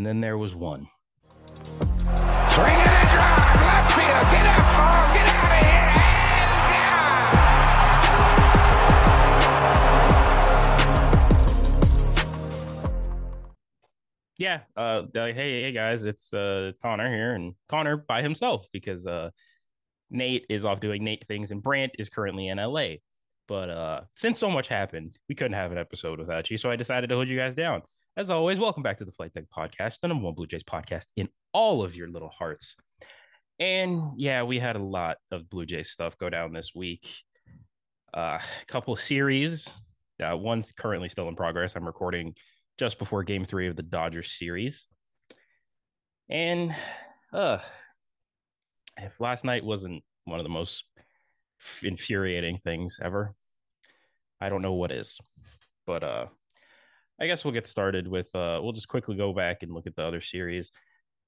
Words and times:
And 0.00 0.06
then 0.06 0.22
there 0.22 0.38
was 0.38 0.54
one. 0.54 0.88
Swing 1.36 1.60
it 1.60 2.88
and 2.88 3.08
drive, 3.10 3.60
left 3.60 3.92
field, 3.92 4.26
get 4.32 4.46
up, 4.46 5.12
get 5.12 5.28
out 5.28 5.44
of 5.44 5.60
here. 5.60 6.16
Yeah. 14.38 14.60
Uh, 14.74 15.02
like, 15.14 15.34
hey, 15.34 15.64
hey 15.64 15.72
guys, 15.72 16.06
it's 16.06 16.32
uh 16.32 16.72
Konnor 16.80 17.10
here, 17.10 17.34
and 17.34 17.54
Konnor 17.68 17.98
by 17.98 18.22
himself 18.22 18.68
because 18.72 19.06
uh 19.06 19.28
Nate 20.08 20.46
is 20.48 20.64
off 20.64 20.80
doing 20.80 21.04
Nate 21.04 21.26
things, 21.28 21.50
and 21.50 21.62
Brant 21.62 21.92
is 21.98 22.08
currently 22.08 22.48
in 22.48 22.56
LA. 22.56 22.92
But 23.48 23.68
uh, 23.68 24.00
since 24.16 24.38
so 24.38 24.48
much 24.48 24.68
happened, 24.68 25.18
we 25.28 25.34
couldn't 25.34 25.52
have 25.52 25.72
an 25.72 25.78
episode 25.78 26.20
without 26.20 26.50
you, 26.50 26.56
so 26.56 26.70
I 26.70 26.76
decided 26.76 27.08
to 27.10 27.16
hold 27.16 27.28
you 27.28 27.36
guys 27.36 27.52
down. 27.52 27.82
As 28.16 28.28
always, 28.28 28.58
welcome 28.58 28.82
back 28.82 28.96
to 28.96 29.04
the 29.04 29.12
Flight 29.12 29.32
Deck 29.34 29.44
Podcast, 29.56 30.00
the 30.02 30.08
number 30.08 30.24
one 30.24 30.34
Blue 30.34 30.46
Jays 30.46 30.64
podcast 30.64 31.04
in 31.16 31.28
all 31.52 31.84
of 31.84 31.94
your 31.94 32.08
little 32.08 32.28
hearts. 32.28 32.74
And 33.60 34.14
yeah, 34.16 34.42
we 34.42 34.58
had 34.58 34.74
a 34.74 34.82
lot 34.82 35.18
of 35.30 35.48
Blue 35.48 35.64
Jays 35.64 35.90
stuff 35.90 36.18
go 36.18 36.28
down 36.28 36.52
this 36.52 36.74
week. 36.74 37.06
Uh, 38.12 38.40
a 38.40 38.66
couple 38.66 38.96
series. 38.96 39.70
Uh, 40.20 40.36
one's 40.36 40.72
currently 40.72 41.08
still 41.08 41.28
in 41.28 41.36
progress. 41.36 41.76
I'm 41.76 41.86
recording 41.86 42.34
just 42.78 42.98
before 42.98 43.22
Game 43.22 43.44
Three 43.44 43.68
of 43.68 43.76
the 43.76 43.84
Dodgers 43.84 44.32
series. 44.32 44.88
And 46.28 46.74
uh, 47.32 47.58
if 48.96 49.20
last 49.20 49.44
night 49.44 49.64
wasn't 49.64 50.02
one 50.24 50.40
of 50.40 50.44
the 50.44 50.50
most 50.50 50.84
infuriating 51.80 52.58
things 52.58 52.98
ever, 53.00 53.36
I 54.40 54.48
don't 54.48 54.62
know 54.62 54.74
what 54.74 54.90
is. 54.90 55.20
But 55.86 56.02
uh, 56.02 56.26
I 57.20 57.26
guess 57.26 57.44
we'll 57.44 57.54
get 57.54 57.66
started 57.66 58.08
with. 58.08 58.34
Uh, 58.34 58.60
we'll 58.62 58.72
just 58.72 58.88
quickly 58.88 59.16
go 59.16 59.32
back 59.32 59.62
and 59.62 59.72
look 59.72 59.86
at 59.86 59.94
the 59.94 60.02
other 60.02 60.20
series. 60.20 60.70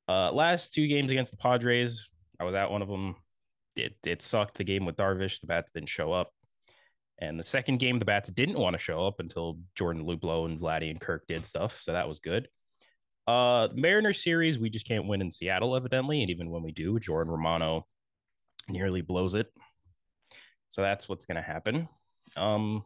Uh, 0.09 0.33
last 0.33 0.73
two 0.73 0.89
games 0.89 1.11
against 1.11 1.31
the 1.31 1.37
Padres, 1.37 2.09
I 2.41 2.45
was 2.45 2.55
at 2.55 2.71
one 2.71 2.83
of 2.83 2.89
them. 2.89 3.17
It 3.77 3.97
it 4.05 4.23
sucked. 4.23 4.59
The 4.59 4.65
game 4.65 4.85
with 4.85 4.97
Darvish, 4.97 5.41
the 5.41 5.47
bats 5.47 5.71
didn't 5.73 5.89
show 5.89 6.13
up. 6.13 6.31
And 7.19 7.39
the 7.39 7.45
second 7.45 7.79
game, 7.79 7.99
the 7.99 8.05
bats 8.05 8.31
didn't 8.31 8.59
want 8.59 8.75
to 8.75 8.83
show 8.83 9.07
up 9.07 9.21
until 9.21 9.59
Jordan 9.77 10.05
Luplow 10.05 10.47
and 10.47 10.59
Vladdy 10.59 10.91
and 10.91 11.01
Kirk 11.01 11.25
did 11.29 11.47
stuff. 11.47 11.81
So 11.83 11.93
that 11.93 12.09
was 12.09 12.19
good. 12.19 12.49
Uh, 13.29 13.69
Mariners 13.75 14.25
series, 14.25 14.59
we 14.59 14.71
just 14.71 14.89
can't 14.89 15.07
win 15.07 15.21
in 15.21 15.31
Seattle, 15.31 15.77
evidently. 15.77 16.23
And 16.23 16.31
even 16.31 16.51
when 16.51 16.63
we 16.63 16.73
do, 16.73 16.99
Jordan 16.99 17.33
Romano 17.33 17.87
nearly 18.69 19.03
blows 19.03 19.35
it. 19.35 19.47
So 20.69 20.83
that's 20.83 21.09
what's 21.09 21.27
going 21.27 21.37
to 21.37 21.43
happen. 21.43 21.89
Um, 22.37 22.83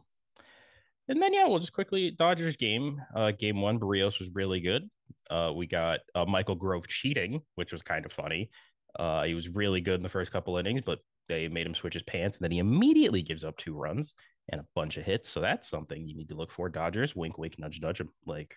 and 1.07 1.21
then, 1.21 1.33
yeah, 1.33 1.45
we'll 1.45 1.59
just 1.59 1.73
quickly 1.73 2.11
Dodgers 2.11 2.57
game. 2.57 3.01
Uh, 3.15 3.31
game 3.31 3.61
one, 3.61 3.79
Berrios 3.79 4.19
was 4.19 4.29
really 4.33 4.59
good. 4.59 4.89
Uh, 5.29 5.51
we 5.55 5.67
got 5.67 5.99
uh, 6.15 6.25
Michael 6.25 6.55
Grove 6.55 6.87
cheating, 6.87 7.41
which 7.55 7.71
was 7.71 7.81
kind 7.81 8.05
of 8.05 8.11
funny. 8.11 8.49
Uh, 8.97 9.23
he 9.23 9.33
was 9.33 9.49
really 9.49 9.81
good 9.81 9.95
in 9.95 10.03
the 10.03 10.09
first 10.09 10.31
couple 10.31 10.57
innings, 10.57 10.81
but 10.85 10.99
they 11.27 11.47
made 11.47 11.67
him 11.67 11.75
switch 11.75 11.93
his 11.93 12.03
pants, 12.03 12.37
and 12.37 12.45
then 12.45 12.51
he 12.51 12.59
immediately 12.59 13.21
gives 13.21 13.43
up 13.43 13.57
two 13.57 13.75
runs 13.75 14.15
and 14.49 14.61
a 14.61 14.65
bunch 14.75 14.97
of 14.97 15.03
hits. 15.03 15.29
So 15.29 15.41
that's 15.41 15.69
something 15.69 16.07
you 16.07 16.15
need 16.15 16.29
to 16.29 16.35
look 16.35 16.51
for. 16.51 16.69
Dodgers, 16.69 17.15
wink, 17.15 17.37
wink, 17.37 17.59
nudge, 17.59 17.81
nudge. 17.81 18.01
Like, 18.25 18.55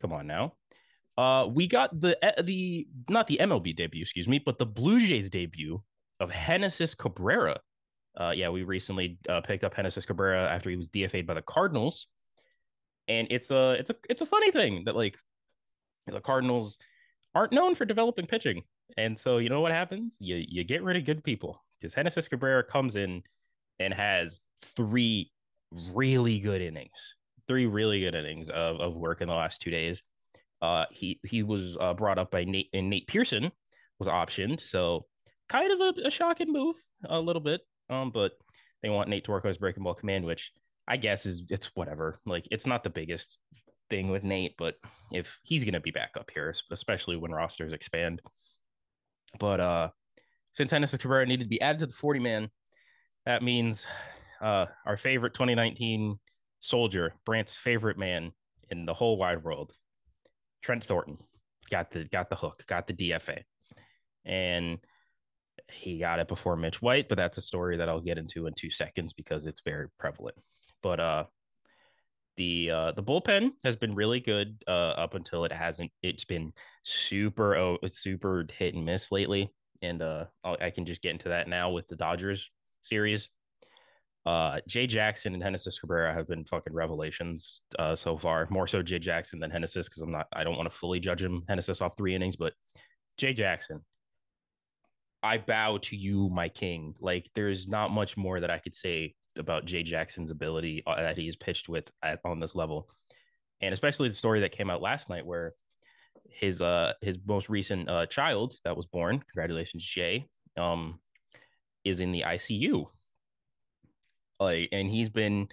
come 0.00 0.12
on 0.12 0.26
now. 0.26 0.54
Uh, 1.16 1.46
we 1.46 1.66
got 1.66 1.98
the 2.00 2.16
the 2.42 2.86
not 3.10 3.26
the 3.26 3.38
MLB 3.40 3.74
debut, 3.74 4.02
excuse 4.02 4.28
me, 4.28 4.38
but 4.38 4.58
the 4.58 4.66
Blue 4.66 5.00
Jays 5.04 5.30
debut 5.30 5.82
of 6.20 6.32
Genesis 6.32 6.94
Cabrera. 6.94 7.60
Uh, 8.18 8.32
yeah, 8.34 8.48
we 8.48 8.64
recently 8.64 9.18
uh, 9.28 9.40
picked 9.40 9.62
up 9.62 9.76
Genesis 9.76 10.04
Cabrera 10.04 10.48
after 10.48 10.70
he 10.70 10.76
was 10.76 10.88
DFA'd 10.88 11.26
by 11.26 11.34
the 11.34 11.42
Cardinals, 11.42 12.08
and 13.06 13.28
it's 13.30 13.50
a 13.50 13.72
it's 13.72 13.90
a 13.90 13.96
it's 14.10 14.22
a 14.22 14.26
funny 14.26 14.50
thing 14.50 14.82
that 14.86 14.96
like 14.96 15.16
the 16.06 16.20
Cardinals 16.20 16.78
aren't 17.34 17.52
known 17.52 17.76
for 17.76 17.84
developing 17.84 18.26
pitching, 18.26 18.62
and 18.96 19.16
so 19.16 19.38
you 19.38 19.48
know 19.48 19.60
what 19.60 19.70
happens? 19.70 20.16
You 20.18 20.44
you 20.48 20.64
get 20.64 20.82
rid 20.82 20.96
of 20.96 21.04
good 21.04 21.22
people 21.22 21.62
because 21.78 21.94
Genesis 21.94 22.26
Cabrera 22.26 22.64
comes 22.64 22.96
in 22.96 23.22
and 23.78 23.94
has 23.94 24.40
three 24.60 25.30
really 25.94 26.40
good 26.40 26.60
innings, 26.60 27.14
three 27.46 27.66
really 27.66 28.00
good 28.00 28.16
innings 28.16 28.50
of, 28.50 28.80
of 28.80 28.96
work 28.96 29.20
in 29.20 29.28
the 29.28 29.34
last 29.34 29.60
two 29.60 29.70
days. 29.70 30.02
Uh, 30.60 30.86
he 30.90 31.20
he 31.22 31.44
was 31.44 31.76
uh, 31.80 31.94
brought 31.94 32.18
up 32.18 32.32
by 32.32 32.42
Nate 32.42 32.68
and 32.72 32.90
Nate 32.90 33.06
Pearson 33.06 33.52
was 34.00 34.08
optioned, 34.08 34.60
so 34.60 35.06
kind 35.48 35.72
of 35.72 35.80
a, 35.80 36.06
a 36.06 36.10
shocking 36.10 36.52
move 36.52 36.76
a 37.04 37.20
little 37.20 37.40
bit. 37.40 37.60
Um, 37.90 38.10
but 38.10 38.32
they 38.82 38.90
want 38.90 39.08
Nate 39.08 39.24
to 39.24 39.30
work 39.30 39.44
on 39.44 39.48
his 39.48 39.58
breaking 39.58 39.82
ball 39.82 39.94
command, 39.94 40.24
which 40.24 40.52
I 40.86 40.96
guess 40.96 41.26
is 41.26 41.44
it's 41.50 41.74
whatever. 41.74 42.20
Like 42.26 42.46
it's 42.50 42.66
not 42.66 42.82
the 42.82 42.90
biggest 42.90 43.38
thing 43.90 44.10
with 44.10 44.24
Nate, 44.24 44.54
but 44.58 44.74
if 45.12 45.40
he's 45.42 45.64
gonna 45.64 45.80
be 45.80 45.90
back 45.90 46.10
up 46.18 46.30
here, 46.32 46.52
especially 46.70 47.16
when 47.16 47.32
rosters 47.32 47.72
expand. 47.72 48.20
But 49.38 49.60
uh 49.60 49.88
since 50.52 50.70
Genesis 50.70 51.00
Cabrera 51.00 51.26
needed 51.26 51.44
to 51.44 51.48
be 51.48 51.60
added 51.60 51.80
to 51.80 51.86
the 51.86 51.92
40 51.92 52.20
man, 52.20 52.50
that 53.26 53.42
means 53.42 53.86
uh, 54.40 54.66
our 54.86 54.96
favorite 54.96 55.34
2019 55.34 56.18
soldier, 56.60 57.14
Brant's 57.24 57.54
favorite 57.54 57.98
man 57.98 58.32
in 58.70 58.86
the 58.86 58.94
whole 58.94 59.18
wide 59.18 59.44
world, 59.44 59.72
Trent 60.62 60.82
Thornton, 60.82 61.18
got 61.70 61.90
the 61.90 62.04
got 62.04 62.30
the 62.30 62.36
hook, 62.36 62.64
got 62.66 62.86
the 62.86 62.94
DFA, 62.94 63.42
and 64.24 64.78
he 65.70 65.98
got 65.98 66.18
it 66.18 66.28
before 66.28 66.56
Mitch 66.56 66.82
White. 66.82 67.08
But 67.08 67.16
that's 67.16 67.38
a 67.38 67.42
story 67.42 67.76
that 67.76 67.88
I'll 67.88 68.00
get 68.00 68.18
into 68.18 68.46
in 68.46 68.54
two 68.54 68.70
seconds 68.70 69.12
because 69.12 69.46
it's 69.46 69.62
very 69.64 69.88
prevalent. 69.98 70.36
But 70.82 71.00
uh, 71.00 71.24
the 72.36 72.70
uh, 72.70 72.92
the 72.92 73.02
bullpen 73.02 73.52
has 73.64 73.76
been 73.76 73.94
really 73.94 74.20
good 74.20 74.62
uh, 74.66 74.70
up 74.96 75.14
until 75.14 75.44
it 75.44 75.52
hasn't. 75.52 75.90
It's 76.02 76.24
been 76.24 76.52
super 76.84 77.56
oh, 77.56 77.78
super 77.90 78.46
hit 78.56 78.74
and 78.74 78.84
miss 78.84 79.10
lately 79.10 79.52
and 79.82 80.02
uh, 80.02 80.24
I 80.44 80.70
can 80.70 80.84
just 80.84 81.02
get 81.02 81.12
into 81.12 81.30
that 81.30 81.48
now 81.48 81.70
with 81.70 81.88
the 81.88 81.96
Dodgers 81.96 82.50
series. 82.80 83.28
Uh, 84.26 84.60
Jay 84.66 84.86
Jackson 84.86 85.32
and 85.32 85.42
Genesis 85.42 85.78
Cabrera 85.78 86.12
have 86.12 86.28
been 86.28 86.44
fucking 86.44 86.72
revelations 86.72 87.62
uh, 87.78 87.96
so 87.96 88.18
far. 88.18 88.46
More 88.50 88.66
so 88.66 88.82
Jay 88.82 88.98
Jackson 88.98 89.40
than 89.40 89.50
Genesis 89.50 89.88
because 89.88 90.02
I'm 90.02 90.12
not. 90.12 90.26
I 90.32 90.44
don't 90.44 90.56
want 90.56 90.70
to 90.70 90.76
fully 90.76 91.00
judge 91.00 91.22
him 91.22 91.44
Genesis 91.48 91.80
off 91.80 91.96
three 91.96 92.14
innings, 92.14 92.36
but 92.36 92.52
Jay 93.16 93.32
Jackson, 93.32 93.80
I 95.22 95.38
bow 95.38 95.78
to 95.78 95.96
you, 95.96 96.28
my 96.30 96.48
king. 96.48 96.94
Like 97.00 97.28
there's 97.34 97.68
not 97.68 97.90
much 97.90 98.16
more 98.16 98.40
that 98.40 98.50
I 98.50 98.58
could 98.58 98.74
say 98.74 99.14
about 99.38 99.64
Jay 99.64 99.82
Jackson's 99.82 100.30
ability 100.30 100.82
uh, 100.86 100.96
that 100.96 101.16
he's 101.16 101.36
pitched 101.36 101.68
with 101.68 101.90
at, 102.02 102.20
on 102.24 102.40
this 102.40 102.54
level, 102.54 102.88
and 103.60 103.72
especially 103.72 104.08
the 104.08 104.14
story 104.14 104.40
that 104.40 104.52
came 104.52 104.70
out 104.70 104.82
last 104.82 105.08
night 105.08 105.26
where 105.26 105.54
his 106.30 106.60
uh 106.60 106.92
his 107.00 107.18
most 107.26 107.48
recent 107.48 107.88
uh 107.88 108.04
child 108.06 108.54
that 108.62 108.76
was 108.76 108.84
born 108.84 109.18
congratulations 109.18 109.82
jay 109.82 110.26
um 110.58 111.00
is 111.84 112.00
in 112.00 112.12
the 112.12 112.22
icu 112.26 112.84
like 114.38 114.68
and 114.70 114.90
he's 114.90 115.08
been 115.08 115.48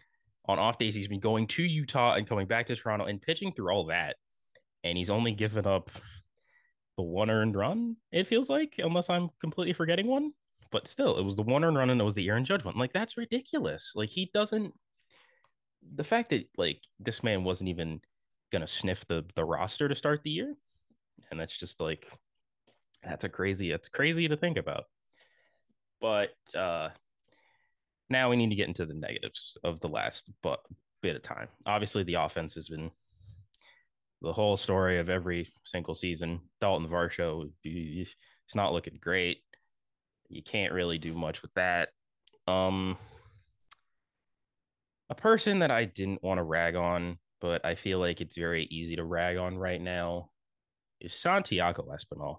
on 0.48 0.60
off 0.60 0.78
days 0.78 0.96
he's 0.96 1.08
been 1.08 1.20
going 1.20 1.48
to 1.48 1.64
utah 1.64 2.14
and 2.16 2.28
coming 2.28 2.48
back 2.48 2.68
to 2.68 2.76
toronto 2.76 3.06
and 3.06 3.22
pitching 3.22 3.52
through 3.52 3.72
all 3.72 3.86
that. 3.88 4.16
And 4.84 4.98
he's 4.98 5.10
only 5.10 5.32
given 5.32 5.66
up 5.66 5.90
the 6.98 7.04
one 7.04 7.30
earned 7.30 7.56
run 7.56 7.96
it 8.12 8.26
feels 8.26 8.50
like 8.50 8.76
unless 8.78 9.10
i'm 9.10 9.30
completely 9.42 9.74
forgetting 9.74 10.08
one. 10.08 10.32
But 10.72 10.88
still 10.88 11.18
it 11.18 11.24
was 11.24 11.36
the 11.36 11.44
one 11.44 11.64
earned 11.64 11.78
run 11.78 11.90
and 11.90 12.02
it 12.02 12.04
was 12.04 12.16
the 12.16 12.28
aaron 12.28 12.44
judge 12.44 12.66
one. 12.66 12.76
Like 12.78 12.92
that's 12.92 13.18
ridiculous. 13.18 13.94
Like 13.96 14.10
he 14.10 14.30
doesn't 14.34 14.74
the 15.94 16.04
fact 16.04 16.32
that 16.32 16.50
like 16.58 16.82
this 17.00 17.24
man 17.24 17.44
wasn't 17.44 17.70
even 17.70 18.02
gonna 18.52 18.68
sniff 18.68 19.08
the 19.08 19.24
the 19.36 19.44
roster 19.46 19.88
to 19.88 19.96
start 19.96 20.22
the 20.24 20.32
year 20.32 20.54
and 21.32 21.40
that's 21.40 21.58
just 21.58 21.80
like 21.80 22.08
that's 23.04 23.24
a 23.24 23.30
crazy 23.30 23.72
it's 23.72 23.88
crazy 23.88 24.28
to 24.28 24.36
think 24.36 24.58
about. 24.58 24.86
But 26.02 26.36
uh 26.58 26.90
now 28.10 28.30
we 28.30 28.36
need 28.36 28.50
to 28.50 28.56
get 28.56 28.68
into 28.68 28.86
the 28.86 28.94
negatives 28.94 29.58
of 29.64 29.80
the 29.80 29.90
last 29.90 30.30
but 30.42 30.60
bit 31.02 31.16
of 31.16 31.22
time. 31.22 31.48
Obviously 31.66 32.04
the 32.04 32.16
offense 32.16 32.56
has 32.56 32.68
been 32.68 32.92
the 34.22 34.34
whole 34.34 34.58
story 34.58 35.00
of 35.00 35.10
every 35.10 35.50
single 35.64 35.96
season. 35.96 36.42
Dalton 36.62 36.88
varsho 36.88 37.50
it's 37.64 38.56
not 38.56 38.74
looking 38.74 39.00
great. 39.02 39.40
You 40.30 40.44
can't 40.44 40.74
really 40.74 40.98
do 40.98 41.14
much 41.14 41.42
with 41.42 41.54
that. 41.56 41.90
Um 42.48 42.98
a 45.08 45.16
person 45.16 45.60
that 45.60 45.70
i 45.70 45.86
didn't 45.86 46.24
want 46.24 46.40
to 46.40 46.44
rag 46.44 46.76
on 46.76 47.20
but 47.40 47.64
i 47.64 47.76
feel 47.76 48.00
like 48.00 48.22
it's 48.22 48.36
very 48.36 48.64
easy 48.72 48.96
to 48.96 49.04
rag 49.04 49.38
on 49.38 49.56
right 49.56 49.80
now 49.80 50.32
is 51.02 51.14
Santiago 51.14 51.88
Espinal. 51.92 52.38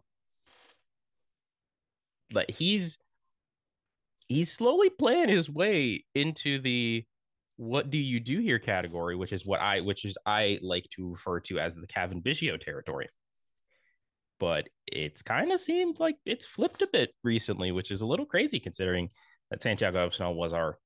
Like 2.32 2.50
he's 2.50 2.98
he's 4.28 4.52
slowly 4.52 4.90
playing 4.90 5.28
his 5.28 5.48
way 5.48 6.04
into 6.14 6.58
the 6.58 7.04
what 7.56 7.90
do 7.90 7.98
you 7.98 8.20
do 8.20 8.40
here 8.40 8.58
category, 8.58 9.16
which 9.16 9.32
is 9.32 9.46
what 9.46 9.60
I 9.60 9.80
which 9.80 10.04
is 10.04 10.16
I 10.26 10.58
like 10.62 10.86
to 10.96 11.10
refer 11.10 11.40
to 11.40 11.58
as 11.58 11.74
the 11.74 11.86
Cavan 11.86 12.20
Biggio 12.22 12.60
territory. 12.60 13.08
But 14.38 14.68
it's 14.86 15.22
kind 15.22 15.50
of 15.50 15.60
seemed 15.60 15.98
like 15.98 16.16
it's 16.26 16.44
flipped 16.44 16.82
a 16.82 16.86
bit 16.86 17.14
recently, 17.24 17.72
which 17.72 17.90
is 17.90 18.02
a 18.02 18.06
little 18.06 18.26
crazy 18.26 18.60
considering 18.60 19.08
that 19.50 19.62
Santiago 19.62 20.08
Espinal 20.08 20.34
was 20.34 20.52
our 20.52 20.78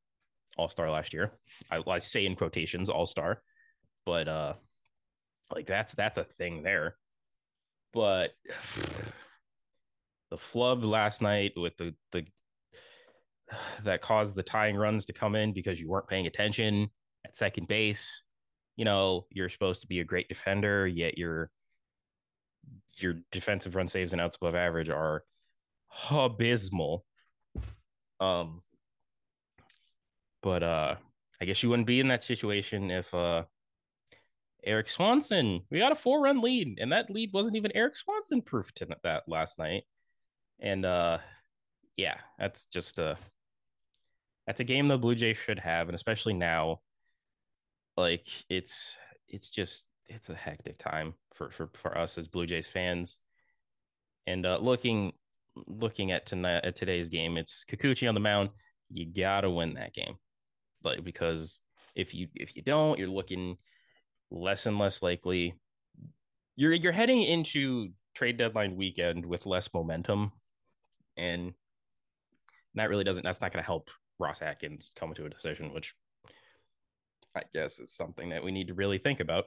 all-star 0.57 0.91
last 0.91 1.13
year. 1.13 1.33
I, 1.71 1.83
I 1.87 1.99
say 1.99 2.27
in 2.27 2.37
quotations 2.37 2.89
all-star, 2.89 3.43
but 4.07 4.29
uh 4.29 4.55
like 5.53 5.67
that's 5.67 5.95
that's 5.95 6.19
a 6.19 6.25
thing 6.25 6.63
there 6.63 6.97
But 7.93 8.31
the 10.31 10.39
flub 10.39 10.85
last 10.85 11.23
night 11.23 11.53
with 11.57 11.77
the 11.77 11.95
the 12.13 12.27
that 13.85 14.03
caused 14.03 14.35
the 14.35 14.43
tying 14.43 14.77
runs 14.77 15.07
to 15.07 15.13
come 15.13 15.35
in 15.35 15.53
because 15.53 15.81
you 15.81 15.89
weren't 15.89 16.09
paying 16.09 16.27
attention 16.27 16.91
at 17.25 17.37
second 17.37 17.69
base. 17.69 18.23
You 18.77 18.85
know, 18.85 19.27
you're 19.31 19.49
supposed 19.49 19.81
to 19.83 19.87
be 19.87 20.01
a 20.01 20.05
great 20.05 20.29
defender, 20.29 20.87
yet 20.87 21.19
your 21.19 21.51
your 22.99 23.15
defensive 23.31 23.75
run 23.75 23.89
saves 23.89 24.13
and 24.13 24.21
outs 24.21 24.37
above 24.37 24.55
average 24.55 24.91
are 24.91 25.25
abysmal. 26.11 27.05
Um, 28.21 28.63
but 30.43 30.63
uh, 30.63 30.97
I 31.41 31.45
guess 31.45 31.63
you 31.63 31.71
wouldn't 31.71 31.87
be 31.87 32.01
in 32.01 32.09
that 32.09 32.23
situation 32.23 32.91
if 32.91 33.13
uh, 33.15 33.45
Erik 34.65 34.89
Swanson. 34.89 35.63
We 35.71 35.79
got 35.79 35.93
a 35.93 35.97
four 35.97 36.23
run 36.23 36.41
lead, 36.41 36.79
and 36.81 36.93
that 36.93 37.11
lead 37.11 37.31
wasn't 37.33 37.57
even 37.57 37.75
Erik 37.75 37.97
Swanson 37.97 38.43
proof 38.43 38.73
to 38.75 38.87
that 39.03 39.25
last 39.27 39.59
night. 39.59 39.85
And 40.61 40.85
uh, 40.85 41.19
yeah, 41.97 42.17
that's 42.39 42.67
just 42.67 42.99
a 42.99 43.17
that's 44.51 44.59
a 44.59 44.65
game 44.65 44.89
the 44.89 44.99
Blue 44.99 45.15
Jays 45.15 45.37
should 45.37 45.61
have, 45.61 45.89
and 45.89 45.95
especially 45.95 46.35
now, 46.35 46.81
like 47.97 48.27
it's 48.49 48.97
it's 49.29 49.49
just 49.49 49.85
it's 50.07 50.29
a 50.29 50.35
hectic 50.35 50.77
time 50.77 51.15
for 51.33 51.51
for 51.51 51.71
for 51.75 51.97
us 51.97 52.19
as 52.19 52.27
Blue 52.27 52.47
Jays 52.47 52.67
fans. 52.67 53.21
And 54.27 54.45
uh, 54.45 54.59
looking 54.61 55.13
looking 55.69 56.11
at 56.11 56.27
tonight 56.27 56.65
at 56.65 56.75
today's 56.75 57.09
game, 57.09 57.37
it's 57.37 57.65
Kikuchi 57.65 58.09
on 58.09 58.15
the 58.15 58.21
mound. 58.21 58.51
You 58.89 59.07
gotta 59.07 59.49
win 59.49 59.75
that 59.75 59.95
game, 59.95 60.17
like 60.83 61.05
because 61.05 61.61
if 61.95 62.13
you 62.13 62.27
if 62.35 62.57
you 62.57 62.63
don't, 62.63 62.99
you're 62.99 63.07
looking 63.07 63.57
less 64.33 64.67
and 64.67 64.81
less 64.81 65.01
likely. 65.01 65.55
You're 66.57 66.73
you're 66.73 66.91
heading 66.91 67.23
into 67.23 67.91
trade 68.17 68.37
deadline 68.37 68.75
weekend 68.75 69.25
with 69.25 69.47
less 69.47 69.73
momentum, 69.73 70.33
and 71.17 71.55
that 72.75 72.91
really 72.91 73.05
doesn't. 73.05 73.23
That's 73.23 73.41
not 73.41 73.53
going 73.53 73.63
to 73.63 73.67
help 73.67 73.91
Ross 74.21 74.43
Atkins 74.43 74.93
come 74.95 75.15
to 75.15 75.27
a 75.27 75.31
decision, 75.31 75.73
which 75.73 75.95
I 77.35 77.43
guess 77.53 77.81
is 77.81 77.93
something 77.93 78.31
that 78.31 78.45
we 78.45 78.53
need 78.53 78.69
to 78.69 78.75
really 78.75 78.99
think 78.99 79.21
about. 79.21 79.47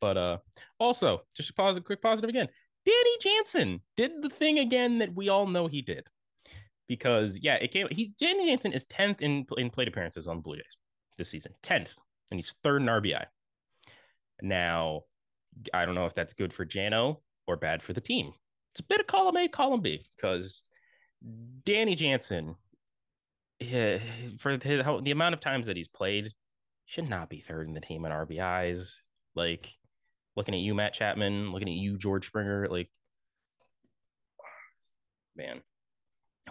But 0.00 0.16
uh 0.16 0.38
also, 0.78 1.22
just 1.34 1.50
a 1.50 1.54
positive, 1.54 1.84
quick 1.84 2.00
positive 2.00 2.30
again. 2.30 2.48
Danny 2.86 3.16
Jansen 3.20 3.80
did 3.96 4.22
the 4.22 4.28
thing 4.28 4.58
again 4.58 4.98
that 4.98 5.14
we 5.14 5.28
all 5.28 5.46
know 5.46 5.66
he 5.66 5.82
did. 5.82 6.06
Because 6.86 7.38
yeah, 7.40 7.54
it 7.54 7.72
came 7.72 7.88
he 7.90 8.12
Danny 8.18 8.46
Jansen 8.46 8.72
is 8.72 8.86
10th 8.86 9.20
in 9.20 9.46
in 9.56 9.70
plate 9.70 9.88
appearances 9.88 10.28
on 10.28 10.36
the 10.36 10.42
Blue 10.42 10.56
Jays 10.56 10.76
this 11.16 11.30
season. 11.30 11.52
10th. 11.62 11.94
And 12.30 12.40
he's 12.40 12.54
third 12.62 12.82
in 12.82 12.88
RBI. 12.88 13.24
Now, 14.42 15.02
I 15.72 15.84
don't 15.84 15.94
know 15.94 16.06
if 16.06 16.14
that's 16.14 16.34
good 16.34 16.52
for 16.52 16.66
Jano 16.66 17.18
or 17.46 17.56
bad 17.56 17.82
for 17.82 17.92
the 17.92 18.00
team. 18.00 18.32
It's 18.72 18.80
a 18.80 18.84
bit 18.84 19.00
of 19.00 19.06
column 19.06 19.36
A, 19.36 19.46
column 19.46 19.80
B, 19.80 20.04
because 20.16 20.62
Danny 21.64 21.94
Jansen, 21.94 22.56
yeah, 23.60 23.98
for 24.38 24.56
the, 24.56 25.00
the 25.02 25.10
amount 25.10 25.34
of 25.34 25.40
times 25.40 25.66
that 25.66 25.76
he's 25.76 25.88
played, 25.88 26.32
should 26.86 27.08
not 27.08 27.28
be 27.28 27.40
third 27.40 27.68
in 27.68 27.74
the 27.74 27.80
team 27.80 28.04
in 28.04 28.12
RBIs. 28.12 28.96
Like, 29.34 29.68
looking 30.36 30.54
at 30.54 30.60
you, 30.60 30.74
Matt 30.74 30.94
Chapman, 30.94 31.52
looking 31.52 31.68
at 31.68 31.74
you, 31.74 31.96
George 31.96 32.26
Springer, 32.26 32.68
like, 32.68 32.90
man. 35.36 35.62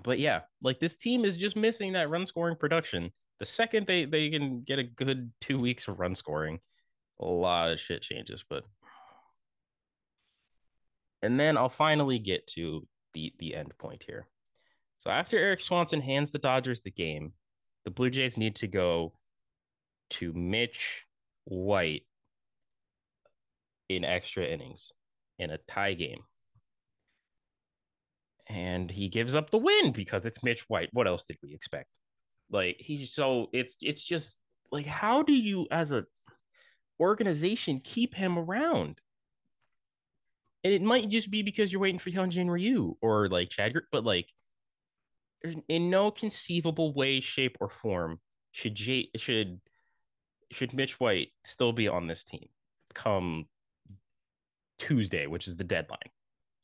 But 0.04 0.20
yeah, 0.20 0.42
like 0.62 0.80
this 0.80 0.96
team 0.96 1.24
is 1.24 1.38
just 1.38 1.56
missing 1.56 1.94
that 1.94 2.10
run 2.10 2.26
scoring 2.26 2.56
production. 2.56 3.12
The 3.40 3.46
second 3.46 3.86
they 3.86 4.06
they 4.06 4.30
can 4.30 4.62
get 4.62 4.80
a 4.80 4.84
good 4.84 5.32
two 5.40 5.60
weeks 5.60 5.88
of 5.88 6.00
run 6.00 6.16
scoring, 6.16 6.60
a 7.20 7.26
lot 7.26 7.72
of 7.72 7.80
shit 7.80 8.02
changes. 8.02 8.44
But 8.48 8.64
and 11.22 11.40
then 11.40 11.58
I'll 11.58 11.70
finally 11.70 12.18
get 12.18 12.48
to 12.48 12.88
the 13.14 13.34
the 13.38 13.56
end 13.56 13.78
point 13.78 14.04
here. 14.04 14.28
So 15.04 15.10
after 15.10 15.38
Erik 15.38 15.60
Swanson 15.60 16.00
hands 16.00 16.32
the 16.32 16.40
Dodgers 16.40 16.80
the 16.80 16.90
game, 16.90 17.34
the 17.84 17.92
Blue 17.92 18.10
Jays 18.10 18.38
need 18.38 18.56
to 18.56 18.68
go 18.68 19.12
to 20.12 20.32
Mitch 20.32 21.06
White 21.44 22.04
in 23.90 24.06
extra 24.06 24.46
innings 24.46 24.94
in 25.38 25.50
a 25.50 25.58
tie 25.68 25.94
game. 25.94 26.22
And 28.48 28.90
he 28.90 29.10
gives 29.10 29.36
up 29.36 29.50
the 29.50 29.58
win 29.58 29.92
because 29.92 30.26
it's 30.26 30.42
Mitch 30.42 30.70
White. 30.70 30.88
What 30.94 31.06
else 31.06 31.26
did 31.26 31.36
we 31.44 31.54
expect? 31.54 31.98
Like 32.50 32.78
he's 32.80 33.14
so 33.14 33.48
it's 33.52 33.76
it's 33.82 34.06
just 34.06 34.38
like 34.72 34.86
how 34.86 35.22
do 35.22 35.34
you 35.34 35.68
as 35.70 35.92
a 35.92 36.06
organization 36.98 37.82
keep 37.84 38.16
him 38.16 38.40
around? 38.40 39.02
And 40.64 40.74
it 40.74 40.82
might 40.82 41.10
just 41.10 41.30
be 41.30 41.42
because 41.42 41.74
you're 41.74 41.82
waiting 41.82 42.00
for 42.00 42.10
Hyunjin 42.10 42.50
Ryu 42.50 42.96
or 43.02 43.28
like 43.28 43.50
Chad, 43.50 43.74
but 43.92 44.06
like 44.06 44.28
in 45.68 45.90
no 45.90 46.12
conceivable 46.12 46.94
way, 46.94 47.20
shape, 47.20 47.58
or 47.60 47.70
form 47.70 48.20
should 48.52 48.76
J- 48.76 49.10
should 49.18 49.60
should 50.52 50.74
Mitch 50.74 51.00
White 51.00 51.30
still 51.44 51.74
be 51.74 51.88
on 51.88 52.08
this 52.08 52.24
team 52.24 52.48
come 52.94 53.46
Tuesday, 54.78 55.28
which 55.28 55.48
is 55.48 55.56
the 55.56 55.64
deadline. 55.64 56.00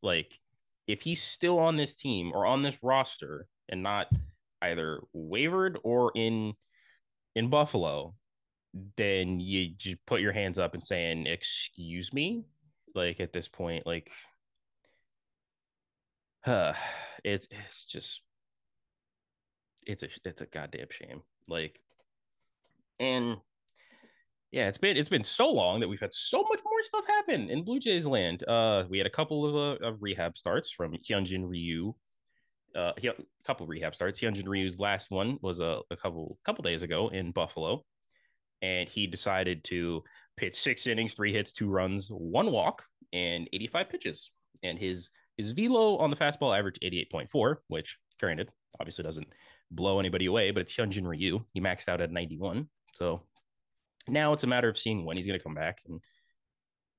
Like, 0.04 0.40
if 0.88 1.02
he's 1.02 1.22
still 1.22 1.60
on 1.60 1.76
this 1.76 1.96
team 1.96 2.32
or 2.34 2.46
on 2.46 2.62
this 2.64 2.78
roster 2.82 3.48
and 3.68 3.84
not 3.84 4.08
either 4.62 5.02
wavered 5.14 5.78
or 5.84 6.12
in 6.16 6.54
in 7.36 7.50
Buffalo, 7.50 8.16
then 8.98 9.40
you 9.40 9.70
just 9.78 9.98
put 10.06 10.22
your 10.22 10.34
hands 10.34 10.60
up 10.60 10.74
and 10.74 10.84
saying, 10.86 11.28
"Excuse 11.28 12.14
me." 12.14 12.46
Like 12.96 13.20
at 13.20 13.34
this 13.34 13.48
point, 13.48 13.86
like, 13.86 14.10
huh, 16.44 16.74
it's 17.24 17.48
it's 17.52 17.84
just 17.86 18.22
it's 19.90 20.04
a 20.04 20.08
it's 20.24 20.42
a 20.42 20.46
goddamn 20.46 20.88
shame. 20.92 21.22
Like, 21.48 21.80
and 23.00 23.38
yeah, 24.52 24.68
it's 24.68 24.78
been 24.78 24.96
it's 24.96 25.10
been 25.10 25.24
so 25.24 25.50
long 25.50 25.80
that 25.80 25.88
we've 25.88 26.00
had 26.00 26.14
so 26.14 26.44
much 26.44 26.62
more 26.64 26.84
stuff 26.84 27.06
happen 27.08 27.50
in 27.50 27.64
Blue 27.64 27.80
Jays 27.80 28.06
land. 28.06 28.48
Uh, 28.48 28.84
we 28.90 28.98
had 28.98 29.08
a 29.08 29.12
couple 29.12 29.46
of, 29.46 29.82
uh, 29.82 29.86
of 29.86 30.02
rehab 30.02 30.38
starts 30.38 30.72
from 30.72 30.94
Hyunjin 30.94 31.48
Ryu. 31.48 31.94
Uh, 32.76 32.92
he, 32.98 33.08
a 33.08 33.14
couple 33.46 33.66
rehab 33.66 33.96
starts. 33.96 34.20
Hyunjin 34.20 34.48
Ryu's 34.48 34.80
last 34.80 35.10
one 35.10 35.38
was 35.42 35.60
a, 35.60 35.80
a 35.90 35.98
couple 35.98 36.38
couple 36.46 36.62
days 36.62 36.84
ago 36.84 37.10
in 37.10 37.32
Buffalo, 37.32 37.84
and 38.62 38.88
he 38.88 39.08
decided 39.08 39.64
to 39.66 40.04
pitch 40.38 40.56
six 40.56 40.86
innings, 40.86 41.16
three 41.16 41.34
hits, 41.34 41.52
two 41.52 41.70
runs, 41.70 42.10
one 42.10 42.52
walk, 42.52 42.86
and 43.12 43.50
85 43.52 43.90
pitches. 43.90 44.32
And 44.62 44.78
his 44.78 45.10
his 45.38 45.52
velo 45.52 45.98
on 45.98 46.12
the 46.12 46.16
fastball 46.16 46.58
averaged 46.58 46.82
88.4, 46.84 47.56
which 47.70 47.98
granted 48.20 48.50
obviously 48.80 49.04
doesn't 49.04 49.28
blow 49.72 50.00
anybody 50.00 50.26
away, 50.26 50.52
but 50.52 50.62
it's 50.62 50.76
Hyunjin 50.76 51.08
Ryu. 51.08 51.44
He 51.54 51.62
maxed 51.62 51.88
out 51.88 52.02
at 52.02 52.12
91, 52.12 52.68
so 52.94 53.22
now 54.08 54.34
it's 54.34 54.44
a 54.44 54.48
matter 54.48 54.70
of 54.70 54.78
seeing 54.78 55.06
when 55.06 55.18
he's 55.18 55.28
going 55.28 55.40
to 55.40 55.44
come 55.44 55.56
back. 55.56 55.80
And 55.88 56.02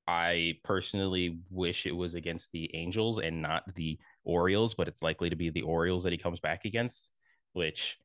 I 0.07 0.59
personally 0.65 1.39
wish 1.51 1.87
it 1.87 1.97
was 1.97 2.15
against 2.15 2.51
the 2.53 2.75
Angels 2.75 3.19
and 3.19 3.43
not 3.43 3.63
the 3.75 3.99
Orioles, 4.25 4.75
but 4.75 4.89
it's 4.89 5.03
likely 5.03 5.31
to 5.31 5.37
be 5.37 5.51
the 5.51 5.63
Orioles 5.63 6.05
that 6.05 6.13
he 6.13 6.19
comes 6.19 6.41
back 6.41 6.65
against, 6.65 7.11
which 7.53 7.99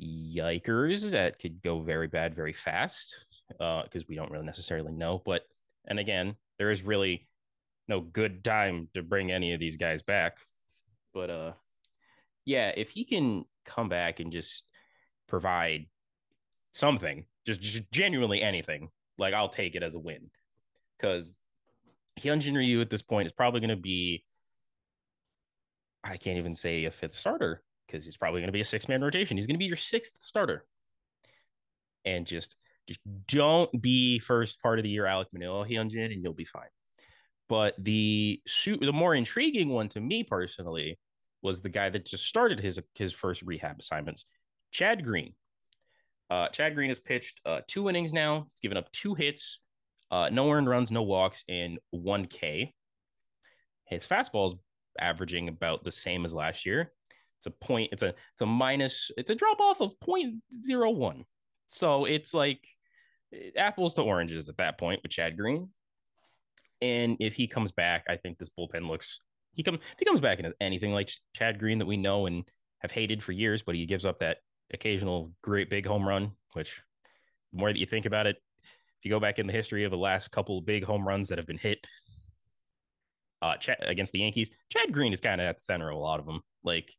yikers, 0.00 1.10
that 1.10 1.38
could 1.38 1.62
go 1.62 1.80
very 1.80 2.06
bad 2.06 2.34
very 2.34 2.52
fast 2.52 3.26
because 3.48 4.02
uh, 4.02 4.06
we 4.08 4.14
don't 4.14 4.30
really 4.30 4.44
necessarily 4.44 4.92
know. 4.92 5.20
But, 5.24 5.42
and 5.86 5.98
again, 5.98 6.36
there 6.58 6.70
is 6.70 6.82
really 6.82 7.26
no 7.88 8.00
good 8.00 8.44
time 8.44 8.88
to 8.94 9.02
bring 9.02 9.32
any 9.32 9.52
of 9.52 9.60
these 9.60 9.76
guys 9.76 10.02
back. 10.02 10.38
But, 11.12 11.30
uh, 11.30 11.52
yeah, 12.44 12.72
if 12.76 12.90
he 12.90 13.04
can 13.04 13.44
come 13.64 13.88
back 13.88 14.20
and 14.20 14.32
just 14.32 14.64
provide 15.28 15.86
something 16.72 17.24
just, 17.46 17.60
just 17.60 17.90
genuinely 17.92 18.42
anything, 18.42 18.90
like 19.18 19.34
I'll 19.34 19.48
take 19.48 19.74
it 19.74 19.82
as 19.82 19.94
a 19.94 19.98
win. 19.98 20.30
Because 20.96 21.34
Hyunjin 22.20 22.56
Ryu 22.56 22.80
at 22.80 22.90
this 22.90 23.02
point 23.02 23.26
is 23.26 23.32
probably 23.32 23.60
going 23.60 23.70
to 23.70 23.76
be, 23.76 24.24
I 26.04 26.16
can't 26.16 26.38
even 26.38 26.54
say 26.54 26.84
a 26.84 26.90
fifth 26.90 27.14
starter 27.14 27.62
because 27.86 28.04
he's 28.04 28.16
probably 28.16 28.40
going 28.40 28.48
to 28.48 28.52
be 28.52 28.60
a 28.60 28.64
six 28.64 28.88
man 28.88 29.02
rotation. 29.02 29.36
He's 29.36 29.46
going 29.46 29.56
to 29.56 29.58
be 29.58 29.66
your 29.66 29.76
sixth 29.76 30.12
starter. 30.18 30.64
And 32.04 32.26
just, 32.26 32.56
just 32.86 33.00
don't 33.26 33.80
be 33.80 34.18
first 34.18 34.60
part 34.62 34.78
of 34.78 34.82
the 34.82 34.90
year 34.90 35.04
Alek 35.04 35.26
Manoah 35.32 35.66
Hyunjin, 35.66 36.12
and 36.12 36.22
you'll 36.22 36.32
be 36.32 36.44
fine. 36.44 36.68
But 37.48 37.74
the 37.78 38.40
shoot, 38.46 38.80
the 38.80 38.92
more 38.92 39.14
intriguing 39.14 39.70
one 39.70 39.88
to 39.90 40.00
me 40.00 40.22
personally 40.24 40.98
was 41.42 41.60
the 41.60 41.68
guy 41.68 41.88
that 41.88 42.06
just 42.06 42.26
started 42.26 42.60
his 42.60 42.80
his 42.94 43.12
first 43.12 43.42
rehab 43.42 43.78
assignments, 43.78 44.24
Chad 44.70 45.04
Green. 45.04 45.34
Uh, 46.28 46.48
Chad 46.48 46.74
Green 46.74 46.90
has 46.90 47.00
pitched 47.00 47.40
uh, 47.44 47.60
two 47.66 47.88
innings 47.88 48.12
now. 48.12 48.46
He's 48.52 48.60
given 48.60 48.76
up 48.76 48.90
two 48.92 49.14
hits, 49.14 49.60
uh, 50.10 50.28
no 50.30 50.50
earned 50.50 50.68
runs, 50.68 50.90
no 50.90 51.02
walks, 51.02 51.44
and 51.48 51.78
one 51.90 52.26
K. 52.26 52.74
His 53.86 54.06
fastball 54.06 54.46
is 54.46 54.54
averaging 54.98 55.48
about 55.48 55.82
the 55.82 55.90
same 55.90 56.24
as 56.24 56.32
last 56.32 56.64
year. 56.64 56.92
It's 57.38 57.46
a 57.46 57.50
point. 57.50 57.90
It's 57.92 58.02
a 58.02 58.08
it's 58.08 58.42
a 58.42 58.46
minus. 58.46 59.10
It's 59.16 59.30
a 59.30 59.34
drop 59.34 59.60
off 59.60 59.80
of 59.80 59.98
0.01. 60.00 61.24
So 61.66 62.04
it's 62.04 62.34
like 62.34 62.64
apples 63.56 63.94
to 63.94 64.02
oranges 64.02 64.48
at 64.48 64.58
that 64.58 64.78
point 64.78 65.00
with 65.02 65.12
Chad 65.12 65.36
Green. 65.36 65.70
And 66.82 67.16
if 67.20 67.34
he 67.34 67.46
comes 67.46 67.72
back, 67.72 68.04
I 68.08 68.16
think 68.16 68.38
this 68.38 68.50
bullpen 68.50 68.88
looks 68.88 69.20
he 69.52 69.62
comes 69.62 69.78
he 69.98 70.04
comes 70.04 70.20
back 70.20 70.38
and 70.38 70.46
is 70.46 70.54
anything 70.60 70.92
like 70.92 71.10
Chad 71.34 71.58
Green 71.58 71.78
that 71.78 71.86
we 71.86 71.96
know 71.96 72.26
and 72.26 72.48
have 72.78 72.90
hated 72.90 73.22
for 73.22 73.32
years, 73.32 73.62
but 73.62 73.74
he 73.74 73.86
gives 73.86 74.06
up 74.06 74.20
that 74.20 74.38
occasional 74.72 75.32
great 75.42 75.70
big 75.70 75.86
home 75.86 76.06
run, 76.06 76.32
which 76.52 76.82
the 77.52 77.58
more 77.58 77.72
that 77.72 77.78
you 77.78 77.86
think 77.86 78.06
about 78.06 78.26
it, 78.26 78.36
if 78.62 79.04
you 79.04 79.10
go 79.10 79.20
back 79.20 79.38
in 79.38 79.46
the 79.46 79.52
history 79.52 79.84
of 79.84 79.90
the 79.90 79.98
last 79.98 80.30
couple 80.30 80.60
big 80.60 80.84
home 80.84 81.06
runs 81.06 81.28
that 81.28 81.38
have 81.38 81.46
been 81.46 81.58
hit 81.58 81.86
uh, 83.42 83.54
against 83.82 84.12
the 84.12 84.20
Yankees, 84.20 84.50
Chad 84.68 84.92
Green 84.92 85.12
is 85.12 85.20
kind 85.20 85.40
of 85.40 85.46
at 85.46 85.56
the 85.56 85.62
center 85.62 85.90
of 85.90 85.96
a 85.96 86.00
lot 86.00 86.20
of 86.20 86.26
them. 86.26 86.40
Like, 86.62 86.92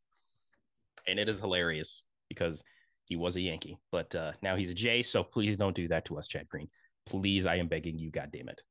and 1.08 1.20
it 1.20 1.30
is 1.30 1.40
hilarious 1.40 2.04
because 2.30 2.64
he 3.06 3.16
was 3.16 3.36
a 3.36 3.42
Yankee, 3.42 3.78
but 3.92 4.14
uh, 4.16 4.32
now 4.42 4.56
he's 4.56 4.70
a 4.70 4.74
J. 4.74 5.04
So 5.04 5.24
please 5.24 5.58
don't 5.58 5.76
do 5.76 5.88
that 5.90 6.06
to 6.06 6.18
us, 6.18 6.28
Chad 6.28 6.48
Green. 6.50 6.70
Please, 7.06 7.46
I 7.46 7.56
am 7.56 7.68
begging 7.68 8.00
you. 8.00 8.10
God 8.10 8.30
damn 8.32 8.50
it. 8.50 8.62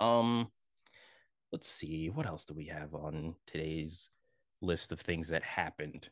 Um, 0.00 0.50
let's 1.52 1.68
see 1.68 2.08
what 2.08 2.26
else 2.26 2.44
do 2.44 2.54
we 2.54 2.66
have 2.66 2.94
on 2.94 3.34
today's 3.46 4.08
list 4.62 4.92
of 4.92 5.00
things 5.00 5.28
that 5.28 5.42
happened. 5.42 6.08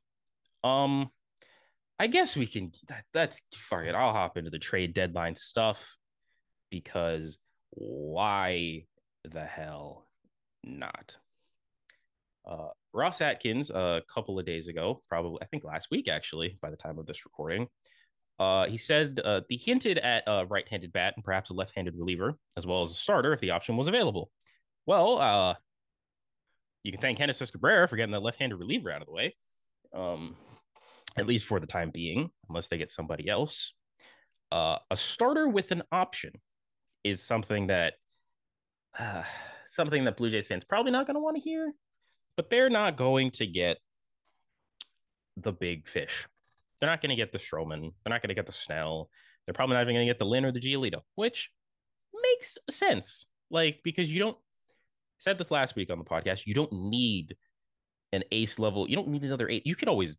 Um, 0.64 1.10
I 1.98 2.06
guess 2.06 2.36
we 2.36 2.46
can. 2.46 2.72
That, 2.88 3.04
that's 3.12 3.40
fuck 3.54 3.84
it. 3.84 3.94
I'll 3.94 4.12
hop 4.12 4.36
into 4.36 4.50
the 4.50 4.58
trade 4.58 4.94
deadline 4.94 5.34
stuff 5.34 5.96
because 6.70 7.38
why 7.70 8.84
the 9.24 9.44
hell 9.44 10.06
not? 10.64 11.16
Uh, 12.48 12.68
Ross 12.92 13.20
Atkins, 13.20 13.70
a 13.70 14.02
couple 14.12 14.38
of 14.38 14.46
days 14.46 14.68
ago, 14.68 15.02
probably 15.08 15.38
I 15.42 15.44
think 15.44 15.64
last 15.64 15.88
week 15.90 16.08
actually, 16.08 16.58
by 16.62 16.70
the 16.70 16.76
time 16.76 16.98
of 16.98 17.06
this 17.06 17.24
recording, 17.24 17.68
uh, 18.38 18.66
he 18.66 18.76
said 18.76 19.20
uh, 19.24 19.40
he 19.48 19.56
hinted 19.56 19.98
at 19.98 20.22
a 20.26 20.46
right-handed 20.46 20.92
bat 20.92 21.14
and 21.16 21.24
perhaps 21.24 21.50
a 21.50 21.54
left-handed 21.54 21.94
reliever, 21.96 22.38
as 22.56 22.64
well 22.64 22.82
as 22.82 22.92
a 22.92 22.94
starter 22.94 23.32
if 23.32 23.40
the 23.40 23.50
option 23.50 23.76
was 23.76 23.88
available. 23.88 24.30
Well, 24.88 25.18
uh, 25.18 25.54
you 26.82 26.92
can 26.92 27.00
thank 27.02 27.18
Genesis 27.18 27.50
Cabrera 27.50 27.86
for 27.86 27.96
getting 27.96 28.10
the 28.10 28.20
left-handed 28.20 28.56
reliever 28.56 28.90
out 28.90 29.02
of 29.02 29.06
the 29.06 29.12
way, 29.12 29.36
um, 29.94 30.34
at 31.18 31.26
least 31.26 31.44
for 31.44 31.60
the 31.60 31.66
time 31.66 31.90
being, 31.90 32.30
unless 32.48 32.68
they 32.68 32.78
get 32.78 32.90
somebody 32.90 33.28
else. 33.28 33.74
Uh, 34.50 34.78
a 34.90 34.96
starter 34.96 35.46
with 35.46 35.72
an 35.72 35.82
option 35.92 36.32
is 37.04 37.22
something 37.22 37.66
that 37.66 37.96
uh, 38.98 39.24
something 39.66 40.04
that 40.04 40.16
Blue 40.16 40.30
Jays 40.30 40.48
fans 40.48 40.64
probably 40.64 40.90
not 40.90 41.06
going 41.06 41.16
to 41.16 41.20
want 41.20 41.36
to 41.36 41.42
hear, 41.42 41.70
but 42.34 42.48
they're 42.48 42.70
not 42.70 42.96
going 42.96 43.30
to 43.32 43.46
get 43.46 43.76
the 45.36 45.52
big 45.52 45.86
fish. 45.86 46.26
They're 46.80 46.88
not 46.88 47.02
going 47.02 47.10
to 47.10 47.16
get 47.16 47.30
the 47.30 47.38
Stroman. 47.38 47.92
They're 48.02 48.14
not 48.14 48.22
going 48.22 48.30
to 48.30 48.34
get 48.34 48.46
the 48.46 48.52
Snell. 48.52 49.10
They're 49.44 49.52
probably 49.52 49.74
not 49.74 49.82
even 49.82 49.96
going 49.96 50.06
to 50.06 50.10
get 50.10 50.18
the 50.18 50.24
Lynn 50.24 50.46
or 50.46 50.52
the 50.52 50.60
Giolito, 50.60 51.02
which 51.14 51.50
makes 52.22 52.56
sense. 52.70 53.26
Like, 53.50 53.80
because 53.84 54.10
you 54.10 54.20
don't, 54.20 54.38
said 55.18 55.38
this 55.38 55.50
last 55.50 55.76
week 55.76 55.90
on 55.90 55.98
the 55.98 56.04
podcast, 56.04 56.46
you 56.46 56.54
don't 56.54 56.72
need 56.72 57.36
an 58.12 58.24
ace 58.32 58.58
level. 58.58 58.88
You 58.88 58.96
don't 58.96 59.08
need 59.08 59.24
another 59.24 59.48
eight. 59.48 59.66
You 59.66 59.74
could 59.74 59.88
always, 59.88 60.16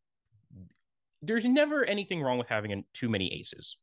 there's 1.22 1.46
never 1.46 1.84
anything 1.84 2.22
wrong 2.22 2.38
with 2.38 2.48
having 2.48 2.84
too 2.94 3.10
many 3.10 3.34
aces, 3.34 3.78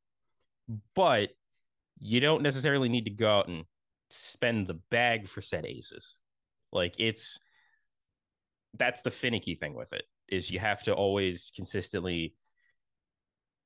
but 0.94 1.30
you 1.98 2.20
don't 2.20 2.42
necessarily 2.42 2.88
need 2.88 3.04
to 3.04 3.10
go 3.10 3.28
out 3.28 3.48
and 3.48 3.64
spend 4.10 4.66
the 4.66 4.78
bag 4.90 5.26
for 5.28 5.42
said 5.42 5.66
aces. 5.66 6.16
Like, 6.72 6.94
it's, 6.98 7.38
that's 8.78 9.02
the 9.02 9.10
finicky 9.10 9.54
thing 9.54 9.74
with 9.74 9.92
it 9.92 10.04
is 10.28 10.50
you 10.50 10.58
have 10.58 10.82
to 10.82 10.92
always 10.92 11.50
consistently 11.54 12.34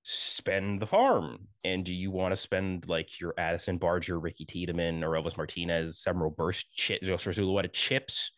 spend 0.03 0.81
the 0.81 0.87
farm. 0.87 1.49
And 1.65 1.85
do 1.85 1.95
you 1.95 2.11
want 2.11 2.33
to 2.33 2.37
spend 2.37 2.89
like 2.89 3.21
your 3.21 3.35
Addison 3.39 3.79
Barger, 3.79 4.19
Ricky 4.19 4.45
Tiedemann, 4.45 5.05
Orelvis 5.05 5.37
Martinez, 5.37 5.99
Sem 5.99 6.17
Robberse, 6.17 6.65
Ch- 6.75 7.03
Yosver 7.03 7.35
Zulueta 7.35 7.71
chips 7.73 8.33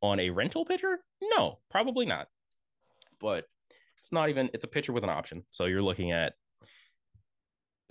on 0.00 0.20
a 0.20 0.30
rental 0.30 0.64
pitcher? 0.64 0.98
No, 1.22 1.58
probably 1.70 2.06
not. 2.06 2.28
But 3.20 3.44
it's 4.00 4.12
not 4.12 4.28
even, 4.28 4.50
it's 4.52 4.64
a 4.64 4.68
pitcher 4.68 4.92
with 4.92 5.04
an 5.04 5.10
option. 5.10 5.44
So 5.50 5.66
you're 5.66 5.82
looking 5.82 6.12
at 6.12 6.34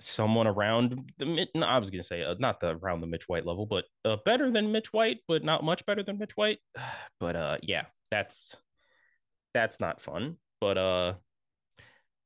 someone 0.00 0.46
around 0.46 1.12
the. 1.18 1.46
No, 1.54 1.66
I 1.66 1.78
was 1.78 1.90
going 1.90 2.02
to 2.02 2.06
say 2.06 2.22
uh, 2.22 2.34
not 2.38 2.60
the 2.60 2.76
around 2.76 3.00
the 3.00 3.06
Mitch 3.06 3.28
White 3.28 3.46
level, 3.46 3.66
but 3.66 3.84
uh, 4.04 4.16
better 4.24 4.50
than 4.50 4.72
Mitch 4.72 4.92
White, 4.92 5.18
but 5.26 5.44
not 5.44 5.64
much 5.64 5.84
better 5.86 6.02
than 6.02 6.18
Mitch 6.18 6.36
White. 6.36 6.58
But 7.20 7.36
uh, 7.36 7.58
yeah, 7.62 7.84
that's 8.10 8.56
that's 9.54 9.80
not 9.80 10.00
fun. 10.00 10.36
But 10.60 10.76
uh, 10.76 11.14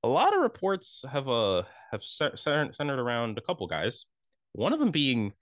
a 0.02 0.08
lot 0.08 0.34
of 0.34 0.42
reports 0.42 1.04
have 1.10 1.28
uh 1.28 1.62
have 1.90 2.02
centered 2.02 2.78
around 2.80 3.38
a 3.38 3.42
couple 3.42 3.66
guys. 3.66 4.04
One 4.52 4.72
of 4.72 4.78
them 4.78 4.90
being 4.90 5.32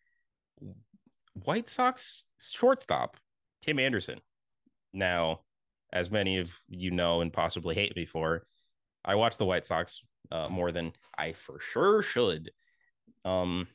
White 1.44 1.68
Sox 1.68 2.24
shortstop 2.40 3.16
Tim 3.62 3.78
Anderson. 3.78 4.20
Now, 4.92 5.40
as 5.92 6.10
many 6.10 6.38
of 6.38 6.52
you 6.68 6.90
know 6.90 7.20
and 7.20 7.32
possibly 7.32 7.74
hate 7.74 7.96
me 7.96 8.06
for, 8.06 8.46
I 9.04 9.14
watch 9.16 9.36
the 9.36 9.44
White 9.44 9.66
Sox 9.66 10.00
uh, 10.32 10.48
more 10.48 10.72
than 10.72 10.92
I 11.16 11.32
for 11.32 11.60
sure 11.60 12.02
should. 12.02 12.50
Um, 13.24 13.68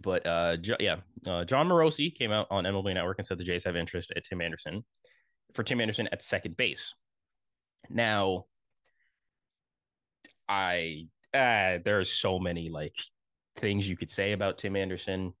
but 0.00 0.26
uh, 0.26 0.56
yeah, 0.80 0.96
uh, 1.26 1.44
Jon 1.44 1.68
Morosi 1.68 2.12
came 2.14 2.32
out 2.32 2.48
on 2.50 2.64
MLB 2.64 2.94
Network 2.94 3.18
and 3.18 3.26
said 3.26 3.38
the 3.38 3.44
Jays 3.44 3.64
have 3.64 3.76
interest 3.76 4.12
at 4.16 4.24
Tim 4.24 4.40
Anderson 4.40 4.84
for 5.54 5.62
Tim 5.62 5.80
Anderson 5.80 6.08
at 6.10 6.22
second 6.22 6.56
base. 6.56 6.94
Now, 7.88 8.46
I 10.48 11.06
uh, 11.34 11.78
there's 11.84 12.10
so 12.10 12.38
many 12.38 12.68
like 12.68 12.96
things 13.56 13.88
you 13.88 13.96
could 13.96 14.10
say 14.10 14.32
about 14.32 14.58
Tim 14.58 14.76
Anderson. 14.76 15.34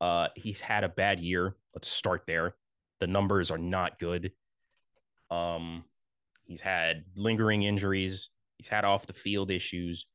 Uh, 0.00 0.28
he's 0.34 0.60
had 0.60 0.84
a 0.84 0.88
bad 0.88 1.20
year. 1.20 1.54
Let's 1.74 1.88
start 1.88 2.24
there. 2.26 2.56
The 3.00 3.06
numbers 3.06 3.50
are 3.50 3.58
not 3.58 3.98
good. 3.98 4.32
Um, 5.30 5.84
he's 6.44 6.60
had 6.60 7.04
lingering 7.16 7.62
injuries. 7.62 8.30
He's 8.58 8.68
had 8.68 8.84
off 8.84 9.06
the 9.06 9.12
field 9.12 9.50
issues, 9.50 10.06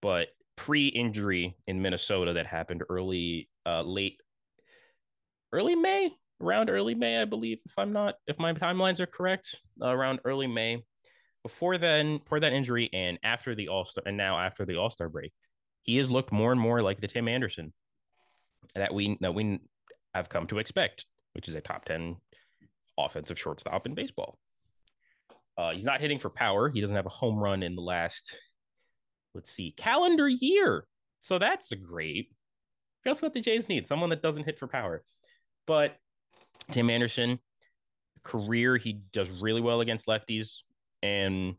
but 0.00 0.28
pre-injury 0.56 1.56
in 1.66 1.82
Minnesota 1.82 2.32
that 2.34 2.46
happened 2.46 2.82
early, 2.88 3.48
uh, 3.66 3.82
late, 3.82 4.20
early 5.52 5.74
May, 5.74 6.12
around 6.40 6.70
early 6.70 6.94
May, 6.94 7.20
I 7.20 7.24
believe, 7.24 7.60
if 7.64 7.78
I'm 7.78 7.92
not, 7.92 8.14
if 8.26 8.38
my 8.38 8.52
timelines 8.52 9.00
are 9.00 9.06
correct, 9.06 9.56
uh, 9.80 9.88
around 9.88 10.20
early 10.24 10.46
May 10.46 10.82
before 11.42 11.78
then, 11.78 12.20
for 12.26 12.40
that 12.40 12.52
injury, 12.52 12.88
and 12.92 13.18
after 13.22 13.54
the 13.54 13.68
All 13.68 13.84
Star, 13.84 14.04
and 14.06 14.16
now 14.16 14.38
after 14.38 14.64
the 14.64 14.76
All 14.76 14.90
Star 14.90 15.08
break, 15.08 15.32
he 15.82 15.96
has 15.96 16.10
looked 16.10 16.32
more 16.32 16.52
and 16.52 16.60
more 16.60 16.82
like 16.82 17.00
the 17.00 17.08
Tim 17.08 17.28
Anderson 17.28 17.72
that 18.74 18.94
we 18.94 19.18
that 19.20 19.34
we 19.34 19.60
have 20.14 20.28
come 20.28 20.46
to 20.48 20.58
expect, 20.58 21.06
which 21.32 21.48
is 21.48 21.54
a 21.54 21.60
top 21.60 21.84
ten 21.84 22.16
offensive 22.98 23.38
shortstop 23.38 23.86
in 23.86 23.94
baseball. 23.94 24.38
Uh, 25.58 25.74
he's 25.74 25.84
not 25.84 26.00
hitting 26.00 26.18
for 26.18 26.30
power. 26.30 26.68
He 26.68 26.80
doesn't 26.80 26.96
have 26.96 27.06
a 27.06 27.10
home 27.10 27.38
run 27.38 27.62
in 27.62 27.74
the 27.74 27.82
last, 27.82 28.36
let's 29.34 29.50
see, 29.50 29.72
calendar 29.76 30.28
year. 30.28 30.86
So 31.18 31.38
that's 31.38 31.72
great. 31.74 32.30
Guess 33.04 33.20
what 33.20 33.34
the 33.34 33.40
Jays 33.40 33.68
need? 33.68 33.86
Someone 33.86 34.10
that 34.10 34.22
doesn't 34.22 34.44
hit 34.44 34.58
for 34.58 34.66
power. 34.66 35.02
But 35.66 35.96
Tim 36.70 36.88
Anderson, 36.88 37.38
career, 38.22 38.76
he 38.76 38.94
does 39.12 39.28
really 39.30 39.60
well 39.60 39.80
against 39.80 40.06
lefties 40.06 40.62
and 41.02 41.56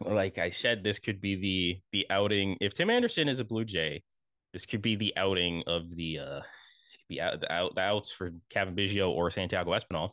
like 0.00 0.38
I 0.38 0.50
said, 0.50 0.84
this 0.84 0.98
could 0.98 1.20
be 1.20 1.34
the 1.34 1.80
the 1.92 2.06
outing. 2.10 2.56
If 2.60 2.74
Tim 2.74 2.90
Anderson 2.90 3.28
is 3.28 3.40
a 3.40 3.44
Blue 3.44 3.64
Jay, 3.64 4.02
this 4.52 4.66
could 4.66 4.82
be 4.82 4.96
the 4.96 5.14
outing 5.16 5.64
of 5.66 5.94
the 5.94 6.18
uh 6.20 6.40
be 7.08 7.20
out 7.20 7.40
the 7.40 7.52
out 7.52 7.74
the 7.74 7.80
outs 7.80 8.10
for 8.12 8.32
Cavan 8.50 8.76
Biggio 8.76 9.10
or 9.10 9.30
Santiago 9.30 9.70
Espinal, 9.72 10.12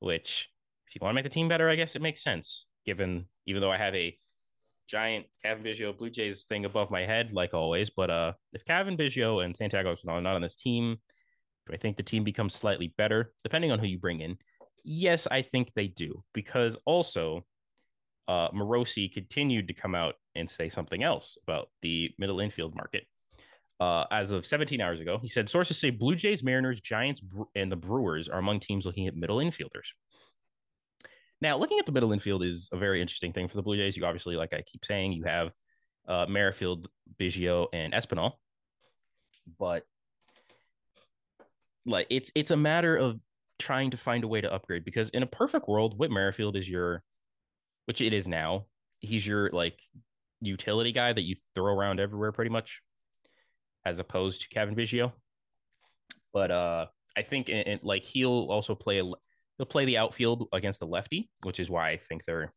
which 0.00 0.48
if 0.88 0.94
you 0.94 1.00
want 1.00 1.12
to 1.12 1.14
make 1.14 1.24
the 1.24 1.30
team 1.30 1.48
better, 1.48 1.68
I 1.68 1.76
guess 1.76 1.96
it 1.96 2.02
makes 2.02 2.22
sense. 2.22 2.66
Given 2.84 3.26
even 3.46 3.60
though 3.60 3.70
I 3.70 3.76
have 3.76 3.94
a 3.94 4.18
giant 4.88 5.26
Cavan 5.42 5.64
Biggio 5.64 5.96
Blue 5.96 6.10
Jays 6.10 6.44
thing 6.44 6.64
above 6.64 6.90
my 6.90 7.02
head, 7.02 7.32
like 7.32 7.54
always, 7.54 7.90
but 7.90 8.10
uh 8.10 8.32
if 8.52 8.64
Cavan 8.64 8.96
Biggio 8.96 9.44
and 9.44 9.56
Santiago 9.56 9.94
Espinal 9.94 10.14
are 10.14 10.20
not 10.20 10.34
on 10.36 10.42
this 10.42 10.56
team, 10.56 10.96
do 11.66 11.74
I 11.74 11.76
think 11.76 11.96
the 11.96 12.02
team 12.02 12.24
becomes 12.24 12.54
slightly 12.54 12.92
better, 12.96 13.32
depending 13.44 13.70
on 13.70 13.78
who 13.78 13.86
you 13.86 13.98
bring 13.98 14.20
in? 14.20 14.36
Yes, 14.84 15.26
I 15.30 15.42
think 15.42 15.72
they 15.74 15.86
do 15.86 16.24
because 16.32 16.76
also 16.84 17.44
uh, 18.28 18.48
Morosi 18.50 19.12
continued 19.12 19.68
to 19.68 19.74
come 19.74 19.94
out 19.94 20.14
and 20.34 20.48
say 20.48 20.68
something 20.68 21.02
else 21.02 21.38
about 21.46 21.68
the 21.82 22.10
middle 22.18 22.40
infield 22.40 22.74
market. 22.74 23.06
Uh, 23.80 24.04
as 24.12 24.30
of 24.30 24.46
17 24.46 24.80
hours 24.80 25.00
ago, 25.00 25.18
he 25.20 25.28
said 25.28 25.48
sources 25.48 25.78
say 25.78 25.90
Blue 25.90 26.14
Jays, 26.14 26.42
Mariners, 26.42 26.80
Giants, 26.80 27.20
and 27.56 27.70
the 27.70 27.76
Brewers 27.76 28.28
are 28.28 28.38
among 28.38 28.60
teams 28.60 28.86
looking 28.86 29.08
at 29.08 29.16
middle 29.16 29.38
infielders. 29.38 29.88
Now, 31.40 31.58
looking 31.58 31.80
at 31.80 31.86
the 31.86 31.92
middle 31.92 32.12
infield 32.12 32.44
is 32.44 32.68
a 32.72 32.76
very 32.76 33.00
interesting 33.00 33.32
thing 33.32 33.48
for 33.48 33.56
the 33.56 33.62
Blue 33.62 33.76
Jays. 33.76 33.96
You 33.96 34.04
obviously, 34.04 34.36
like 34.36 34.52
I 34.52 34.62
keep 34.62 34.84
saying, 34.84 35.12
you 35.12 35.24
have 35.24 35.52
uh, 36.06 36.26
Merrifield, 36.28 36.88
Biggio, 37.20 37.66
and 37.72 37.92
Espinal, 37.92 38.34
but 39.58 39.84
like 41.84 42.06
it's 42.10 42.30
it's 42.36 42.52
a 42.52 42.56
matter 42.56 42.96
of 42.96 43.20
trying 43.62 43.90
to 43.90 43.96
find 43.96 44.24
a 44.24 44.28
way 44.28 44.40
to 44.40 44.52
upgrade 44.52 44.84
because 44.84 45.10
in 45.10 45.22
a 45.22 45.26
perfect 45.26 45.68
world, 45.68 45.98
Whit 45.98 46.10
Merrifield 46.10 46.56
is 46.56 46.68
your, 46.68 47.02
which 47.86 48.00
it 48.00 48.12
is 48.12 48.26
now. 48.26 48.66
He's 49.00 49.26
your 49.26 49.50
like 49.50 49.80
utility 50.40 50.92
guy 50.92 51.12
that 51.12 51.22
you 51.22 51.36
throw 51.54 51.72
around 51.72 52.00
everywhere 52.00 52.32
pretty 52.32 52.50
much, 52.50 52.82
as 53.84 53.98
opposed 53.98 54.42
to 54.42 54.48
Kevin 54.48 54.74
Biggio. 54.74 55.12
But 56.32 56.50
uh, 56.50 56.86
I 57.16 57.22
think 57.22 57.48
in, 57.48 57.58
in, 57.62 57.78
like 57.82 58.02
he'll 58.02 58.48
also 58.50 58.74
play 58.74 58.98
a, 58.98 59.04
he'll 59.04 59.66
play 59.66 59.84
the 59.84 59.98
outfield 59.98 60.48
against 60.52 60.80
the 60.80 60.86
lefty, 60.86 61.30
which 61.42 61.60
is 61.60 61.70
why 61.70 61.90
I 61.90 61.96
think 61.96 62.24
they're 62.24 62.52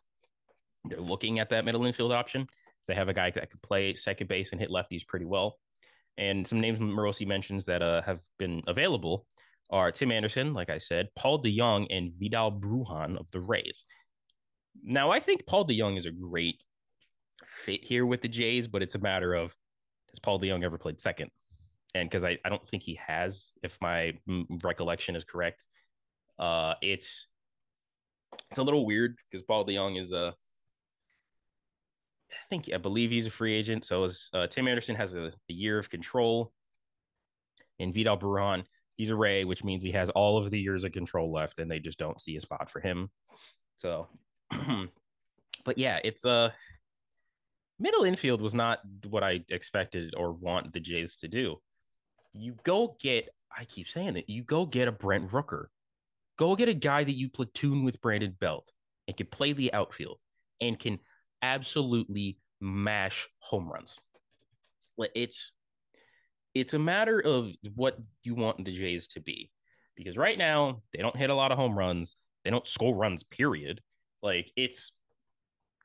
they're 0.85 1.00
looking 1.00 1.39
at 1.39 1.50
that 1.50 1.65
middle 1.65 1.85
infield 1.85 2.12
option. 2.12 2.47
They 2.88 2.95
have 2.95 3.09
a 3.09 3.13
guy 3.13 3.31
that 3.31 3.50
could 3.50 3.62
play 3.62 3.95
second 3.95 4.27
base 4.27 4.51
and 4.51 4.62
hit 4.62 4.69
lefties 4.69 5.07
pretty 5.07 5.25
well. 5.25 5.57
And 6.17 6.45
some 6.45 6.62
names 6.62 6.79
Morosi 6.79 7.27
mentions 7.27 7.65
that 7.65 7.81
uh, 7.81 8.01
have 8.03 8.21
been 8.38 8.62
available 8.67 9.25
are 9.69 9.91
Tim 9.91 10.12
Anderson, 10.12 10.53
like 10.53 10.69
I 10.69 10.77
said, 10.77 11.10
Paul 11.15 11.41
DeJong, 11.41 11.88
and 11.89 12.13
Vidal 12.17 12.51
Brujan 12.51 13.17
of 13.19 13.29
the 13.31 13.39
Rays. 13.39 13.86
Now, 14.84 15.12
I 15.12 15.19
think 15.19 15.45
Paul 15.45 15.65
DeJong 15.65 15.98
is 15.98 16.05
a 16.05 16.12
great 16.12 16.62
fit 17.43 17.84
here 17.84 18.05
with 18.05 18.22
the 18.22 18.27
Jays, 18.27 18.67
but 18.67 18.84
it's 18.84 18.95
a 18.95 19.00
matter 19.00 19.34
of 19.34 19.55
has 20.15 20.19
Paul 20.19 20.39
DeJong 20.39 20.63
ever 20.63 20.77
played 20.77 21.01
second? 21.01 21.31
And 21.93 22.10
because 22.10 22.24
I, 22.24 22.38
I 22.43 22.50
don't 22.50 22.67
think 22.67 22.84
he 22.84 23.00
has, 23.05 23.51
if 23.63 23.77
my 23.81 24.13
recollection 24.63 25.15
is 25.15 25.24
correct, 25.24 25.65
uh, 26.38 26.75
it's 26.81 27.27
it's 28.50 28.60
a 28.60 28.63
little 28.63 28.86
weird 28.86 29.17
because 29.29 29.43
Paul 29.43 29.65
DeJong 29.65 30.00
is 30.00 30.12
a 30.12 30.36
I 32.31 32.48
think 32.50 32.69
I 32.74 32.77
believe 32.77 33.12
he's 33.12 33.27
a 33.27 33.31
free 33.31 33.53
agent. 33.53 33.86
So 33.86 34.03
is 34.03 34.29
uh, 34.34 34.48
Tim 34.48 34.67
Anderson 34.67 34.95
has 34.95 35.15
a, 35.15 35.31
a, 35.50 35.53
year 35.53 35.77
of 35.77 35.89
control, 35.89 36.51
and 37.79 37.93
Vidal 37.93 38.17
Brujan 38.17 38.65
he's 38.96 39.10
a 39.10 39.16
Ray, 39.16 39.46
which 39.46 39.64
means 39.64 39.84
he 39.84 39.92
has 39.92 40.10
all 40.10 40.38
of 40.38 40.52
the 40.52 40.60
years 40.60 40.84
of 40.84 40.92
control 40.92 41.32
left, 41.32 41.60
and 41.60 41.70
they 41.70 41.80
just 41.80 42.00
don't 42.00 42.20
see 42.20 42.36
a 42.36 42.42
spot 42.42 42.70
for 42.70 42.80
him. 42.80 43.10
So, 43.78 44.08
but 45.64 45.78
yeah, 45.78 46.00
it's 46.04 46.25
a 46.25 46.30
uh, 46.30 46.50
middle 47.80 48.04
infield 48.04 48.42
was 48.42 48.54
not 48.54 48.80
what 49.10 49.24
I 49.24 49.42
expected 49.50 50.14
or 50.16 50.34
want 50.34 50.74
the 50.74 50.80
Jays 50.80 51.18
to 51.18 51.28
do. 51.28 51.58
You 52.34 52.56
go 52.64 52.96
get, 53.00 53.30
I 53.56 53.66
keep 53.66 53.88
saying 53.88 54.18
it, 54.18 54.25
you 54.28 54.44
go 54.44 54.66
get 54.66 54.88
a 54.88 54.92
Brent 54.92 55.30
Rooker. 55.30 55.66
Go 56.38 56.56
get 56.56 56.68
a 56.68 56.74
guy 56.74 57.04
that 57.04 57.16
you 57.16 57.30
platoon 57.30 57.84
with 57.84 58.02
Brandon 58.02 58.36
Belt 58.40 58.70
and 59.08 59.16
can 59.16 59.28
play 59.28 59.54
the 59.54 59.72
outfield 59.74 60.18
and 60.60 60.78
can 60.78 61.00
absolutely 61.42 62.40
mash 62.60 63.30
home 63.40 63.70
runs. 63.70 63.98
It's 65.14 65.52
it's 66.55 66.74
a 66.74 66.79
matter 66.79 67.19
of 67.19 67.51
what 67.75 68.00
you 68.24 68.33
want 68.33 68.63
the 68.63 68.71
Jays 68.71 69.07
to 69.09 69.19
be. 69.19 69.51
Because 69.95 70.17
right 70.17 70.38
now, 70.38 70.81
they 70.93 71.01
don't 71.01 71.15
hit 71.15 71.29
a 71.29 71.35
lot 71.35 71.51
of 71.51 71.57
home 71.57 71.77
runs. 71.77 72.15
They 72.43 72.50
don't 72.50 72.67
score 72.67 72.95
runs, 72.95 73.24
period. 73.24 73.81
Like 74.24 74.51
it's 74.55 74.93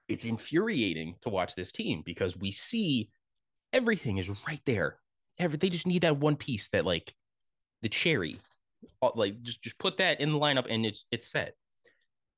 it's 0.09 0.25
infuriating 0.25 1.17
to 1.23 1.29
watch 1.29 1.55
this 1.55 1.71
team 1.73 2.03
because 2.05 2.37
we 2.37 2.51
see 2.51 3.11
everything 3.73 4.19
is 4.19 4.31
right 4.49 4.61
there. 4.67 4.97
Every 5.39 5.59
they 5.59 5.69
just 5.69 5.87
need 5.87 6.03
that 6.03 6.17
one 6.17 6.37
piece 6.37 6.69
that 6.71 6.85
like 6.85 7.15
the 7.83 7.89
cherry. 7.89 8.41
Uh, 9.03 9.11
like 9.15 9.43
just 9.43 9.63
just 9.63 9.79
put 9.79 9.99
that 9.99 10.21
in 10.21 10.33
the 10.33 10.39
lineup 10.39 10.67
and 10.69 10.87
it's 10.87 11.07
it's 11.13 11.27
set. 11.27 11.55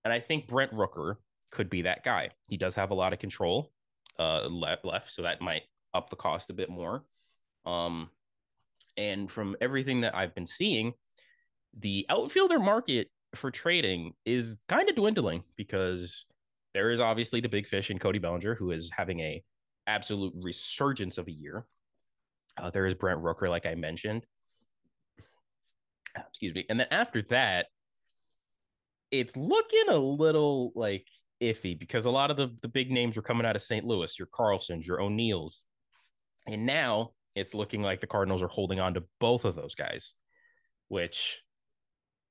And 0.05 0.13
I 0.13 0.21
think 0.21 0.49
Brent 0.49 0.73
Rooker 0.73 1.17
could 1.51 1.71
be 1.71 1.83
that 1.83 2.05
guy. 2.05 2.31
He 2.49 2.57
does 2.57 2.75
have 2.75 2.91
a 2.91 2.95
lot 2.95 3.13
of 3.13 3.19
control 3.19 3.73
uh 4.19 4.47
left 4.47 4.85
left, 4.85 5.11
so 5.11 5.23
that 5.23 5.41
might 5.41 5.63
up 5.95 6.11
the 6.11 6.17
cost 6.17 6.51
a 6.51 6.55
bit 6.55 6.69
more. 6.69 7.05
Um 7.65 8.11
and 8.97 9.31
from 9.31 9.57
everything 9.61 10.03
that 10.03 10.15
I've 10.15 10.35
been 10.35 10.47
seeing, 10.47 10.93
the 11.79 12.07
outfielder 12.09 12.59
market 12.59 13.09
for 13.35 13.51
trading 13.51 14.13
is 14.25 14.59
kind 14.69 14.89
of 14.89 14.97
dwindling 14.97 15.43
because 15.57 16.27
there 16.75 16.91
is 16.91 17.01
obviously 17.01 17.41
the 17.41 17.49
big 17.49 17.67
fish 17.67 17.91
in 17.91 17.99
Cody 17.99 18.19
Bellinger, 18.19 18.55
who 18.55 18.71
is 18.71 18.91
having 18.95 19.21
a 19.21 19.43
absolute 19.87 20.33
resurgence 20.37 21.19
of 21.19 21.29
a 21.29 21.33
year. 21.33 21.67
Uh, 22.57 22.71
there 22.71 22.87
is 22.87 22.95
Brent 22.95 23.21
Rooker, 23.21 23.49
like 23.49 23.67
I 23.67 23.75
mentioned. 23.75 24.27
Excuse 26.17 26.55
me. 26.55 26.67
And 26.69 26.79
then 26.79 26.89
after 26.91 27.23
that, 27.31 27.67
it's 29.11 29.37
looking 29.37 29.89
a 29.89 29.97
little 29.97 30.73
like 30.75 31.07
iffy 31.41 31.79
because 31.79 32.05
a 32.05 32.11
lot 32.11 32.31
of 32.31 32.37
the, 32.37 32.55
the 32.63 32.69
big 32.69 32.91
names 32.91 33.17
were 33.17 33.23
coming 33.23 33.47
out 33.47 33.57
of 33.57 33.63
St. 33.63 33.85
Louis, 33.85 34.19
your 34.19 34.29
Carlsons, 34.29 34.87
your 34.87 35.01
O'Neills. 35.01 35.63
And 36.47 36.67
now 36.67 37.13
it's 37.35 37.55
looking 37.55 37.83
like 37.83 38.01
the 38.01 38.07
Cardinals 38.07 38.43
are 38.43 38.49
holding 38.49 38.81
on 38.81 38.95
to 38.95 39.05
both 39.21 39.45
of 39.45 39.55
those 39.55 39.75
guys, 39.75 40.15
which 40.89 41.41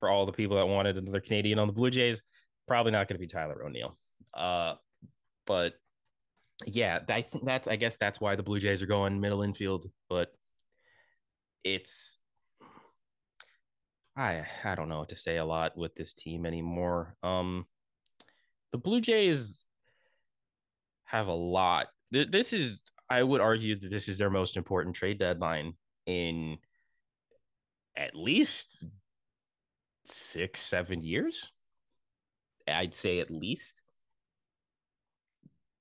for 0.00 0.08
all 0.08 0.26
the 0.26 0.32
people 0.32 0.56
that 0.56 0.66
wanted 0.66 0.96
another 0.96 1.20
Canadian 1.20 1.58
on 1.58 1.66
the 1.66 1.72
Blue 1.72 1.90
Jays, 1.90 2.22
probably 2.66 2.92
not 2.92 3.08
going 3.08 3.16
to 3.16 3.20
be 3.20 3.26
Tyler 3.26 3.64
O'Neill. 3.64 3.96
Uh, 4.34 4.74
but 5.46 5.74
yeah, 6.66 7.00
I 7.08 7.22
think 7.22 7.44
that's 7.44 7.68
I 7.68 7.76
guess 7.76 7.96
that's 7.96 8.20
why 8.20 8.36
the 8.36 8.42
Blue 8.42 8.60
Jays 8.60 8.82
are 8.82 8.86
going 8.86 9.20
middle 9.20 9.42
infield, 9.42 9.86
but 10.08 10.32
it's 11.64 12.18
I 14.16 14.44
I 14.64 14.74
don't 14.74 14.88
know 14.88 14.98
what 15.00 15.08
to 15.10 15.16
say 15.16 15.36
a 15.38 15.44
lot 15.44 15.76
with 15.76 15.94
this 15.94 16.12
team 16.12 16.46
anymore. 16.46 17.16
Um 17.22 17.66
the 18.72 18.78
Blue 18.78 19.00
Jays 19.00 19.64
have 21.04 21.26
a 21.26 21.34
lot. 21.34 21.88
This 22.10 22.52
is 22.52 22.82
I 23.12 23.22
would 23.22 23.42
argue 23.42 23.78
that 23.78 23.90
this 23.90 24.08
is 24.08 24.16
their 24.16 24.30
most 24.30 24.56
important 24.56 24.96
trade 24.96 25.18
deadline 25.18 25.74
in 26.06 26.56
at 27.94 28.16
least 28.16 28.82
six, 30.04 30.60
seven 30.60 31.04
years. 31.04 31.52
I'd 32.66 32.94
say 32.94 33.20
at 33.20 33.30
least. 33.30 33.82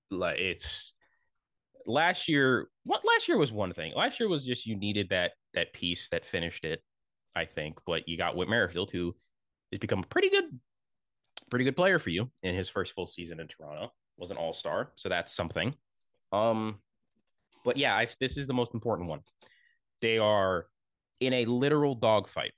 Like 0.10 0.40
it's 0.40 0.92
last 1.88 2.28
year. 2.28 2.68
What 2.84 3.06
last 3.06 3.30
year 3.30 3.38
was 3.38 3.50
one 3.50 3.72
thing. 3.72 3.94
Last 3.96 4.20
year 4.20 4.28
was 4.28 4.46
just 4.46 4.66
you 4.66 4.76
needed 4.76 5.08
that 5.12 5.32
that 5.54 5.72
piece 5.72 6.10
that 6.10 6.26
finished 6.26 6.66
it. 6.66 6.84
I 7.34 7.46
think, 7.46 7.80
but 7.86 8.10
you 8.10 8.18
got 8.18 8.36
Whit 8.36 8.50
Merrifield, 8.50 8.92
who 8.92 9.16
has 9.72 9.80
become 9.80 10.00
a 10.00 10.08
pretty 10.08 10.30
good, 10.30 10.60
pretty 11.50 11.64
good 11.64 11.78
player 11.78 11.98
for 11.98 12.10
you 12.10 12.30
in 12.44 12.56
his 12.56 12.68
first 12.68 12.92
full 12.92 13.06
season 13.06 13.40
in 13.40 13.48
Toronto. 13.48 13.94
Was 14.18 14.32
an 14.32 14.38
All 14.38 14.52
Star, 14.52 14.92
so 14.98 15.08
that's 15.08 15.34
something. 15.34 15.74
Um, 16.34 16.82
but 17.64 17.78
yeah, 17.78 17.96
I, 17.96 18.08
this 18.20 18.38
is 18.38 18.48
the 18.48 18.54
most 18.54 18.74
important 18.74 19.10
one. 19.10 19.22
They 20.02 20.18
are 20.18 20.66
in 21.20 21.34
a 21.34 21.46
literal 21.46 21.96
dogfight, 21.96 22.54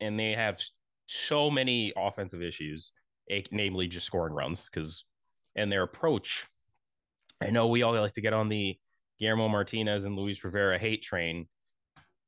and 0.00 0.18
they 0.18 0.32
have 0.32 0.60
so 1.06 1.50
many 1.50 1.92
offensive 1.96 2.42
issues, 2.42 2.92
namely 3.50 3.88
just 3.88 4.06
scoring 4.06 4.34
runs. 4.34 4.62
Because 4.62 5.04
and 5.56 5.70
their 5.70 5.82
approach, 5.82 6.46
I 7.40 7.50
know 7.50 7.68
we 7.68 7.82
all 7.82 7.98
like 7.98 8.12
to 8.12 8.20
get 8.20 8.32
on 8.32 8.48
the 8.48 8.78
Guillermo 9.18 9.48
Martinez 9.48 10.04
and 10.04 10.16
Luis 10.16 10.42
Rivera 10.44 10.78
hate 10.78 11.02
train, 11.02 11.46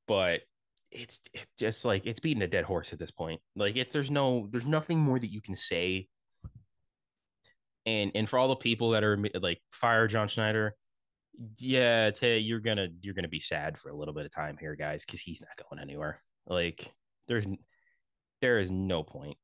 but 0.06 0.40
it's, 0.90 1.20
it's 1.32 1.46
just 1.58 1.84
like 1.84 2.06
it's 2.06 2.20
beating 2.20 2.42
a 2.42 2.46
dead 2.46 2.64
horse 2.64 2.92
at 2.92 2.98
this 2.98 3.10
point. 3.10 3.40
Like 3.56 3.76
it's 3.76 3.92
there's 3.92 4.10
no 4.10 4.48
there's 4.50 4.66
nothing 4.66 4.98
more 4.98 5.18
that 5.18 5.32
you 5.32 5.40
can 5.40 5.54
say. 5.54 6.08
And 7.86 8.12
and 8.14 8.28
for 8.28 8.38
all 8.38 8.48
the 8.48 8.56
people 8.56 8.90
that 8.90 9.02
are 9.02 9.18
like 9.40 9.60
fire 9.70 10.06
John 10.06 10.28
Schneider, 10.28 10.76
yeah, 11.58 12.10
Tay, 12.10 12.38
you're 12.38 12.60
gonna 12.60 12.88
you're 13.00 13.14
gonna 13.14 13.28
be 13.28 13.40
sad 13.40 13.78
for 13.78 13.88
a 13.88 13.96
little 13.96 14.14
bit 14.14 14.24
of 14.24 14.34
time 14.34 14.56
here, 14.58 14.74
guys, 14.76 15.04
because 15.04 15.20
he's 15.20 15.40
not 15.40 15.68
going 15.68 15.80
anywhere. 15.80 16.20
Like 16.46 16.92
there's 17.28 17.46
there 18.40 18.58
is 18.58 18.70
no 18.70 19.02
point. 19.02 19.36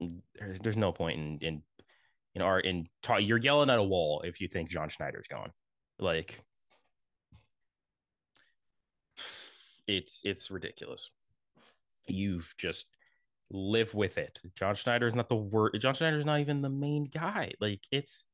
There's 0.00 0.58
there's 0.60 0.76
no 0.76 0.92
point 0.92 1.18
in 1.18 1.38
in 1.40 1.62
in 2.34 2.42
our 2.42 2.58
in 2.58 2.88
ta- 3.02 3.18
you're 3.18 3.38
yelling 3.38 3.70
at 3.70 3.78
a 3.78 3.82
wall 3.82 4.22
if 4.22 4.40
you 4.40 4.48
think 4.48 4.70
John 4.70 4.88
Schneider's 4.88 5.28
gone. 5.28 5.52
Like 5.98 6.40
it's 9.86 10.22
it's 10.24 10.50
ridiculous. 10.50 11.10
You've 12.06 12.54
just 12.58 12.86
live 13.50 13.94
with 13.94 14.18
it. 14.18 14.40
John 14.56 14.74
Schneider 14.74 15.06
is 15.06 15.14
not 15.14 15.28
the 15.28 15.36
word. 15.36 15.78
John 15.80 15.94
Schneider 15.94 16.18
is 16.18 16.24
not 16.24 16.40
even 16.40 16.62
the 16.62 16.70
main 16.70 17.04
guy. 17.04 17.52
Like 17.60 17.84
it's 17.92 18.24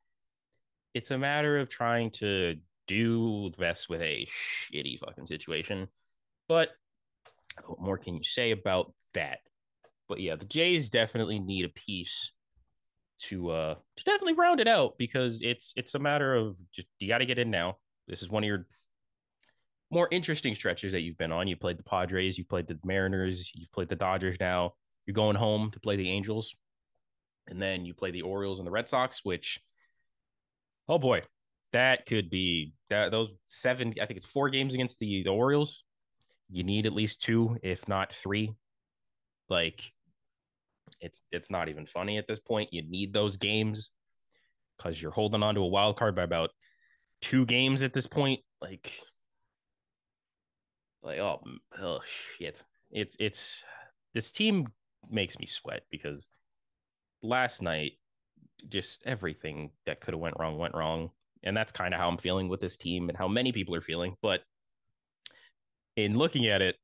it's 0.94 1.10
a 1.10 1.18
matter 1.18 1.58
of 1.58 1.68
trying 1.68 2.10
to 2.10 2.56
do 2.90 3.50
the 3.50 3.58
best 3.58 3.88
with 3.88 4.02
a 4.02 4.26
shitty 4.26 4.98
fucking 4.98 5.26
situation. 5.26 5.88
But 6.48 6.70
what 7.66 7.80
more 7.80 7.98
can 7.98 8.16
you 8.16 8.24
say 8.24 8.50
about 8.50 8.92
that? 9.14 9.38
But 10.08 10.20
yeah, 10.20 10.34
the 10.34 10.44
Jays 10.44 10.90
definitely 10.90 11.38
need 11.38 11.64
a 11.64 11.68
piece 11.68 12.32
to 13.20 13.50
uh 13.50 13.74
to 13.96 14.04
definitely 14.04 14.32
round 14.32 14.60
it 14.60 14.66
out 14.66 14.94
because 14.98 15.42
it's 15.42 15.74
it's 15.76 15.94
a 15.94 15.98
matter 15.98 16.34
of 16.34 16.56
just 16.72 16.88
you 16.98 17.06
got 17.06 17.18
to 17.18 17.26
get 17.26 17.38
in 17.38 17.50
now. 17.50 17.76
This 18.08 18.22
is 18.22 18.30
one 18.30 18.42
of 18.42 18.48
your 18.48 18.66
more 19.92 20.08
interesting 20.10 20.54
stretches 20.54 20.92
that 20.92 21.02
you've 21.02 21.18
been 21.18 21.32
on. 21.32 21.46
You 21.46 21.56
played 21.56 21.78
the 21.78 21.84
Padres, 21.84 22.38
you 22.38 22.44
played 22.44 22.66
the 22.66 22.78
Mariners, 22.84 23.52
you've 23.54 23.72
played 23.72 23.88
the 23.88 23.96
Dodgers 23.96 24.38
now. 24.40 24.74
You're 25.06 25.14
going 25.14 25.36
home 25.36 25.70
to 25.72 25.80
play 25.80 25.96
the 25.96 26.10
Angels. 26.10 26.54
And 27.48 27.60
then 27.60 27.84
you 27.84 27.94
play 27.94 28.10
the 28.10 28.22
Orioles 28.22 28.58
and 28.58 28.66
the 28.66 28.70
Red 28.72 28.88
Sox, 28.88 29.20
which 29.24 29.60
oh 30.88 30.98
boy, 30.98 31.22
that 31.72 32.06
could 32.06 32.30
be 32.30 32.74
that 32.88 33.10
those 33.10 33.30
seven. 33.46 33.94
I 34.00 34.06
think 34.06 34.16
it's 34.16 34.26
four 34.26 34.50
games 34.50 34.74
against 34.74 34.98
the, 34.98 35.22
the 35.22 35.30
Orioles. 35.30 35.82
You 36.50 36.64
need 36.64 36.86
at 36.86 36.92
least 36.92 37.22
two, 37.22 37.58
if 37.62 37.86
not 37.88 38.12
three. 38.12 38.52
Like 39.48 39.80
it's 41.00 41.22
it's 41.30 41.50
not 41.50 41.68
even 41.68 41.86
funny 41.86 42.18
at 42.18 42.26
this 42.26 42.40
point. 42.40 42.72
You 42.72 42.82
need 42.82 43.12
those 43.12 43.36
games 43.36 43.90
because 44.76 45.00
you're 45.00 45.12
holding 45.12 45.42
on 45.42 45.54
to 45.54 45.60
a 45.60 45.66
wild 45.66 45.96
card 45.96 46.16
by 46.16 46.22
about 46.22 46.50
two 47.20 47.46
games 47.46 47.82
at 47.82 47.92
this 47.92 48.06
point. 48.06 48.40
Like, 48.60 48.92
like 51.02 51.18
oh, 51.18 51.40
oh 51.80 52.00
shit, 52.38 52.62
it's 52.90 53.16
it's 53.20 53.62
this 54.14 54.32
team 54.32 54.66
makes 55.08 55.38
me 55.38 55.46
sweat 55.46 55.82
because 55.90 56.28
last 57.22 57.62
night 57.62 57.92
just 58.68 59.02
everything 59.06 59.70
that 59.86 60.00
could 60.00 60.14
have 60.14 60.20
went 60.20 60.36
wrong 60.38 60.58
went 60.58 60.74
wrong 60.74 61.10
and 61.42 61.56
that's 61.56 61.72
kind 61.72 61.94
of 61.94 62.00
how 62.00 62.08
i'm 62.08 62.18
feeling 62.18 62.48
with 62.48 62.60
this 62.60 62.76
team 62.76 63.08
and 63.08 63.18
how 63.18 63.28
many 63.28 63.52
people 63.52 63.74
are 63.74 63.80
feeling 63.80 64.16
but 64.22 64.40
in 65.96 66.16
looking 66.16 66.46
at 66.46 66.62
it 66.62 66.76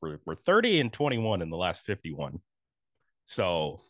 we're, 0.00 0.18
we're 0.26 0.34
30 0.34 0.80
and 0.80 0.92
21 0.92 1.42
in 1.42 1.50
the 1.50 1.56
last 1.56 1.82
51 1.82 2.40
so 3.26 3.82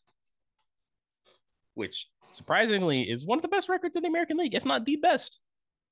which 1.75 2.09
surprisingly 2.33 3.03
is 3.03 3.25
one 3.25 3.39
of 3.39 3.43
the 3.43 3.49
best 3.49 3.69
records 3.69 3.97
in 3.97 4.03
the 4.03 4.09
american 4.09 4.37
league 4.37 4.55
if 4.55 4.65
not 4.65 4.85
the 4.85 4.97
best. 4.97 5.41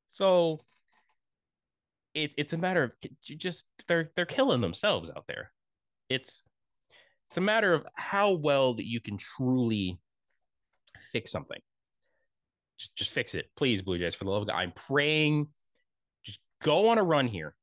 So 0.08 0.60
it, 2.14 2.34
it's 2.36 2.52
a 2.52 2.58
matter 2.58 2.82
of 2.82 2.92
just 3.22 3.64
they're 3.86 4.10
they're 4.16 4.26
killing 4.26 4.60
themselves 4.60 5.10
out 5.14 5.24
there. 5.28 5.52
It's 6.08 6.42
it's 7.28 7.36
a 7.36 7.40
matter 7.40 7.72
of 7.72 7.86
how 7.94 8.32
well 8.32 8.74
that 8.74 8.86
you 8.86 9.00
can 9.00 9.16
truly 9.16 10.00
fix 11.12 11.30
something. 11.30 11.60
Just, 12.80 12.96
just 12.96 13.10
fix 13.10 13.34
it, 13.34 13.50
please, 13.56 13.82
Blue 13.82 13.98
Jays. 13.98 14.14
For 14.14 14.24
the 14.24 14.30
love 14.30 14.42
of 14.42 14.48
God, 14.48 14.56
I'm 14.56 14.72
praying. 14.72 15.48
Just 16.24 16.40
go 16.62 16.88
on 16.88 16.98
a 16.98 17.02
run 17.02 17.28
here, 17.28 17.54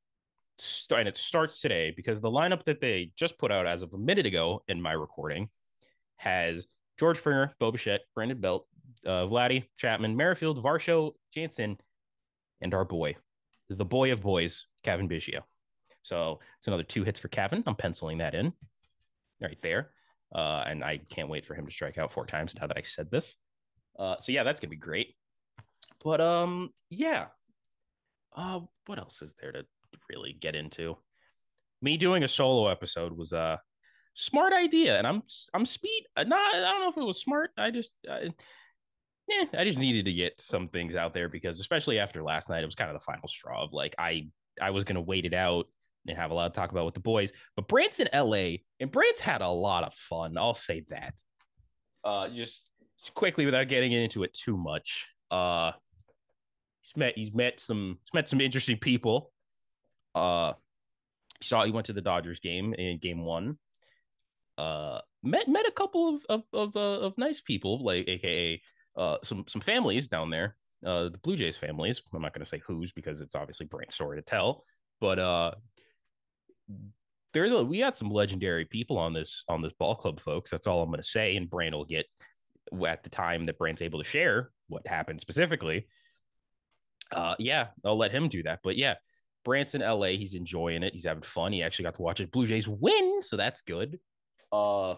and 0.96 1.08
it 1.08 1.18
starts 1.18 1.60
today 1.60 1.92
because 1.96 2.22
the 2.22 2.30
lineup 2.30 2.64
that 2.66 2.80
they 2.80 3.12
just 3.16 3.38
put 3.40 3.52
out 3.52 3.66
as 3.66 3.82
of 3.82 3.94
a 3.94 3.98
minute 3.98 4.28
ago 4.28 4.64
in 4.68 4.82
my 4.82 4.94
recording 4.94 5.50
has 6.18 6.68
George 7.00 7.18
Springer, 7.18 7.54
Bo 7.60 7.72
Bichette, 7.72 8.02
Brandon 8.14 8.40
Belt, 8.40 8.68
uh, 9.06 9.26
Vladdy, 9.26 9.66
Chapman, 9.78 10.16
Merrifield, 10.16 10.64
Varsho, 10.64 11.14
Jansen, 11.34 11.78
and 12.62 12.74
our 12.74 12.86
boy, 12.86 13.16
the 13.70 13.86
boy 13.86 14.12
of 14.12 14.22
boys, 14.22 14.68
Kevin 14.84 15.10
Biggio. 15.10 15.42
So 16.04 16.40
it's 16.60 16.68
another 16.68 16.84
two 16.84 17.04
hits 17.04 17.20
for 17.20 17.28
Kevin. 17.28 17.64
I'm 17.68 17.76
penciling 17.76 18.20
that 18.20 18.34
in 18.34 18.54
right 19.42 19.58
there. 19.62 19.92
Uh, 20.34 20.64
and 20.66 20.84
I 20.84 20.98
can't 21.10 21.30
wait 21.30 21.46
for 21.46 21.56
him 21.56 21.66
to 21.66 21.72
strike 21.72 21.98
out 21.98 22.12
four 22.12 22.26
times 22.26 22.56
now 22.56 22.68
that 22.68 22.78
I 22.78 22.82
said 22.82 23.10
this. 23.12 23.36
Uh, 23.98 24.16
so 24.20 24.32
yeah, 24.32 24.44
that's 24.44 24.60
gonna 24.60 24.70
be 24.70 24.76
great. 24.76 25.16
But 26.04 26.22
um, 26.22 26.70
yeah. 26.90 27.28
Uh, 28.36 28.62
what 28.86 29.00
else 29.00 29.22
is 29.22 29.34
there 29.42 29.52
to 29.52 29.66
really 30.10 30.34
get 30.40 30.56
into? 30.56 30.98
Me 31.82 31.98
doing 31.98 32.24
a 32.24 32.28
solo 32.28 32.68
episode 32.68 33.18
was 33.18 33.34
a 33.34 33.60
smart 34.14 34.54
idea, 34.54 34.98
and 34.98 35.08
I'm 35.08 35.24
I'm 35.54 35.66
speed. 35.66 36.06
Uh, 36.16 36.24
not 36.24 36.56
I 36.56 36.60
don't 36.60 36.82
know 36.82 36.90
if 36.90 36.98
it 36.98 37.04
was 37.04 37.20
smart. 37.20 37.52
I 37.58 37.72
just. 37.72 37.92
Uh, 38.10 38.30
yeah, 39.28 39.44
I 39.58 39.66
just 39.66 39.78
needed 39.78 40.06
to 40.06 40.14
get 40.14 40.40
some 40.40 40.70
things 40.70 40.96
out 40.96 41.14
there 41.14 41.28
because, 41.28 41.60
especially 41.60 42.00
after 42.00 42.24
last 42.24 42.50
night, 42.50 42.64
it 42.64 42.66
was 42.66 42.76
kind 42.76 42.90
of 42.90 42.96
the 42.96 43.04
final 43.04 43.28
straw 43.28 43.64
of 43.64 43.74
like 43.74 43.94
I 44.00 44.30
I 44.62 44.72
was 44.72 44.86
gonna 44.86 45.02
wait 45.02 45.26
it 45.26 45.34
out 45.34 45.68
and 46.08 46.18
have 46.18 46.32
a 46.32 46.34
lot 46.34 46.54
to 46.54 46.58
talk 46.58 46.72
about 46.72 46.86
with 46.86 46.94
the 46.94 47.02
boys. 47.02 47.32
But 47.56 47.68
Brant's 47.68 48.00
in 48.00 48.08
LA, 48.14 48.58
and 48.80 48.92
Brant's 48.92 49.20
had 49.20 49.42
a 49.42 49.50
lot 49.50 49.84
of 49.84 49.94
fun. 49.94 50.38
I'll 50.38 50.54
say 50.54 50.84
that. 50.90 51.14
Uh, 52.04 52.30
just, 52.30 52.38
just 52.38 52.62
quickly 53.14 53.46
without 53.46 53.68
getting 53.68 53.92
into 53.92 54.24
it 54.24 54.34
too 54.34 54.58
much. 54.58 55.08
Uh, 55.32 55.72
he's 56.82 56.96
met 56.96 57.14
he's 57.16 57.34
met 57.34 57.60
some 57.60 58.00
he's 58.04 58.14
met 58.14 58.30
some 58.30 58.42
interesting 58.42 58.78
people. 58.78 59.32
Uh, 60.16 60.54
saw 61.42 61.64
he 61.64 61.72
went 61.72 61.86
to 61.88 61.94
the 61.94 62.02
Dodgers 62.02 62.40
game 62.40 62.74
in 62.74 62.98
Game 62.98 63.24
One. 63.24 63.58
Uh, 64.58 65.00
met 65.24 65.48
met 65.48 65.68
a 65.68 65.72
couple 65.72 66.16
of 66.16 66.26
of 66.30 66.44
of, 66.54 66.76
uh, 66.76 67.06
of 67.06 67.18
nice 67.18 67.42
people, 67.42 67.84
like 67.84 68.08
AKA 68.08 68.62
uh 68.96 69.18
some 69.24 69.46
some 69.48 69.62
families 69.62 70.08
down 70.08 70.30
there. 70.30 70.56
Uh, 70.86 71.10
the 71.10 71.20
Blue 71.24 71.36
Jays 71.36 71.58
families. 71.58 72.02
I'm 72.14 72.22
not 72.22 72.34
going 72.34 72.44
to 72.44 72.50
say 72.50 72.62
whose 72.66 72.92
because 72.92 73.22
it's 73.22 73.36
obviously 73.36 73.66
Brant's 73.66 73.96
story 73.96 74.18
to 74.18 74.22
tell. 74.22 74.64
But 75.02 75.20
uh, 75.20 75.52
there's 77.34 77.52
a 77.52 77.64
we 77.64 77.80
got 77.80 77.98
some 77.98 78.10
legendary 78.10 78.66
people 78.66 78.98
on 78.98 79.14
this 79.14 79.44
on 79.48 79.62
this 79.62 79.74
ball 79.74 79.96
club, 79.96 80.20
folks. 80.20 80.50
That's 80.50 80.68
all 80.68 80.82
I'm 80.82 80.90
going 80.90 81.02
to 81.02 81.08
say. 81.08 81.36
And 81.36 81.50
Brant 81.50 81.76
will 81.76 81.86
get 81.86 82.06
at 82.88 83.04
the 83.04 83.10
time 83.10 83.46
that 83.46 83.58
Brant's 83.58 83.82
able 83.82 84.00
to 84.00 84.06
share 84.06 84.52
what 84.68 84.88
happened 84.88 85.22
specifically. 85.22 85.88
Uh, 87.12 87.36
yeah, 87.40 87.68
I'll 87.86 87.98
let 87.98 88.12
him 88.12 88.28
do 88.28 88.44
that. 88.44 88.60
But 88.64 88.78
yeah, 88.78 88.96
Brant's 89.46 89.76
in 89.76 89.82
LA. 89.82 90.08
He's 90.08 90.34
enjoying 90.34 90.84
it. 90.84 90.94
He's 90.94 91.06
having 91.06 91.24
fun. 91.24 91.54
He 91.54 91.64
actually 91.64 91.84
got 91.84 91.96
to 91.96 92.02
watch 92.02 92.18
his 92.18 92.28
Blue 92.28 92.46
Jays 92.46 92.68
win, 92.68 93.24
so 93.24 93.38
that's 93.38 93.62
good. 93.62 94.00
Uh, 94.52 94.96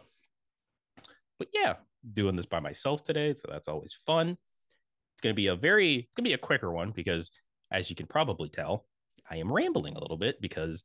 but 1.37 1.49
yeah, 1.53 1.75
doing 2.13 2.35
this 2.35 2.45
by 2.45 2.59
myself 2.59 3.03
today, 3.03 3.33
so 3.33 3.47
that's 3.49 3.67
always 3.67 3.97
fun. 4.05 4.29
It's 4.29 5.21
gonna 5.21 5.35
be 5.35 5.47
a 5.47 5.55
very, 5.55 5.95
it's 5.95 6.15
gonna 6.15 6.29
be 6.29 6.33
a 6.33 6.37
quicker 6.37 6.71
one 6.71 6.91
because, 6.91 7.31
as 7.71 7.89
you 7.89 7.95
can 7.95 8.07
probably 8.07 8.49
tell, 8.49 8.85
I 9.29 9.37
am 9.37 9.51
rambling 9.51 9.95
a 9.95 9.99
little 9.99 10.17
bit 10.17 10.41
because 10.41 10.83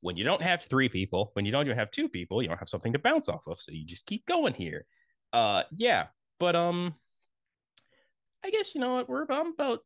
when 0.00 0.16
you 0.16 0.24
don't 0.24 0.42
have 0.42 0.62
three 0.62 0.88
people, 0.88 1.30
when 1.32 1.44
you 1.44 1.52
don't 1.52 1.64
even 1.64 1.78
have 1.78 1.90
two 1.90 2.08
people, 2.08 2.42
you 2.42 2.48
don't 2.48 2.58
have 2.58 2.68
something 2.68 2.92
to 2.92 2.98
bounce 2.98 3.28
off 3.28 3.46
of. 3.46 3.60
So 3.60 3.72
you 3.72 3.84
just 3.84 4.06
keep 4.06 4.26
going 4.26 4.54
here. 4.54 4.84
Uh 5.32 5.62
yeah. 5.74 6.06
But 6.38 6.56
um 6.56 6.94
I 8.44 8.50
guess 8.50 8.74
you 8.74 8.80
know 8.80 8.94
what, 8.94 9.08
we're 9.08 9.22
about, 9.22 9.46
about 9.48 9.80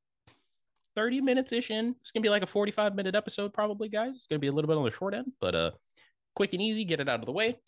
30 0.94 1.20
minutes 1.22 1.52
ish 1.52 1.70
in. 1.70 1.94
It's 2.00 2.10
gonna 2.10 2.22
be 2.22 2.28
like 2.28 2.42
a 2.42 2.46
45 2.46 2.94
minute 2.94 3.14
episode, 3.14 3.52
probably, 3.52 3.88
guys. 3.88 4.14
It's 4.16 4.26
gonna 4.26 4.38
be 4.38 4.48
a 4.48 4.52
little 4.52 4.68
bit 4.68 4.76
on 4.76 4.84
the 4.84 4.90
short 4.90 5.14
end, 5.14 5.32
but 5.40 5.54
uh 5.54 5.70
quick 6.34 6.52
and 6.52 6.62
easy, 6.62 6.84
get 6.84 7.00
it 7.00 7.08
out 7.08 7.20
of 7.20 7.26
the 7.26 7.32
way. 7.32 7.58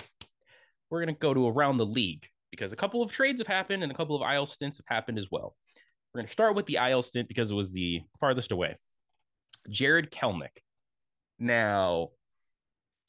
We're 0.90 1.00
gonna 1.00 1.14
go 1.14 1.34
to 1.34 1.48
around 1.48 1.78
the 1.78 1.86
league 1.86 2.26
because 2.50 2.72
a 2.72 2.76
couple 2.76 3.02
of 3.02 3.10
trades 3.10 3.40
have 3.40 3.48
happened 3.48 3.82
and 3.82 3.90
a 3.90 3.94
couple 3.94 4.20
of 4.20 4.30
IL 4.30 4.46
stints 4.46 4.78
have 4.78 4.86
happened 4.86 5.18
as 5.18 5.28
well. 5.30 5.56
We're 6.12 6.20
gonna 6.20 6.32
start 6.32 6.54
with 6.54 6.66
the 6.66 6.76
IL 6.76 7.02
stint 7.02 7.28
because 7.28 7.50
it 7.50 7.54
was 7.54 7.72
the 7.72 8.02
farthest 8.20 8.52
away. 8.52 8.76
Jarred 9.68 10.10
Kelenic. 10.10 10.58
Now, 11.38 12.10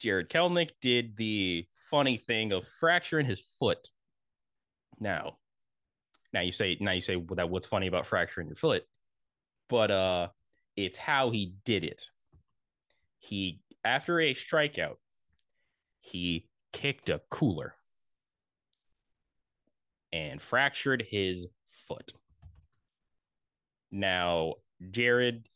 Jarred 0.00 0.30
Kelenic 0.30 0.70
did 0.80 1.16
the 1.16 1.66
funny 1.90 2.16
thing 2.16 2.52
of 2.52 2.66
fracturing 2.66 3.26
his 3.26 3.40
foot. 3.40 3.88
Now, 4.98 5.36
now 6.36 6.42
you 6.42 6.52
say 6.52 6.76
now 6.78 6.92
you 6.92 7.00
say 7.00 7.16
that 7.36 7.48
what's 7.48 7.66
funny 7.66 7.86
about 7.86 8.06
fracturing 8.06 8.46
your 8.46 8.56
foot, 8.56 8.84
but 9.70 9.90
uh, 9.90 10.28
it's 10.76 10.98
how 10.98 11.30
he 11.30 11.54
did 11.64 11.82
it. 11.82 12.10
He 13.18 13.60
after 13.82 14.20
a 14.20 14.34
strikeout, 14.34 14.96
he 15.98 16.46
kicked 16.74 17.08
a 17.08 17.22
cooler 17.30 17.74
and 20.12 20.42
fractured 20.42 21.06
his 21.08 21.46
foot. 21.70 22.12
Now, 23.90 24.56
Jarred, 24.90 25.48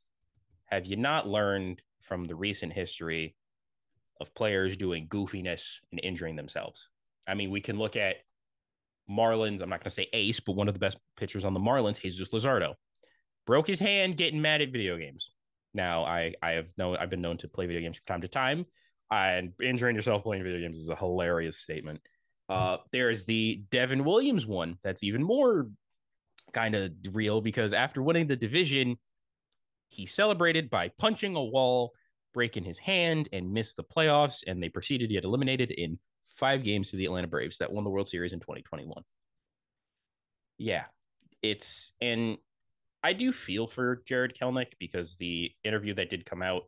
have 0.65 0.87
you 0.87 0.97
not 0.97 1.29
learned 1.29 1.83
from 2.01 2.25
the 2.25 2.35
recent 2.35 2.73
history 2.73 3.37
of 4.19 4.35
players 4.35 4.79
doing 4.79 5.09
goofiness 5.09 5.81
and 5.91 6.01
injuring 6.03 6.37
themselves. 6.37 6.89
I 7.29 7.35
mean, 7.35 7.51
we 7.51 7.61
can 7.61 7.79
look 7.79 7.97
at 7.97 8.17
Marlins. 9.11 9.61
I'm 9.61 9.69
not 9.69 9.81
going 9.81 9.85
to 9.85 9.91
say 9.91 10.09
ace, 10.13 10.41
but 10.41 10.57
one 10.57 10.69
of 10.69 10.75
the 10.75 10.81
best 10.81 10.99
pitchers 11.17 11.45
on 11.45 11.55
the 11.55 11.61
Marlins, 11.61 12.01
Jesus 12.01 12.29
Luzardo, 12.29 12.75
broke 13.47 13.67
his 13.67 13.81
hand 13.81 14.17
getting 14.17 14.41
mad 14.41 14.61
at 14.61 14.73
video 14.73 14.97
games. 14.97 15.31
Now, 15.75 16.05
I 16.05 16.35
I 16.43 16.53
have 16.53 16.69
known 16.77 16.97
I've 16.97 17.11
been 17.11 17.21
known 17.21 17.37
to 17.39 17.49
play 17.49 17.67
video 17.67 17.81
games 17.81 17.97
from 17.97 18.07
time 18.07 18.21
to 18.23 18.29
time, 18.29 18.67
and 19.11 19.53
injuring 19.63 19.97
yourself 19.97 20.23
playing 20.23 20.43
video 20.43 20.61
games 20.61 20.79
is 20.79 20.89
a 20.89 20.97
hilarious 20.97 21.59
statement. 21.59 22.01
Uh, 22.49 22.79
there 22.93 23.11
is 23.11 23.25
the 23.25 23.63
Devin 23.71 24.05
Williams 24.05 24.47
one 24.47 24.79
that's 24.83 25.05
even 25.05 25.23
more 25.23 25.69
kind 26.53 26.75
of 26.75 26.91
real 27.13 27.41
because 27.41 27.73
after 27.73 28.03
winning 28.03 28.27
the 28.27 28.35
division, 28.35 28.97
he 29.89 30.05
celebrated 30.07 30.69
by 30.69 30.91
punching 30.99 31.37
a 31.37 31.45
wall 31.45 31.93
breaking 32.35 32.65
his 32.65 32.79
hand 32.79 33.29
and 33.33 33.53
missed 33.53 33.77
the 33.77 33.85
playoffs, 33.85 34.43
and 34.47 34.63
they 34.63 34.69
proceeded 34.69 35.09
to 35.09 35.15
get 35.15 35.25
eliminated 35.25 35.71
in 35.71 35.99
five 36.41 36.65
games 36.65 36.91
to 36.91 36.97
the 36.97 37.05
Atlanta 37.05 37.29
Braves 37.29 37.59
that 37.59 37.71
won 37.71 37.85
the 37.85 37.91
World 37.91 38.09
Series 38.09 38.33
in 38.33 38.41
2021. 38.41 39.05
Yeah, 40.59 40.85
it's 41.43 41.93
and 42.01 42.39
I 43.05 43.13
do 43.13 43.33
feel 43.33 43.67
for 43.67 44.03
Jarred 44.07 44.37
Kelenic 44.37 44.73
because 44.79 45.17
the 45.17 45.53
interview 45.63 45.95
that 45.95 46.11
did 46.11 46.27
come 46.27 46.43
out 46.43 46.65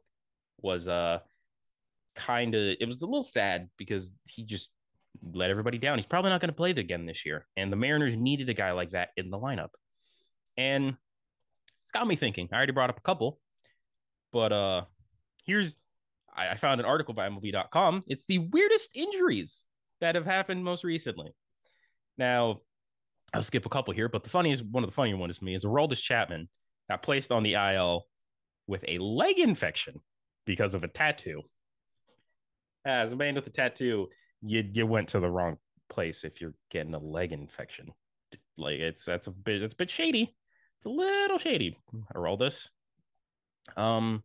was 0.61 0.87
uh 0.87 1.19
kind 2.15 2.55
of 2.55 2.77
it 2.79 2.87
was 2.87 3.03
a 3.03 3.07
little 3.07 3.23
sad 3.23 3.69
because 3.77 4.13
he 4.29 4.45
just 4.45 4.69
let 5.23 5.51
everybody 5.51 5.79
down. 5.79 5.99
He's 5.99 6.07
probably 6.07 6.31
not 6.31 6.41
going 6.41 6.51
to 6.51 6.57
play 6.57 6.71
again 6.71 7.07
this 7.07 7.27
year, 7.27 7.47
and 7.57 7.73
the 7.73 7.77
Mariners 7.77 8.17
needed 8.17 8.49
a 8.49 8.55
guy 8.55 8.73
like 8.73 8.91
that 8.91 9.11
in 9.17 9.31
the 9.31 9.39
lineup. 9.39 9.71
And 10.57 10.89
it's 10.89 11.93
got 11.93 12.07
me 12.07 12.17
thinking. 12.17 12.49
I 12.53 12.57
already 12.57 12.73
brought 12.73 12.91
up 12.91 12.99
a 12.99 13.03
couple, 13.03 13.41
but 14.33 14.53
uh 14.53 14.83
here's 15.45 15.77
I, 16.35 16.51
I 16.51 16.55
found 16.57 16.81
an 16.81 16.87
article 16.87 17.15
by 17.15 17.29
MLB.com. 17.29 18.05
It's 18.07 18.27
the 18.27 18.39
weirdest 18.39 18.91
injuries 18.95 19.65
that 20.01 20.15
have 20.15 20.27
happened 20.27 20.65
most 20.65 20.85
recently. 20.85 21.35
Now, 22.19 22.61
I'll 23.33 23.43
skip 23.43 23.67
a 23.67 23.71
couple 23.71 23.95
here, 23.95 24.09
but 24.09 24.25
the 24.25 24.31
funniest 24.31 24.65
one 24.65 24.85
of 24.85 24.91
the 24.91 24.95
funnier 24.95 25.17
ones 25.17 25.39
to 25.39 25.45
me 25.45 25.55
is 25.55 25.65
Aroldis 25.65 26.03
Chapman 26.03 26.49
got 26.91 27.03
placed 27.03 27.33
on 27.33 27.43
the 27.43 27.55
IL 27.55 28.07
with 28.67 28.85
a 28.87 28.99
leg 28.99 29.39
infection 29.39 30.01
because 30.45 30.75
of 30.75 30.85
a 30.85 30.89
tattoo. 30.89 31.43
As 32.85 33.13
a 33.13 33.17
man 33.17 33.37
with 33.37 33.47
a 33.47 33.51
tattoo, 33.51 34.09
you 34.43 34.65
you 34.73 34.87
went 34.87 35.09
to 35.11 35.21
the 35.21 35.31
wrong 35.31 35.57
place 35.89 36.25
if 36.25 36.41
you're 36.41 36.55
getting 36.71 36.95
a 36.95 36.99
leg 36.99 37.33
infection. 37.33 37.91
Like 38.59 38.81
it's 38.81 39.05
that's 39.05 39.29
a 39.29 39.31
bit 39.31 39.63
it's 39.63 39.75
a 39.75 39.77
bit 39.77 39.91
shady. 39.91 40.35
It's 40.79 40.87
a 40.87 40.89
little 40.89 41.39
shady. 41.39 41.79
Aroldis. 42.15 42.67
Um, 43.77 44.25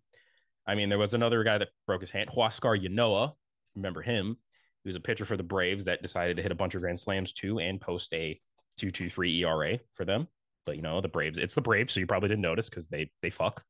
I 0.67 0.75
mean, 0.75 0.89
there 0.89 0.97
was 0.97 1.13
another 1.13 1.43
guy 1.43 1.57
that 1.57 1.69
broke 1.85 2.01
his 2.01 2.11
hand, 2.11 2.29
Huascar 2.29 2.77
Ynoa. 2.77 3.33
Remember 3.75 4.01
him? 4.01 4.37
He 4.83 4.89
was 4.89 4.95
a 4.95 5.01
pitcher 5.01 5.25
for 5.25 5.37
the 5.37 5.43
Braves 5.43 5.85
that 5.85 6.01
decided 6.01 6.35
to 6.37 6.43
hit 6.43 6.51
a 6.51 6.55
bunch 6.55 6.75
of 6.75 6.81
grand 6.81 6.99
slams 6.99 7.31
too 7.31 7.59
and 7.59 7.79
post 7.79 8.13
a 8.13 8.39
2.23 8.79 9.39
ERA 9.41 9.79
for 9.95 10.05
them. 10.05 10.27
But 10.65 10.75
you 10.75 10.81
know, 10.81 10.99
the 11.01 11.07
Braves, 11.07 11.37
it's 11.37 11.55
the 11.55 11.61
Braves, 11.61 11.93
so 11.93 11.99
you 11.99 12.07
probably 12.07 12.29
didn't 12.29 12.41
notice 12.41 12.69
because 12.69 12.89
they 12.89 13.09
they 13.21 13.29
fuck. 13.29 13.63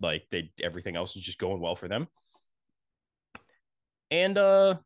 Like 0.00 0.24
they 0.30 0.50
everything 0.62 0.96
else 0.96 1.16
is 1.16 1.22
just 1.22 1.38
going 1.38 1.60
well 1.60 1.76
for 1.76 1.88
them. 1.88 2.08
And 4.10 4.38
uh 4.38 4.76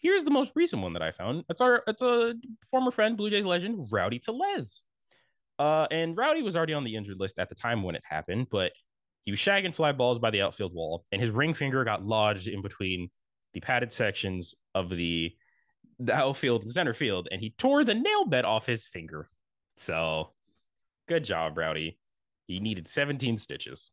here's 0.00 0.24
the 0.24 0.30
most 0.30 0.52
recent 0.54 0.82
one 0.82 0.92
that 0.92 1.02
I 1.02 1.12
found. 1.12 1.44
It's 1.48 1.60
our 1.60 1.82
it's 1.86 2.02
a 2.02 2.34
former 2.70 2.90
friend, 2.90 3.16
Blue 3.16 3.30
Jays 3.30 3.44
legend, 3.44 3.88
Rowdy 3.90 4.18
Tellez. 4.18 4.82
Uh, 5.58 5.86
and 5.90 6.16
Rowdy 6.16 6.42
was 6.42 6.56
already 6.56 6.74
on 6.74 6.84
the 6.84 6.96
injured 6.96 7.20
list 7.20 7.38
at 7.38 7.48
the 7.48 7.54
time 7.54 7.82
when 7.82 7.94
it 7.94 8.02
happened, 8.04 8.48
but 8.50 8.72
he 9.24 9.30
was 9.30 9.40
shagging 9.40 9.74
fly 9.74 9.92
balls 9.92 10.18
by 10.18 10.30
the 10.30 10.42
outfield 10.42 10.74
wall, 10.74 11.04
and 11.12 11.20
his 11.20 11.30
ring 11.30 11.54
finger 11.54 11.84
got 11.84 12.04
lodged 12.04 12.48
in 12.48 12.62
between 12.62 13.10
the 13.52 13.60
padded 13.60 13.92
sections 13.92 14.54
of 14.74 14.90
the 14.90 15.32
the 16.00 16.14
outfield 16.14 16.62
and 16.62 16.70
center 16.70 16.92
field, 16.92 17.28
and 17.30 17.40
he 17.40 17.50
tore 17.56 17.84
the 17.84 17.94
nail 17.94 18.24
bed 18.24 18.44
off 18.44 18.66
his 18.66 18.86
finger. 18.88 19.28
So, 19.76 20.32
good 21.08 21.24
job, 21.24 21.56
Rowdy. 21.56 21.98
He 22.46 22.60
needed 22.60 22.88
17 22.88 23.36
stitches. 23.36 23.90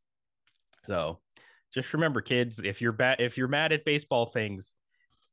So, 0.84 1.20
just 1.74 1.94
remember, 1.94 2.22
kids, 2.22 2.60
if 2.60 2.82
you're 2.82 2.92
bad, 2.92 3.22
if 3.22 3.38
you're 3.38 3.48
mad 3.48 3.72
at 3.72 3.86
baseball 3.86 4.26
things, 4.26 4.74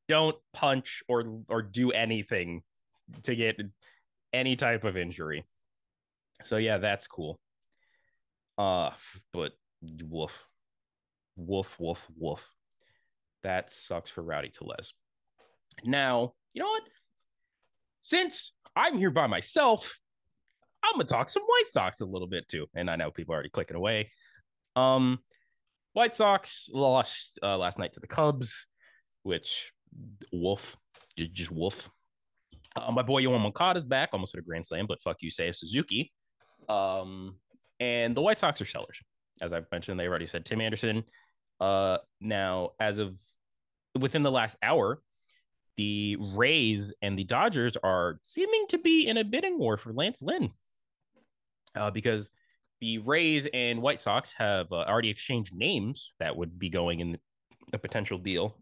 don't 0.08 0.36
punch 0.52 1.02
or 1.08 1.42
or 1.48 1.62
do 1.62 1.90
anything 1.90 2.62
to 3.24 3.34
get 3.34 3.60
any 4.32 4.56
type 4.56 4.84
of 4.84 4.96
injury. 4.96 5.44
So 6.44 6.56
yeah, 6.56 6.78
that's 6.78 7.06
cool. 7.06 7.38
Uh, 8.56 8.90
but 9.32 9.52
woof, 9.82 10.46
woof, 11.36 11.76
woof, 11.78 12.06
woof. 12.16 12.52
That 13.42 13.70
sucks 13.70 14.10
for 14.10 14.22
Rowdy 14.22 14.50
Tellez. 14.50 14.94
Now, 15.84 16.32
you 16.52 16.62
know 16.62 16.68
what? 16.68 16.82
Since 18.00 18.52
I'm 18.74 18.98
here 18.98 19.10
by 19.10 19.26
myself, 19.26 20.00
I'm 20.82 20.92
gonna 20.92 21.04
talk 21.04 21.28
some 21.28 21.42
White 21.42 21.68
Sox 21.68 22.00
a 22.00 22.06
little 22.06 22.28
bit 22.28 22.48
too. 22.48 22.66
And 22.74 22.90
I 22.90 22.96
know 22.96 23.10
people 23.10 23.34
are 23.34 23.36
already 23.36 23.50
clicking 23.50 23.76
away. 23.76 24.10
Um, 24.76 25.18
White 25.92 26.14
Sox 26.14 26.68
lost 26.72 27.38
uh, 27.42 27.58
last 27.58 27.78
night 27.78 27.92
to 27.94 28.00
the 28.00 28.06
Cubs, 28.06 28.66
which 29.22 29.72
woof, 30.32 30.76
just, 31.16 31.32
just 31.32 31.50
woof. 31.50 31.90
Uh, 32.76 32.92
my 32.92 33.02
boy 33.02 33.22
Yoan 33.22 33.40
Moncada's 33.40 33.84
back, 33.84 34.10
almost 34.12 34.34
hit 34.34 34.40
a 34.40 34.44
grand 34.44 34.64
slam, 34.64 34.86
but 34.86 35.02
fuck 35.02 35.16
you, 35.20 35.30
Seiya 35.30 35.54
Suzuki. 35.54 36.12
Um, 36.68 37.36
and 37.80 38.16
the 38.16 38.20
White 38.20 38.38
Sox 38.38 38.60
are 38.60 38.64
sellers, 38.64 39.00
as 39.42 39.52
I've 39.52 39.70
mentioned. 39.70 39.98
They 39.98 40.06
already 40.06 40.26
said 40.26 40.44
Tim 40.44 40.60
Anderson. 40.60 41.04
Uh, 41.60 41.98
now, 42.20 42.70
as 42.80 42.98
of 42.98 43.14
within 43.98 44.22
the 44.22 44.30
last 44.30 44.56
hour, 44.62 45.00
the 45.76 46.16
Rays 46.16 46.92
and 47.02 47.18
the 47.18 47.24
Dodgers 47.24 47.76
are 47.82 48.20
seeming 48.24 48.66
to 48.68 48.78
be 48.78 49.06
in 49.06 49.16
a 49.16 49.24
bidding 49.24 49.58
war 49.58 49.76
for 49.76 49.92
Lance 49.92 50.20
Lynn. 50.20 50.50
Uh, 51.74 51.90
because 51.90 52.30
the 52.80 52.98
Rays 52.98 53.46
and 53.52 53.82
White 53.82 54.00
Sox 54.00 54.32
have 54.32 54.72
uh, 54.72 54.76
already 54.76 55.10
exchanged 55.10 55.54
names 55.54 56.12
that 56.18 56.36
would 56.36 56.58
be 56.58 56.70
going 56.70 57.00
in 57.00 57.18
a 57.72 57.78
potential 57.78 58.18
deal 58.18 58.56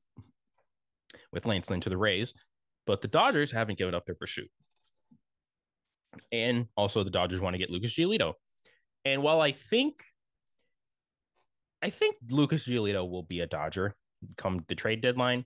with 1.33 1.47
Lance 1.47 1.71
Lynn 1.71 1.81
to 1.83 1.91
the 1.91 1.97
Rays, 1.97 2.35
but 2.87 3.01
the 3.01 3.09
Dodgers 3.09 3.53
haven't 3.53 3.79
given 3.79 3.95
up 3.95 4.07
their 4.07 4.15
pursuit. 4.15 4.51
And 6.33 6.67
also 6.77 7.03
the 7.03 7.11
Dodgers 7.11 7.41
want 7.41 7.55
to 7.55 7.59
get 7.59 7.71
Lucas 7.71 7.95
Giolito. 7.95 8.35
And 9.05 9.23
while 9.23 9.41
I 9.41 9.53
think 9.53 10.03
I 11.83 11.91
think 11.91 12.17
Lucas 12.31 12.67
Giolito 12.67 13.09
will 13.09 13.23
be 13.23 13.41
a 13.41 13.47
Dodger 13.47 13.95
come 14.37 14.65
the 14.69 14.75
trade 14.75 15.01
deadline, 15.01 15.45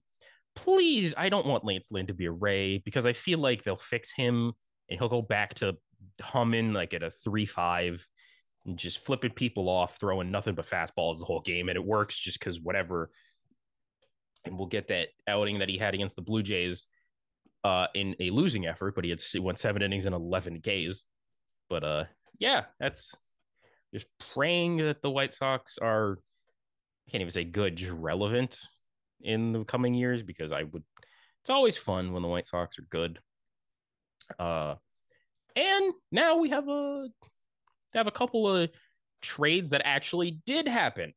please, 0.54 1.14
I 1.16 1.28
don't 1.28 1.46
want 1.46 1.64
Lance 1.64 1.88
Lynn 1.90 2.06
to 2.08 2.14
be 2.14 2.26
a 2.26 2.32
Ray 2.32 2.78
because 2.78 3.06
I 3.06 3.12
feel 3.12 3.38
like 3.38 3.62
they'll 3.62 3.76
fix 3.76 4.12
him 4.12 4.52
and 4.88 4.98
he'll 4.98 5.08
go 5.08 5.22
back 5.22 5.54
to 5.54 5.76
humming 6.20 6.72
like 6.72 6.94
at 6.94 7.02
a 7.02 7.12
3-5 7.26 8.02
and 8.66 8.78
just 8.78 9.04
flipping 9.04 9.32
people 9.32 9.68
off, 9.68 9.98
throwing 9.98 10.30
nothing 10.30 10.54
but 10.54 10.66
fastballs 10.66 11.18
the 11.18 11.24
whole 11.24 11.40
game. 11.40 11.68
And 11.68 11.76
it 11.76 11.84
works 11.84 12.18
just 12.18 12.38
because 12.38 12.60
whatever. 12.60 13.10
And 14.44 14.56
we'll 14.56 14.68
get 14.68 14.88
that 14.88 15.08
outing 15.26 15.58
that 15.58 15.68
he 15.68 15.78
had 15.78 15.94
against 15.94 16.16
the 16.16 16.22
Blue 16.22 16.42
Jays 16.42 16.86
uh, 17.64 17.86
in 17.94 18.16
a 18.20 18.30
losing 18.30 18.66
effort, 18.66 18.94
but 18.94 19.04
he 19.04 19.10
had 19.10 19.20
went 19.38 19.58
seven 19.58 19.82
innings 19.82 20.06
and 20.06 20.14
11 20.14 20.62
Ks. 20.62 21.04
But 21.68 21.84
uh, 21.84 22.04
yeah, 22.38 22.64
that's 22.78 23.14
just 23.92 24.06
praying 24.32 24.78
that 24.78 25.02
the 25.02 25.10
White 25.10 25.32
Sox 25.32 25.78
are, 25.78 26.18
I 27.06 27.10
can't 27.10 27.20
even 27.20 27.32
say 27.32 27.44
good, 27.44 27.76
just 27.76 27.92
relevant 27.92 28.58
in 29.20 29.52
the 29.52 29.64
coming 29.64 29.94
years 29.94 30.22
because 30.22 30.52
I 30.52 30.64
would, 30.64 30.84
it's 31.42 31.50
always 31.50 31.76
fun 31.76 32.12
when 32.12 32.22
the 32.22 32.28
White 32.28 32.46
Sox 32.46 32.78
are 32.78 32.86
good. 32.90 33.18
Uh, 34.38 34.76
and 35.56 35.92
now 36.12 36.36
we 36.36 36.50
have 36.50 36.68
a, 36.68 37.08
have 37.94 38.06
a 38.06 38.12
couple 38.12 38.48
of 38.48 38.70
trades 39.20 39.70
that 39.70 39.82
actually 39.84 40.40
did 40.46 40.68
happen. 40.68 41.12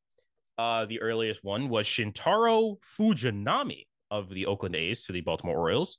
Uh, 0.58 0.86
the 0.86 1.02
earliest 1.02 1.44
one 1.44 1.70
was 1.70 1.86
Shintaro 1.86 2.78
Fujinami 2.98 3.88
of 4.12 4.30
the 4.30 4.46
Oakland 4.46 4.76
A's 4.76 5.06
to 5.06 5.12
the 5.12 5.22
Baltimore 5.22 5.58
Orioles 5.58 5.98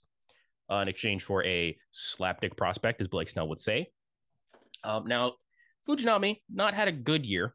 uh, 0.71 0.77
in 0.77 0.89
exchange 0.89 1.25
for 1.25 1.45
a 1.45 1.77
slapdick 1.93 2.57
prospect, 2.57 3.01
as 3.01 3.09
Blake 3.09 3.29
Snell 3.29 3.49
would 3.49 3.61
say. 3.61 3.89
Um, 4.83 5.07
now, 5.07 5.33
Fujinami 5.89 6.41
not 6.49 6.75
had 6.75 6.89
a 6.89 6.93
good 6.93 7.27
year, 7.27 7.55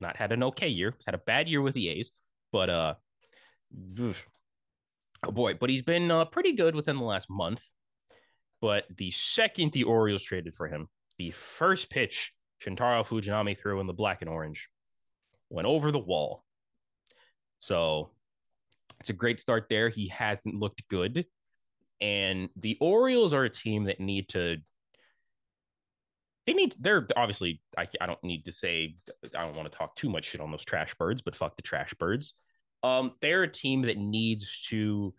not 0.00 0.16
had 0.16 0.32
an 0.32 0.42
okay 0.44 0.68
year, 0.68 0.94
had 1.06 1.14
a 1.14 1.18
bad 1.18 1.48
year 1.48 1.62
with 1.62 1.74
the 1.74 1.88
A's, 1.88 2.10
but 2.50 2.70
uh, 2.70 2.94
oh 3.98 4.14
boy, 5.30 5.54
but 5.54 5.70
he's 5.70 5.82
been 5.82 6.10
uh, 6.10 6.24
pretty 6.24 6.52
good 6.52 6.74
within 6.74 6.96
the 6.96 7.04
last 7.04 7.30
month. 7.30 7.68
But 8.60 8.84
the 8.96 9.10
second 9.10 9.72
the 9.72 9.84
Orioles 9.84 10.22
traded 10.22 10.54
for 10.54 10.68
him, 10.68 10.88
the 11.18 11.32
first 11.32 11.90
pitch 11.90 12.32
Shintaro 12.64 13.04
Fujinami 13.06 13.58
threw 13.58 13.80
in 13.80 13.86
the 13.86 13.92
black 13.92 14.22
and 14.22 14.30
orange 14.30 14.68
went 15.50 15.66
over 15.66 15.92
the 15.92 15.98
wall. 15.98 16.44
So 17.58 18.10
it's 19.00 19.10
a 19.10 19.14
great 19.14 19.40
start 19.40 19.66
there. 19.68 19.88
He 19.88 20.08
hasn't 20.08 20.54
looked 20.54 20.86
good. 20.88 21.26
And 22.00 22.48
the 22.56 22.76
Orioles 22.80 23.32
are 23.32 23.44
a 23.44 23.50
team 23.50 23.84
that 23.84 24.00
need 24.00 24.28
to 24.30 24.56
they 26.46 26.54
need 26.54 26.74
they're 26.80 27.06
obviously 27.16 27.60
I, 27.76 27.86
I 28.00 28.06
don't 28.06 28.22
need 28.24 28.44
to 28.46 28.52
say 28.52 28.96
I 29.36 29.44
don't 29.44 29.56
want 29.56 29.70
to 29.70 29.76
talk 29.76 29.94
too 29.94 30.10
much 30.10 30.26
shit 30.26 30.40
on 30.40 30.50
those 30.50 30.64
trash 30.64 30.94
birds, 30.94 31.20
but 31.20 31.36
fuck 31.36 31.56
the 31.56 31.62
trash 31.62 31.94
birds. 31.94 32.34
Um, 32.82 33.12
they're 33.20 33.44
a 33.44 33.50
team 33.50 33.82
that 33.82 33.96
needs 33.96 34.62
to 34.68 35.14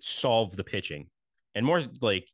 solve 0.00 0.56
the 0.56 0.64
pitching 0.64 1.08
and 1.54 1.66
more 1.66 1.82
like 2.00 2.28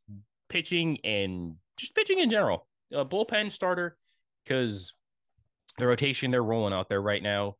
pitching 0.47 0.99
and 1.03 1.55
just 1.77 1.93
pitching 1.93 2.19
in 2.19 2.29
general. 2.29 2.67
A 2.91 3.05
bullpen 3.05 3.51
starter 3.51 3.97
because 4.43 4.93
the 5.77 5.87
rotation 5.87 6.31
they're 6.31 6.43
rolling 6.43 6.73
out 6.73 6.89
there 6.89 7.01
right 7.01 7.21
now, 7.21 7.55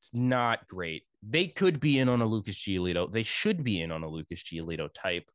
it's 0.00 0.10
not 0.12 0.66
great. 0.66 1.04
They 1.22 1.46
could 1.46 1.80
be 1.80 1.98
in 1.98 2.08
on 2.08 2.22
a 2.22 2.26
Lucas 2.26 2.56
Giolito. 2.56 3.10
They 3.12 3.22
should 3.22 3.62
be 3.62 3.80
in 3.80 3.92
on 3.92 4.02
a 4.02 4.08
Lucas 4.08 4.42
Giolito 4.42 4.88
type 4.92 5.30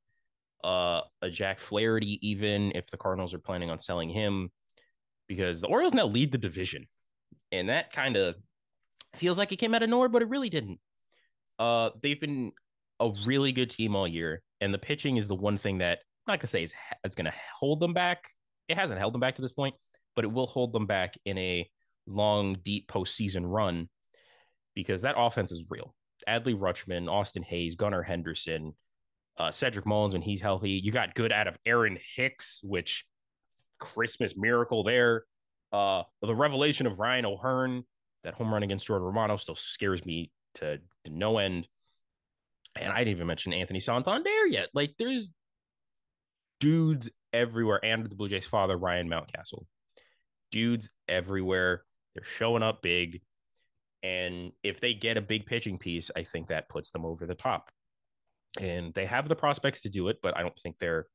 uh, 0.63 1.01
a 1.21 1.29
Jack 1.29 1.59
Flaherty, 1.59 2.19
even 2.27 2.71
if 2.75 2.89
the 2.89 2.97
Cardinals 2.97 3.33
are 3.33 3.39
planning 3.39 3.69
on 3.69 3.79
selling 3.79 4.09
him, 4.09 4.49
because 5.27 5.61
the 5.61 5.67
Orioles 5.67 5.93
now 5.93 6.05
lead 6.05 6.31
the 6.31 6.37
division. 6.37 6.87
And 7.51 7.69
that 7.69 7.91
kind 7.91 8.15
of 8.15 8.35
feels 9.15 9.37
like 9.37 9.51
it 9.51 9.57
came 9.57 9.73
out 9.73 9.83
of 9.83 9.89
nowhere, 9.89 10.09
but 10.09 10.21
it 10.21 10.29
really 10.29 10.49
didn't. 10.49 10.79
Uh, 11.57 11.91
they've 12.01 12.19
been 12.19 12.51
a 12.99 13.11
really 13.25 13.51
good 13.51 13.69
team 13.69 13.95
all 13.95 14.07
year, 14.07 14.41
and 14.61 14.73
the 14.73 14.77
pitching 14.77 15.17
is 15.17 15.27
the 15.27 15.35
one 15.35 15.57
thing 15.57 15.79
that 15.79 15.99
I'm 16.27 16.33
not 16.33 16.39
gonna 16.39 16.47
say 16.47 16.63
is 16.63 16.73
it's 17.03 17.15
gonna 17.15 17.33
hold 17.59 17.79
them 17.79 17.93
back. 17.93 18.23
It 18.67 18.77
hasn't 18.77 18.99
held 18.99 19.13
them 19.13 19.21
back 19.21 19.35
to 19.35 19.41
this 19.41 19.53
point, 19.53 19.75
but 20.15 20.25
it 20.25 20.31
will 20.31 20.47
hold 20.47 20.73
them 20.73 20.85
back 20.85 21.15
in 21.25 21.37
a 21.37 21.69
long, 22.07 22.57
deep 22.63 22.87
postseason 22.87 23.43
run 23.45 23.89
because 24.73 25.03
that 25.03 25.15
offense 25.17 25.51
is 25.51 25.63
real. 25.69 25.95
Adley 26.27 26.57
Rutschman, 26.57 27.09
Austin 27.09 27.43
Hays, 27.43 27.75
Gunnar 27.75 28.03
Henderson, 28.03 28.73
uh, 29.37 29.51
Cedric 29.51 29.85
Mullins 29.85 30.13
when 30.13 30.21
he's 30.21 30.41
healthy. 30.41 30.71
You 30.71 30.91
got 30.91 31.15
good 31.15 31.31
out 31.31 31.47
of 31.47 31.57
Aaron 31.65 31.97
Hicks, 32.15 32.61
which 32.63 33.05
Christmas 33.79 34.35
miracle 34.37 34.83
there. 34.83 35.25
Uh, 35.71 36.03
the 36.21 36.35
revelation 36.35 36.87
of 36.87 36.99
Ryan 36.99 37.25
O'Hearn, 37.25 37.83
that 38.23 38.33
home 38.33 38.53
run 38.53 38.63
against 38.63 38.87
Jordan 38.87 39.05
Romano 39.05 39.35
still 39.35 39.55
scares 39.55 40.05
me 40.05 40.31
to, 40.55 40.79
to 41.03 41.11
no 41.11 41.37
end. 41.37 41.67
And 42.79 42.91
I 42.91 42.99
didn't 42.99 43.17
even 43.17 43.27
mention 43.27 43.53
Anthony 43.53 43.79
Santander 43.79 44.47
yet. 44.47 44.69
Like 44.73 44.95
there's 44.97 45.29
dudes 46.59 47.09
everywhere, 47.33 47.79
and 47.83 48.05
the 48.05 48.15
Blue 48.15 48.29
Jays' 48.29 48.45
father, 48.45 48.77
Ryan 48.77 49.09
Mountcastle. 49.09 49.65
Dudes 50.51 50.89
everywhere. 51.07 51.83
They're 52.13 52.23
showing 52.23 52.63
up 52.63 52.81
big. 52.81 53.21
And 54.03 54.51
if 54.63 54.79
they 54.79 54.93
get 54.93 55.17
a 55.17 55.21
big 55.21 55.45
pitching 55.45 55.77
piece, 55.77 56.11
I 56.15 56.23
think 56.23 56.47
that 56.47 56.69
puts 56.69 56.91
them 56.91 57.05
over 57.05 57.25
the 57.25 57.35
top 57.35 57.71
and 58.59 58.93
they 58.93 59.05
have 59.05 59.27
the 59.27 59.35
prospects 59.35 59.81
to 59.81 59.89
do 59.89 60.07
it, 60.07 60.17
but 60.21 60.37
I 60.37 60.41
don't 60.41 60.57
think 60.59 60.77
they're 60.77 61.07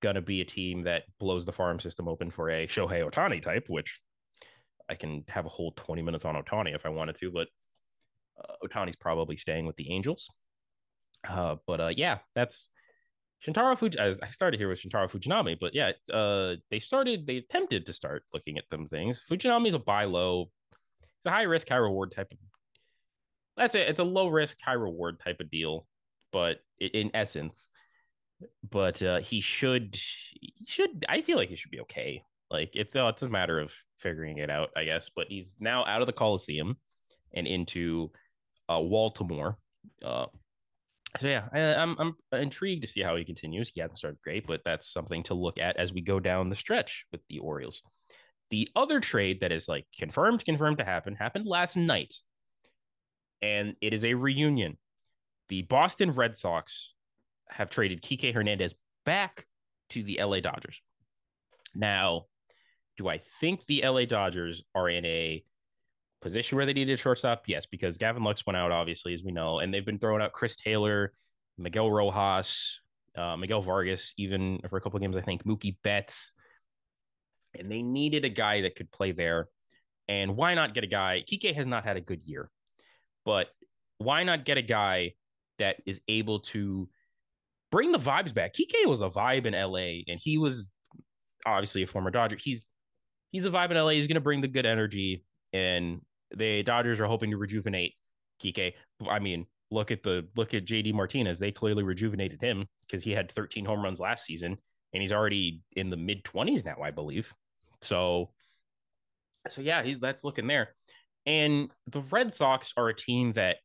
going 0.00 0.16
to 0.16 0.22
be 0.22 0.40
a 0.40 0.44
team 0.44 0.82
that 0.84 1.04
blows 1.18 1.44
the 1.44 1.52
farm 1.52 1.78
system 1.80 2.08
open 2.08 2.30
for 2.30 2.50
a 2.50 2.66
Shohei 2.66 3.08
Ohtani 3.08 3.42
type, 3.42 3.66
which 3.68 4.00
I 4.88 4.94
can 4.94 5.24
have 5.28 5.46
a 5.46 5.50
whole 5.50 5.72
20 5.72 6.02
minutes 6.02 6.24
on 6.24 6.34
Ohtani 6.34 6.74
if 6.74 6.84
I 6.84 6.90
wanted 6.90 7.16
to, 7.16 7.30
but 7.30 7.48
uh, 8.38 8.66
Ohtani's 8.66 8.96
probably 8.96 9.36
staying 9.36 9.66
with 9.66 9.76
the 9.76 9.90
Angels. 9.92 10.28
Uh, 11.26 11.56
but 11.66 11.80
uh, 11.80 11.92
yeah, 11.96 12.18
that's 12.34 12.70
Shintaro 13.46 13.76
Fuji. 13.76 13.98
I 13.98 14.28
started 14.28 14.58
here 14.58 14.68
with 14.68 14.80
Shintaro 14.80 15.10
Fujinami, 15.10 15.56
but 15.60 15.74
yeah, 15.74 15.92
uh, 16.12 16.56
they 16.70 16.78
started. 16.78 17.26
They 17.26 17.38
attempted 17.38 17.86
to 17.86 17.92
start 17.92 18.24
looking 18.32 18.58
at 18.58 18.64
them 18.70 18.86
things. 18.86 19.20
Fujinami 19.30 19.68
is 19.68 19.74
a 19.74 19.78
buy 19.78 20.04
low. 20.04 20.50
It's 21.02 21.26
a 21.26 21.30
high 21.30 21.42
risk, 21.42 21.68
high 21.68 21.76
reward 21.76 22.12
type 22.12 22.28
of. 22.30 22.38
That's 23.56 23.74
it. 23.74 23.88
It's 23.88 24.00
a 24.00 24.04
low 24.04 24.28
risk, 24.28 24.58
high 24.64 24.72
reward 24.72 25.20
type 25.20 25.40
of 25.40 25.50
deal, 25.50 25.86
but 26.32 26.58
in 26.80 27.10
essence, 27.14 27.68
but 28.68 29.02
uh, 29.02 29.20
he 29.20 29.40
should. 29.40 29.96
He 30.40 30.54
should. 30.66 31.04
I 31.08 31.22
feel 31.22 31.36
like 31.36 31.48
he 31.48 31.56
should 31.56 31.70
be 31.70 31.80
okay. 31.80 32.24
Like 32.50 32.74
it's 32.74 32.96
uh, 32.96 33.06
it's 33.06 33.22
a 33.22 33.28
matter 33.28 33.60
of 33.60 33.72
figuring 33.98 34.38
it 34.38 34.50
out, 34.50 34.70
I 34.76 34.84
guess. 34.84 35.10
But 35.14 35.28
he's 35.28 35.54
now 35.60 35.84
out 35.84 36.00
of 36.00 36.06
the 36.06 36.12
Coliseum 36.12 36.76
and 37.34 37.46
into 37.46 38.10
uh, 38.68 38.80
Baltimore. 38.80 39.58
Uh, 40.04 40.26
so 41.20 41.28
yeah, 41.28 41.48
I, 41.52 41.60
I'm, 41.74 41.96
I'm 41.98 42.16
intrigued 42.32 42.82
to 42.82 42.88
see 42.88 43.02
how 43.02 43.16
he 43.16 43.24
continues. 43.24 43.70
He 43.74 43.80
hasn't 43.80 43.98
started 43.98 44.20
great, 44.22 44.46
but 44.46 44.62
that's 44.64 44.92
something 44.92 45.22
to 45.24 45.34
look 45.34 45.58
at 45.58 45.76
as 45.76 45.92
we 45.92 46.00
go 46.00 46.20
down 46.20 46.48
the 46.48 46.56
stretch 46.56 47.06
with 47.12 47.20
the 47.28 47.38
Orioles. 47.38 47.82
The 48.50 48.68
other 48.76 49.00
trade 49.00 49.40
that 49.40 49.52
is 49.52 49.68
like 49.68 49.86
confirmed, 49.98 50.44
confirmed 50.44 50.78
to 50.78 50.84
happen, 50.84 51.14
happened 51.14 51.46
last 51.46 51.76
night, 51.76 52.14
and 53.40 53.76
it 53.80 53.92
is 53.92 54.04
a 54.04 54.14
reunion. 54.14 54.78
The 55.48 55.62
Boston 55.62 56.12
Red 56.12 56.36
Sox 56.36 56.92
have 57.48 57.70
traded 57.70 58.02
Kike 58.02 58.32
Hernandez 58.34 58.74
back 59.04 59.46
to 59.90 60.02
the 60.02 60.18
LA 60.22 60.40
Dodgers. 60.40 60.80
Now, 61.74 62.26
do 62.96 63.08
I 63.08 63.18
think 63.40 63.64
the 63.66 63.82
LA 63.84 64.04
Dodgers 64.04 64.62
are 64.74 64.88
in 64.88 65.04
a 65.04 65.42
position 66.20 66.56
where 66.56 66.66
they 66.66 66.72
needed 66.72 66.94
a 66.94 66.96
shortstop? 66.96 67.44
Yes, 67.46 67.66
because 67.66 67.98
Gavin 67.98 68.22
Lux 68.22 68.46
went 68.46 68.56
out, 68.56 68.72
obviously, 68.72 69.14
as 69.14 69.22
we 69.22 69.32
know, 69.32 69.58
and 69.58 69.72
they've 69.72 69.84
been 69.84 69.98
throwing 69.98 70.22
out 70.22 70.32
Chris 70.32 70.56
Taylor, 70.56 71.12
Miguel 71.58 71.90
Rojas, 71.90 72.80
uh, 73.16 73.36
Miguel 73.36 73.60
Vargas, 73.60 74.14
even 74.16 74.60
for 74.68 74.76
a 74.76 74.80
couple 74.80 74.96
of 74.96 75.02
games, 75.02 75.16
I 75.16 75.20
think 75.20 75.44
Mookie 75.44 75.76
Betts. 75.82 76.32
And 77.58 77.70
they 77.70 77.82
needed 77.82 78.24
a 78.24 78.30
guy 78.30 78.62
that 78.62 78.76
could 78.76 78.90
play 78.90 79.12
there. 79.12 79.48
And 80.08 80.36
why 80.36 80.54
not 80.54 80.74
get 80.74 80.84
a 80.84 80.88
guy? 80.88 81.22
Kike 81.30 81.54
has 81.54 81.66
not 81.66 81.84
had 81.84 81.96
a 81.96 82.00
good 82.00 82.22
year, 82.22 82.50
but 83.24 83.48
why 83.98 84.24
not 84.24 84.44
get 84.44 84.58
a 84.58 84.62
guy 84.62 85.12
that 85.62 85.76
is 85.86 86.00
able 86.08 86.40
to 86.40 86.88
bring 87.70 87.92
the 87.92 87.98
vibes 87.98 88.34
back? 88.34 88.54
Kike 88.54 88.86
was 88.86 89.00
a 89.00 89.08
vibe 89.08 89.46
in 89.46 89.54
LA, 89.54 90.02
and 90.08 90.20
he 90.20 90.36
was 90.38 90.68
obviously 91.46 91.82
a 91.82 91.86
former 91.86 92.10
Dodger. 92.10 92.36
He's 92.36 92.66
he's 93.30 93.44
a 93.44 93.50
vibe 93.50 93.70
in 93.70 93.76
LA. 93.76 93.90
He's 93.90 94.06
going 94.06 94.16
to 94.16 94.20
bring 94.20 94.40
the 94.40 94.48
good 94.48 94.66
energy, 94.66 95.24
and 95.52 96.00
the 96.36 96.62
Dodgers 96.62 97.00
are 97.00 97.06
hoping 97.06 97.30
to 97.30 97.36
rejuvenate 97.36 97.94
Kike. 98.42 98.72
I 99.08 99.18
mean, 99.18 99.46
look 99.70 99.90
at 99.90 100.02
the 100.02 100.26
look 100.36 100.54
at 100.54 100.66
JD 100.66 100.92
Martinez. 100.94 101.38
They 101.38 101.52
clearly 101.52 101.82
rejuvenated 101.82 102.40
him 102.40 102.66
because 102.86 103.02
he 103.02 103.12
had 103.12 103.30
13 103.32 103.64
home 103.64 103.82
runs 103.82 104.00
last 104.00 104.24
season, 104.24 104.56
and 104.92 105.00
he's 105.00 105.12
already 105.12 105.62
in 105.76 105.90
the 105.90 105.96
mid 105.96 106.24
20s 106.24 106.64
now, 106.64 106.76
I 106.82 106.90
believe. 106.90 107.32
So, 107.80 108.30
so 109.48 109.60
yeah, 109.60 109.82
he's 109.82 109.98
that's 109.98 110.24
looking 110.24 110.46
there. 110.46 110.74
And 111.24 111.70
the 111.86 112.00
Red 112.00 112.34
Sox 112.34 112.72
are 112.76 112.88
a 112.88 112.94
team 112.94 113.32
that 113.32 113.58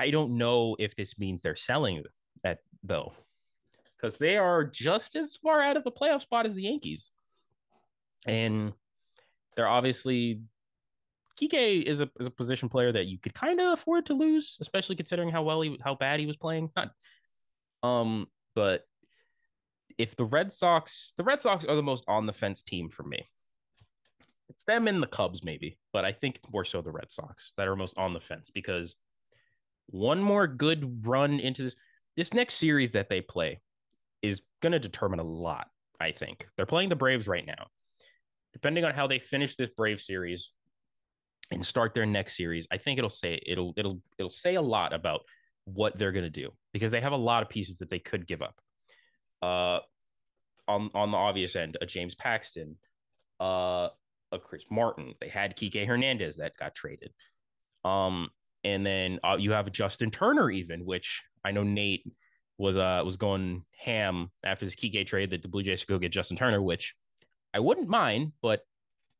I 0.00 0.10
don't 0.10 0.38
know 0.38 0.76
if 0.78 0.96
this 0.96 1.18
means 1.18 1.42
they're 1.42 1.54
selling 1.54 2.02
that 2.42 2.60
though, 2.82 3.12
because 3.96 4.16
they 4.16 4.38
are 4.38 4.64
just 4.64 5.14
as 5.14 5.36
far 5.36 5.60
out 5.60 5.76
of 5.76 5.84
the 5.84 5.92
playoff 5.92 6.22
spot 6.22 6.46
as 6.46 6.54
the 6.54 6.62
Yankees, 6.62 7.10
and 8.26 8.72
they're 9.56 9.68
obviously 9.68 10.40
Kike 11.38 11.82
is 11.82 12.00
a 12.00 12.10
is 12.18 12.26
a 12.26 12.30
position 12.30 12.70
player 12.70 12.92
that 12.92 13.08
you 13.08 13.18
could 13.18 13.34
kind 13.34 13.60
of 13.60 13.74
afford 13.74 14.06
to 14.06 14.14
lose, 14.14 14.56
especially 14.62 14.96
considering 14.96 15.28
how 15.28 15.42
well 15.42 15.60
he 15.60 15.78
how 15.84 15.94
bad 15.94 16.18
he 16.18 16.26
was 16.26 16.36
playing. 16.36 16.70
Not, 16.74 16.92
um, 17.82 18.26
but 18.54 18.84
if 19.98 20.16
the 20.16 20.24
Red 20.24 20.50
Sox, 20.50 21.12
the 21.18 21.24
Red 21.24 21.42
Sox 21.42 21.66
are 21.66 21.76
the 21.76 21.82
most 21.82 22.04
on 22.08 22.24
the 22.24 22.32
fence 22.32 22.62
team 22.62 22.88
for 22.88 23.02
me. 23.02 23.28
It's 24.48 24.64
them 24.64 24.88
and 24.88 25.02
the 25.02 25.06
Cubs, 25.06 25.44
maybe, 25.44 25.78
but 25.92 26.06
I 26.06 26.12
think 26.12 26.40
more 26.50 26.64
so 26.64 26.80
the 26.80 26.90
Red 26.90 27.12
Sox 27.12 27.52
that 27.58 27.68
are 27.68 27.76
most 27.76 27.98
on 27.98 28.14
the 28.14 28.20
fence 28.20 28.50
because 28.50 28.96
one 29.90 30.20
more 30.20 30.46
good 30.46 31.06
run 31.06 31.40
into 31.40 31.64
this 31.64 31.74
this 32.16 32.34
next 32.34 32.54
series 32.54 32.92
that 32.92 33.08
they 33.08 33.20
play 33.20 33.60
is 34.22 34.42
going 34.60 34.72
to 34.72 34.78
determine 34.78 35.20
a 35.20 35.24
lot. 35.24 35.68
I 36.00 36.12
think 36.12 36.46
they're 36.56 36.66
playing 36.66 36.88
the 36.88 36.96
Braves 36.96 37.28
right 37.28 37.46
now. 37.46 37.68
Depending 38.52 38.84
on 38.84 38.92
how 38.92 39.06
they 39.06 39.18
finish 39.18 39.56
this 39.56 39.70
Brave 39.70 40.00
series, 40.00 40.50
and 41.50 41.64
start 41.66 41.94
their 41.94 42.06
next 42.06 42.36
series, 42.36 42.66
I 42.70 42.78
think 42.78 42.98
it'll 42.98 43.10
say 43.10 43.40
it'll 43.44 43.74
it'll 43.76 44.00
it'll 44.18 44.30
say 44.30 44.54
a 44.54 44.62
lot 44.62 44.92
about 44.92 45.22
what 45.64 45.98
they're 45.98 46.12
going 46.12 46.24
to 46.24 46.30
do 46.30 46.50
because 46.72 46.90
they 46.90 47.00
have 47.00 47.12
a 47.12 47.16
lot 47.16 47.42
of 47.42 47.48
pieces 47.48 47.78
that 47.78 47.90
they 47.90 47.98
could 47.98 48.26
give 48.26 48.42
up. 48.42 48.60
Uh, 49.42 49.80
on 50.68 50.90
on 50.94 51.10
the 51.10 51.16
obvious 51.16 51.56
end, 51.56 51.76
a 51.80 51.86
James 51.86 52.14
Paxton, 52.14 52.76
uh, 53.40 53.88
a 54.32 54.38
Chris 54.38 54.64
Martin. 54.70 55.14
They 55.20 55.28
had 55.28 55.56
Kike 55.56 55.86
Hernandez 55.86 56.36
that 56.36 56.56
got 56.56 56.74
traded. 56.74 57.12
Um, 57.84 58.28
and 58.64 58.84
then 58.84 59.18
uh, 59.24 59.36
you 59.38 59.52
have 59.52 59.70
Justin 59.72 60.10
Turner, 60.10 60.50
even 60.50 60.84
which 60.84 61.22
I 61.44 61.52
know 61.52 61.62
Nate 61.62 62.04
was 62.58 62.76
uh 62.76 63.02
was 63.04 63.16
going 63.16 63.64
ham 63.72 64.30
after 64.44 64.66
this 64.66 64.74
Kike 64.74 65.06
trade 65.06 65.30
that 65.30 65.42
the 65.42 65.48
Blue 65.48 65.62
Jays 65.62 65.80
should 65.80 65.88
go 65.88 65.98
get 65.98 66.12
Justin 66.12 66.36
Turner, 66.36 66.60
which 66.60 66.94
I 67.54 67.60
wouldn't 67.60 67.88
mind, 67.88 68.32
but 68.42 68.60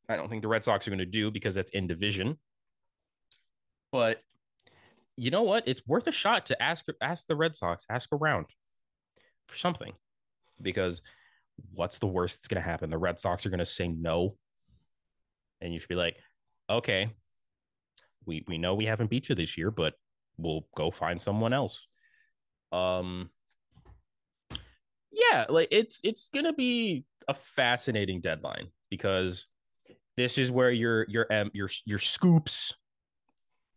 I 0.09 0.16
don't 0.16 0.29
think 0.29 0.42
the 0.42 0.48
Red 0.48 0.64
Sox 0.64 0.87
are 0.87 0.90
going 0.90 0.98
to 0.98 1.07
do 1.07 1.31
because 1.31 1.55
that's 1.55 1.72
in 1.72 1.87
division. 1.87 2.38
But 3.92 4.20
you 5.16 5.31
know 5.31 5.42
what? 5.42 5.64
It's 5.66 5.83
worth 5.87 6.07
a 6.07 6.12
shot 6.12 6.46
to 6.46 6.62
ask 6.62 6.85
ask 7.00 7.26
the 7.26 7.37
Red 7.37 7.57
Sox, 7.57 7.85
ask 7.90 8.09
around 8.12 8.46
for 9.46 9.57
something. 9.57 9.92
Because 10.61 11.03
what's 11.72 11.98
the 11.98 12.07
worst 12.07 12.37
that's 12.37 12.48
going 12.48 12.62
to 12.62 12.68
happen? 12.68 12.90
The 12.90 12.98
Red 12.98 13.18
Sox 13.18 13.46
are 13.46 13.50
going 13.50 13.59
to 13.61 13.66
say 13.66 13.88
no. 13.88 14.37
And 15.61 15.72
you 15.72 15.79
should 15.79 15.88
be 15.88 15.94
like, 15.94 16.16
okay, 16.68 17.11
we 18.26 18.44
we 18.46 18.59
know 18.59 18.74
we 18.74 18.87
haven't 18.87 19.11
beat 19.11 19.28
you 19.28 19.35
this 19.35 19.56
year, 19.56 19.70
but 19.70 19.94
we'll 20.37 20.66
go 20.76 20.90
find 20.90 21.20
someone 21.20 21.52
else. 21.52 21.87
Um 22.72 23.30
yeah, 25.11 25.46
like 25.48 25.68
it's 25.70 26.00
it's 26.04 26.28
gonna 26.28 26.52
be 26.52 27.04
a 27.28 27.35
fascinating 27.35 28.20
deadline 28.20 28.68
because 28.90 29.46
this 30.16 30.38
is 30.38 30.50
where 30.50 30.70
your 30.70 31.06
your 31.09 31.26
your 31.52 31.68
your 31.85 31.98
scoops, 31.98 32.74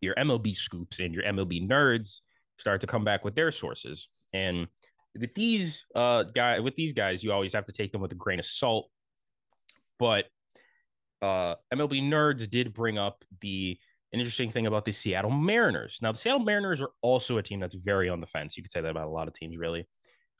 your 0.00 0.14
MLB 0.14 0.56
scoops 0.56 1.00
and 1.00 1.14
your 1.14 1.24
MLB 1.24 1.68
nerds 1.68 2.20
start 2.58 2.80
to 2.82 2.86
come 2.86 3.04
back 3.04 3.24
with 3.24 3.34
their 3.34 3.50
sources. 3.50 4.08
And 4.32 4.68
with 5.18 5.34
these 5.34 5.84
uh 5.94 6.24
guy 6.24 6.60
with 6.60 6.76
these 6.76 6.92
guys, 6.92 7.22
you 7.24 7.32
always 7.32 7.52
have 7.52 7.66
to 7.66 7.72
take 7.72 7.92
them 7.92 8.00
with 8.00 8.12
a 8.12 8.16
grain 8.16 8.38
of 8.38 8.46
salt. 8.46 8.90
But 9.98 10.26
uh 11.22 11.56
MLB 11.72 12.02
nerds 12.02 12.48
did 12.48 12.74
bring 12.74 12.98
up 12.98 13.24
the 13.40 13.78
an 14.14 14.20
interesting 14.20 14.50
thing 14.50 14.66
about 14.66 14.84
the 14.84 14.92
Seattle 14.92 15.30
Mariners. 15.30 15.98
Now, 16.00 16.12
the 16.12 16.18
Seattle 16.18 16.40
Mariners 16.40 16.80
are 16.80 16.90
also 17.02 17.38
a 17.38 17.42
team 17.42 17.60
that's 17.60 17.74
very 17.74 18.08
on 18.08 18.20
the 18.20 18.26
fence. 18.26 18.56
You 18.56 18.62
could 18.62 18.72
say 18.72 18.80
that 18.80 18.90
about 18.90 19.08
a 19.08 19.10
lot 19.10 19.28
of 19.28 19.34
teams, 19.34 19.56
really. 19.58 19.86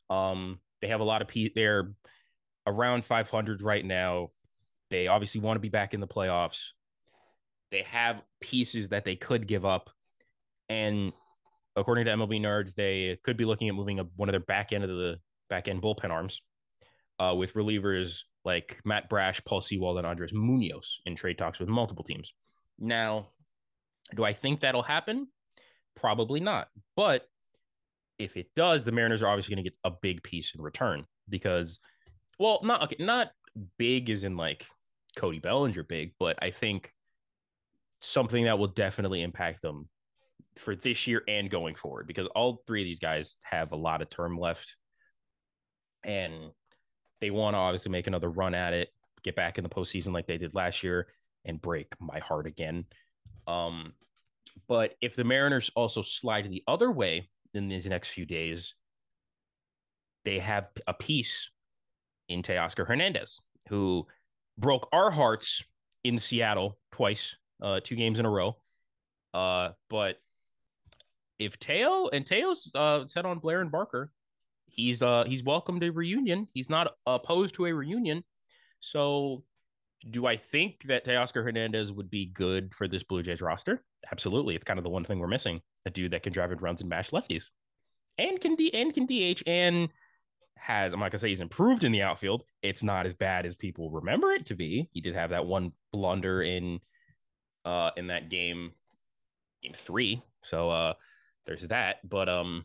Um, 0.08 0.60
they 0.80 0.88
have 0.88 1.00
a 1.00 1.04
lot 1.04 1.22
of 1.22 1.28
pe- 1.28 1.50
they're 1.54 1.92
around 2.66 3.04
500 3.04 3.62
right 3.62 3.84
now. 3.84 4.30
They 4.90 5.08
obviously 5.08 5.40
want 5.40 5.56
to 5.56 5.60
be 5.60 5.68
back 5.68 5.92
in 5.92 6.00
the 6.00 6.06
playoffs. 6.06 6.60
They 7.70 7.82
have 7.82 8.22
pieces 8.40 8.90
that 8.90 9.04
they 9.04 9.16
could 9.16 9.46
give 9.46 9.64
up. 9.64 9.90
And 10.68 11.12
according 11.74 12.04
to 12.04 12.12
MLB 12.12 12.40
Nerds, 12.40 12.74
they 12.74 13.18
could 13.24 13.36
be 13.36 13.44
looking 13.44 13.68
at 13.68 13.74
moving 13.74 13.98
a, 13.98 14.04
one 14.16 14.28
of 14.28 14.32
their 14.32 14.40
back 14.40 14.72
end 14.72 14.84
of 14.84 14.90
the 14.90 15.16
back 15.50 15.66
end 15.66 15.82
bullpen 15.82 16.10
arms 16.10 16.40
uh, 17.18 17.34
with 17.36 17.54
relievers 17.54 18.20
like 18.44 18.80
Matt 18.84 19.08
Brash, 19.08 19.42
Paul 19.44 19.60
Sewald, 19.60 19.98
and 19.98 20.06
Andres 20.06 20.32
Munoz 20.32 21.00
in 21.06 21.16
trade 21.16 21.38
talks 21.38 21.58
with 21.58 21.68
multiple 21.68 22.04
teams. 22.04 22.32
Now, 22.78 23.28
do 24.14 24.24
I 24.24 24.32
think 24.32 24.60
that'll 24.60 24.82
happen? 24.82 25.28
Probably 25.96 26.40
not. 26.40 26.68
But 26.96 27.26
if 28.18 28.36
it 28.36 28.48
does, 28.54 28.84
the 28.84 28.92
Mariners 28.92 29.22
are 29.22 29.28
obviously 29.28 29.54
going 29.54 29.64
to 29.64 29.70
get 29.70 29.78
a 29.84 29.90
big 29.90 30.22
piece 30.22 30.54
in 30.54 30.62
return 30.62 31.04
because, 31.28 31.80
well, 32.38 32.60
not 32.62 32.82
okay, 32.84 32.96
not 32.98 33.30
big 33.78 34.10
as 34.10 34.24
in 34.24 34.36
like 34.36 34.66
Cody 35.16 35.38
Bellinger 35.38 35.82
big, 35.82 36.12
but 36.18 36.38
I 36.42 36.50
think 36.50 36.92
something 38.00 38.44
that 38.44 38.58
will 38.58 38.68
definitely 38.68 39.22
impact 39.22 39.62
them 39.62 39.88
for 40.56 40.76
this 40.76 41.06
year 41.06 41.22
and 41.26 41.50
going 41.50 41.74
forward 41.74 42.06
because 42.06 42.28
all 42.34 42.62
three 42.66 42.82
of 42.82 42.86
these 42.86 42.98
guys 42.98 43.36
have 43.42 43.72
a 43.72 43.76
lot 43.76 44.02
of 44.02 44.10
term 44.10 44.38
left 44.38 44.76
and 46.04 46.32
they 47.20 47.30
want 47.30 47.54
to 47.54 47.58
obviously 47.58 47.90
make 47.90 48.06
another 48.06 48.30
run 48.30 48.54
at 48.54 48.72
it, 48.72 48.90
get 49.22 49.34
back 49.34 49.58
in 49.58 49.64
the 49.64 49.70
postseason 49.70 50.12
like 50.12 50.26
they 50.26 50.38
did 50.38 50.54
last 50.54 50.82
year 50.82 51.08
and 51.44 51.60
break 51.60 51.92
my 52.00 52.18
heart 52.18 52.46
again. 52.46 52.84
Um, 53.46 53.92
but 54.68 54.94
if 55.00 55.16
the 55.16 55.24
Mariners 55.24 55.70
also 55.74 56.02
slide 56.02 56.48
the 56.50 56.62
other 56.66 56.90
way 56.90 57.28
in 57.52 57.68
these 57.68 57.86
next 57.86 58.08
few 58.08 58.24
days, 58.24 58.74
they 60.24 60.38
have 60.38 60.68
a 60.86 60.94
piece 60.94 61.50
in 62.28 62.42
Teoscar 62.42 62.86
Hernandez, 62.86 63.40
who 63.68 64.06
broke 64.56 64.88
our 64.92 65.10
hearts 65.10 65.62
in 66.02 66.18
Seattle 66.18 66.78
twice, 66.92 67.36
uh, 67.62 67.80
two 67.82 67.96
games 67.96 68.18
in 68.18 68.26
a 68.26 68.30
row. 68.30 68.56
Uh, 69.34 69.70
but 69.90 70.16
if 71.38 71.58
Teo 71.58 72.08
and 72.08 72.24
Teo's 72.24 72.70
uh 72.74 73.06
set 73.06 73.26
on 73.26 73.38
Blair 73.38 73.60
and 73.60 73.70
Barker, 73.70 74.12
he's 74.66 75.02
uh 75.02 75.24
he's 75.26 75.42
welcome 75.42 75.80
to 75.80 75.90
reunion. 75.90 76.48
He's 76.54 76.70
not 76.70 76.92
opposed 77.06 77.56
to 77.56 77.66
a 77.66 77.74
reunion. 77.74 78.24
So 78.80 79.42
do 80.10 80.26
I 80.26 80.36
think 80.36 80.82
that 80.84 81.04
Teoscar 81.04 81.44
Hernandez 81.44 81.92
would 81.92 82.10
be 82.10 82.26
good 82.26 82.74
for 82.74 82.86
this 82.88 83.02
Blue 83.02 83.22
Jays 83.22 83.40
roster? 83.40 83.82
Absolutely. 84.10 84.54
It's 84.54 84.64
kind 84.64 84.78
of 84.78 84.84
the 84.84 84.90
one 84.90 85.04
thing 85.04 85.18
we're 85.18 85.28
missing. 85.28 85.60
A 85.86 85.90
dude 85.90 86.12
that 86.12 86.22
can 86.22 86.32
drive 86.32 86.50
and 86.50 86.60
runs 86.60 86.80
and 86.80 86.90
mash 86.90 87.10
lefties. 87.10 87.44
And 88.18 88.40
can 88.40 88.54
D 88.54 88.72
and 88.72 88.92
can 88.92 89.06
DH 89.06 89.42
and 89.46 89.88
has 90.56 90.92
I'm 90.92 91.00
not 91.00 91.10
gonna 91.10 91.18
say 91.18 91.28
he's 91.28 91.40
improved 91.40 91.84
in 91.84 91.92
the 91.92 92.02
outfield. 92.02 92.44
It's 92.62 92.82
not 92.82 93.06
as 93.06 93.14
bad 93.14 93.44
as 93.44 93.56
people 93.56 93.90
remember 93.90 94.30
it 94.32 94.46
to 94.46 94.54
be. 94.54 94.88
He 94.92 95.00
did 95.00 95.14
have 95.14 95.30
that 95.30 95.46
one 95.46 95.72
blunder 95.92 96.42
in 96.42 96.80
uh 97.64 97.90
in 97.96 98.08
that 98.08 98.30
game 98.30 98.72
game 99.62 99.72
three. 99.74 100.22
So 100.42 100.70
uh 100.70 100.94
there's 101.46 101.66
that. 101.68 102.08
But 102.08 102.28
um 102.28 102.64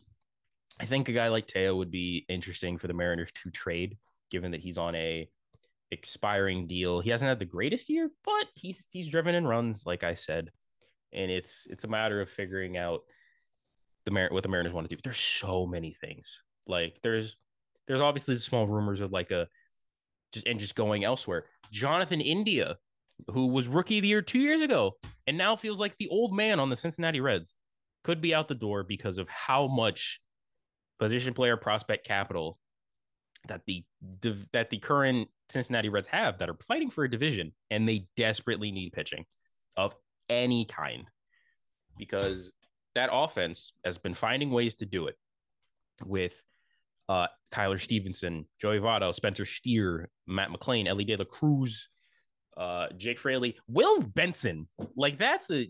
I 0.78 0.86
think 0.86 1.08
a 1.08 1.12
guy 1.12 1.28
like 1.28 1.46
Teo 1.46 1.76
would 1.76 1.90
be 1.90 2.24
interesting 2.28 2.78
for 2.78 2.86
the 2.86 2.94
Mariners 2.94 3.32
to 3.42 3.50
trade, 3.50 3.98
given 4.30 4.52
that 4.52 4.60
he's 4.60 4.78
on 4.78 4.94
a 4.94 5.28
expiring 5.90 6.66
deal. 6.66 7.00
He 7.00 7.10
hasn't 7.10 7.28
had 7.28 7.38
the 7.38 7.44
greatest 7.44 7.88
year, 7.88 8.10
but 8.24 8.46
he's 8.54 8.86
he's 8.90 9.08
driven 9.08 9.34
and 9.34 9.48
runs, 9.48 9.84
like 9.86 10.04
I 10.04 10.14
said. 10.14 10.50
And 11.12 11.30
it's 11.30 11.66
it's 11.70 11.84
a 11.84 11.88
matter 11.88 12.20
of 12.20 12.28
figuring 12.28 12.76
out 12.76 13.00
the 14.04 14.10
Mar- 14.10 14.28
what 14.30 14.42
the 14.42 14.48
Mariners 14.48 14.72
want 14.72 14.88
to 14.88 14.94
do. 14.94 15.00
There's 15.02 15.18
so 15.18 15.66
many 15.66 15.92
things. 16.00 16.38
Like 16.66 17.00
there's 17.02 17.36
there's 17.86 18.00
obviously 18.00 18.34
the 18.34 18.40
small 18.40 18.66
rumors 18.66 19.00
of 19.00 19.12
like 19.12 19.30
a 19.30 19.48
just 20.32 20.46
and 20.46 20.60
just 20.60 20.74
going 20.74 21.04
elsewhere. 21.04 21.46
Jonathan 21.72 22.20
India, 22.20 22.76
who 23.28 23.46
was 23.46 23.68
rookie 23.68 23.98
of 23.98 24.02
the 24.02 24.08
year 24.08 24.22
two 24.22 24.38
years 24.38 24.60
ago, 24.60 24.96
and 25.26 25.36
now 25.36 25.56
feels 25.56 25.80
like 25.80 25.96
the 25.96 26.08
old 26.08 26.32
man 26.32 26.60
on 26.60 26.70
the 26.70 26.76
Cincinnati 26.76 27.20
Reds, 27.20 27.54
could 28.04 28.20
be 28.20 28.34
out 28.34 28.48
the 28.48 28.54
door 28.54 28.84
because 28.84 29.18
of 29.18 29.28
how 29.28 29.66
much 29.66 30.20
position 30.98 31.34
player 31.34 31.56
prospect 31.56 32.06
capital 32.06 32.58
that 33.48 33.62
the 33.66 33.84
that 34.52 34.70
the 34.70 34.78
current 34.78 35.28
Cincinnati 35.50 35.88
Reds 35.88 36.06
have 36.08 36.38
that 36.38 36.48
are 36.48 36.56
fighting 36.66 36.90
for 36.90 37.04
a 37.04 37.10
division 37.10 37.52
and 37.70 37.88
they 37.88 38.06
desperately 38.16 38.70
need 38.70 38.92
pitching 38.92 39.24
of 39.76 39.94
any 40.28 40.64
kind 40.64 41.08
because 41.98 42.52
that 42.94 43.10
offense 43.12 43.72
has 43.84 43.98
been 43.98 44.14
finding 44.14 44.50
ways 44.50 44.74
to 44.76 44.86
do 44.86 45.06
it 45.06 45.16
with 46.04 46.42
uh, 47.08 47.26
Tyler 47.50 47.78
Stephenson, 47.78 48.46
Joey 48.60 48.78
Votto, 48.78 49.12
Spencer 49.12 49.44
Steer, 49.44 50.08
Matt 50.26 50.50
McLain, 50.50 50.86
Elly 50.86 51.04
De 51.04 51.16
La 51.16 51.24
Cruz, 51.24 51.88
uh, 52.56 52.86
Jake 52.96 53.18
Fraley, 53.18 53.56
Will 53.68 54.00
Benson. 54.00 54.68
Like 54.96 55.18
that's 55.18 55.50
a 55.50 55.68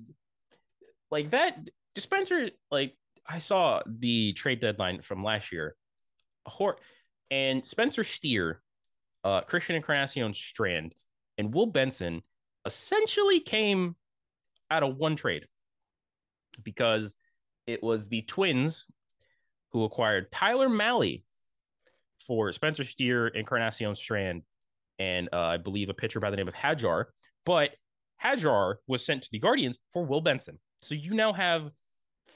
like 1.11 1.31
that. 1.31 1.57
Spencer, 1.97 2.51
like 2.71 2.95
I 3.27 3.39
saw 3.39 3.81
the 3.87 4.33
trade 4.35 4.61
deadline 4.61 5.03
from 5.03 5.25
last 5.25 5.53
year. 5.53 5.75
A 6.47 6.51
hor- 6.51 6.79
and 7.31 7.65
Spencer 7.65 8.05
Steer, 8.05 8.61
uh, 9.25 9.43
Christian 9.43 9.77
Encarnacion 9.77 10.35
Strand, 10.35 10.95
and 11.39 11.55
Will 11.55 11.67
Benson 11.67 12.23
essentially 12.67 13.41
came 13.41 13.97
out 14.71 14.83
of 14.83 14.97
one 14.97 15.17
trade 15.17 15.47
because 16.63 17.17
it 17.67 17.83
was 17.83 18.09
the 18.09 18.23
Twins 18.23 18.87
who 19.73 19.85
acquired 19.85 20.31
Tyler 20.33 20.69
Mahle 20.69 21.23
for 22.27 22.53
Spencer 22.53 22.85
Steer, 22.85 23.29
and 23.29 23.37
Encarnacion 23.37 23.95
Strand, 23.95 24.43
and 24.99 25.29
uh, 25.33 25.39
I 25.39 25.57
believe 25.57 25.89
a 25.89 25.95
pitcher 25.95 26.21
by 26.21 26.31
the 26.31 26.37
name 26.37 26.49
of 26.49 26.55
Hajjar. 26.55 27.07
But 27.47 27.71
Hajjar 28.23 28.77
was 28.87 29.05
sent 29.05 29.23
to 29.23 29.29
the 29.33 29.39
Guardians 29.39 29.79
for 29.93 30.05
Will 30.05 30.21
Benson. 30.21 30.59
So 30.83 30.95
you 30.95 31.15
now 31.15 31.33
have 31.33 31.71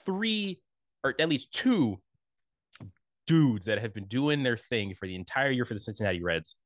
three, 0.04 0.60
or 1.02 1.14
at 1.18 1.28
least 1.28 1.52
two 1.52 2.00
dudes 3.26 3.66
that 3.66 3.80
have 3.80 3.94
been 3.94 4.06
doing 4.06 4.42
their 4.42 4.56
thing 4.56 4.94
for 4.94 5.06
the 5.06 5.14
entire 5.14 5.50
year 5.50 5.64
for 5.64 5.74
the 5.74 5.80
Cincinnati 5.80 6.22
Reds. 6.22 6.56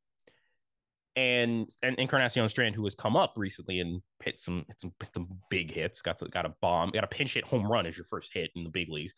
And 1.19 1.69
and 1.83 1.99
Encarnacion 1.99 2.49
Strand, 2.49 2.77
who 2.77 2.85
has 2.85 2.95
come 2.95 3.17
up 3.17 3.33
recently 3.37 3.81
and 3.81 4.01
hit 4.23 4.39
some 4.39 4.65
hit 4.69 4.81
some, 4.81 4.93
hit 5.01 5.11
some 5.13 5.29
big 5.51 5.73
hits, 5.73 6.01
got 6.01 6.19
to, 6.19 6.29
got 6.29 6.47
a 6.47 6.55
bomb, 6.63 6.91
got 6.91 7.03
a 7.03 7.09
pinch 7.09 7.35
hit 7.35 7.45
home 7.45 7.67
run 7.67 7.87
as 7.87 7.97
your 7.97 8.05
first 8.05 8.33
hit 8.33 8.53
in 8.55 8.63
the 8.63 8.71
big 8.71 8.89
leagues, 8.89 9.15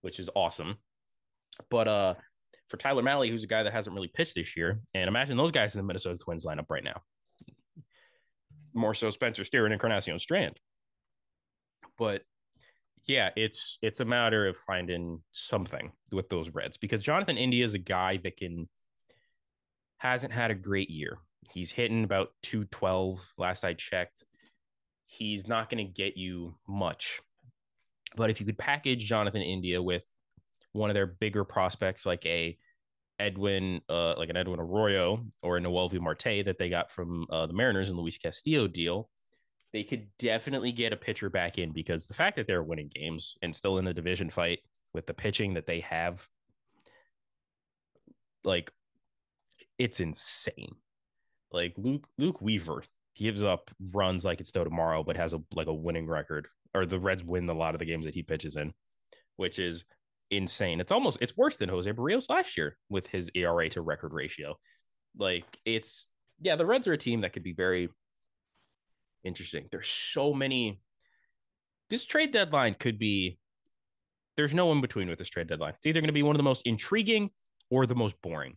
which 0.00 0.18
is 0.18 0.30
awesome. 0.34 0.76
But 1.70 1.88
uh, 1.88 2.14
for 2.68 2.78
Tyler 2.78 3.02
Mahle, 3.02 3.28
who's 3.28 3.44
a 3.44 3.48
guy 3.48 3.64
that 3.64 3.72
hasn't 3.74 3.94
really 3.94 4.08
pitched 4.08 4.34
this 4.34 4.56
year, 4.56 4.80
and 4.94 5.08
imagine 5.08 5.36
those 5.36 5.50
guys 5.50 5.74
in 5.74 5.80
the 5.80 5.86
Minnesota 5.86 6.16
Twins 6.16 6.46
lineup 6.46 6.70
right 6.70 6.82
now. 6.82 7.02
More 8.72 8.94
so 8.94 9.10
Spencer 9.10 9.44
Steer 9.44 9.66
and 9.66 9.74
Encarnacion 9.74 10.18
Strand. 10.18 10.58
But 11.98 12.22
yeah, 13.04 13.28
it's 13.36 13.78
it's 13.82 14.00
a 14.00 14.06
matter 14.06 14.46
of 14.46 14.56
finding 14.56 15.20
something 15.32 15.92
with 16.10 16.30
those 16.30 16.48
Reds 16.48 16.78
because 16.78 17.02
Jonathan 17.02 17.36
India 17.36 17.62
is 17.62 17.74
a 17.74 17.78
guy 17.78 18.16
that 18.22 18.38
can 18.38 18.70
hasn't 19.98 20.32
had 20.32 20.50
a 20.50 20.54
great 20.54 20.88
year. 20.88 21.18
He's 21.50 21.70
hitting 21.70 22.04
about 22.04 22.30
212 22.42 23.34
last 23.36 23.64
I 23.64 23.74
checked. 23.74 24.24
He's 25.06 25.46
not 25.46 25.68
going 25.68 25.84
to 25.86 25.92
get 25.92 26.16
you 26.16 26.54
much. 26.66 27.20
But 28.16 28.30
if 28.30 28.40
you 28.40 28.46
could 28.46 28.58
package 28.58 29.04
Jonathan 29.04 29.42
India 29.42 29.82
with 29.82 30.08
one 30.72 30.90
of 30.90 30.94
their 30.94 31.06
bigger 31.06 31.44
prospects 31.44 32.06
like 32.06 32.24
a 32.26 32.56
Edwin, 33.18 33.80
uh, 33.88 34.14
like 34.16 34.30
an 34.30 34.36
Edwin 34.36 34.60
Arroyo 34.60 35.24
or 35.42 35.56
a 35.56 35.60
Noelvi 35.60 36.00
Marte 36.00 36.44
that 36.44 36.56
they 36.58 36.68
got 36.68 36.90
from 36.90 37.26
uh, 37.30 37.46
the 37.46 37.52
Mariners 37.52 37.88
and 37.88 37.98
Luis 37.98 38.18
Castillo 38.18 38.66
deal, 38.66 39.08
they 39.72 39.84
could 39.84 40.08
definitely 40.18 40.72
get 40.72 40.92
a 40.92 40.96
pitcher 40.96 41.30
back 41.30 41.58
in 41.58 41.72
because 41.72 42.06
the 42.06 42.14
fact 42.14 42.36
that 42.36 42.46
they're 42.46 42.62
winning 42.62 42.90
games 42.92 43.34
and 43.42 43.54
still 43.54 43.78
in 43.78 43.84
the 43.84 43.94
division 43.94 44.30
fight 44.30 44.60
with 44.92 45.06
the 45.06 45.14
pitching 45.14 45.54
that 45.54 45.66
they 45.66 45.80
have, 45.80 46.26
like, 48.44 48.70
it's 49.78 50.00
insane. 50.00 50.76
Like 51.52 51.74
Luke 51.76 52.06
Luke 52.18 52.40
Weaver 52.40 52.84
gives 53.14 53.42
up 53.42 53.70
runs 53.92 54.24
like 54.24 54.40
it's 54.40 54.54
no 54.54 54.64
tomorrow, 54.64 55.02
but 55.02 55.16
has 55.16 55.32
a 55.32 55.42
like 55.54 55.66
a 55.66 55.74
winning 55.74 56.06
record, 56.06 56.48
or 56.74 56.86
the 56.86 56.98
Reds 56.98 57.24
win 57.24 57.48
a 57.48 57.54
lot 57.54 57.74
of 57.74 57.78
the 57.78 57.84
games 57.84 58.06
that 58.06 58.14
he 58.14 58.22
pitches 58.22 58.56
in, 58.56 58.72
which 59.36 59.58
is 59.58 59.84
insane. 60.30 60.80
It's 60.80 60.92
almost 60.92 61.18
it's 61.20 61.36
worse 61.36 61.56
than 61.56 61.68
Jose 61.68 61.90
Berrios 61.92 62.30
last 62.30 62.56
year 62.56 62.76
with 62.88 63.06
his 63.06 63.30
ERA 63.34 63.68
to 63.70 63.82
record 63.82 64.12
ratio. 64.12 64.56
Like 65.16 65.44
it's 65.64 66.08
yeah, 66.40 66.56
the 66.56 66.66
Reds 66.66 66.88
are 66.88 66.94
a 66.94 66.98
team 66.98 67.20
that 67.20 67.32
could 67.32 67.44
be 67.44 67.52
very 67.52 67.88
interesting. 69.24 69.68
There's 69.70 69.88
so 69.88 70.32
many. 70.32 70.80
This 71.90 72.04
trade 72.04 72.32
deadline 72.32 72.76
could 72.78 72.98
be. 72.98 73.38
There's 74.36 74.54
no 74.54 74.72
in 74.72 74.80
between 74.80 75.08
with 75.08 75.18
this 75.18 75.28
trade 75.28 75.48
deadline. 75.48 75.74
It's 75.76 75.84
either 75.84 76.00
going 76.00 76.08
to 76.08 76.14
be 76.14 76.22
one 76.22 76.34
of 76.34 76.38
the 76.38 76.44
most 76.44 76.62
intriguing 76.66 77.30
or 77.70 77.86
the 77.86 77.94
most 77.94 78.14
boring, 78.22 78.56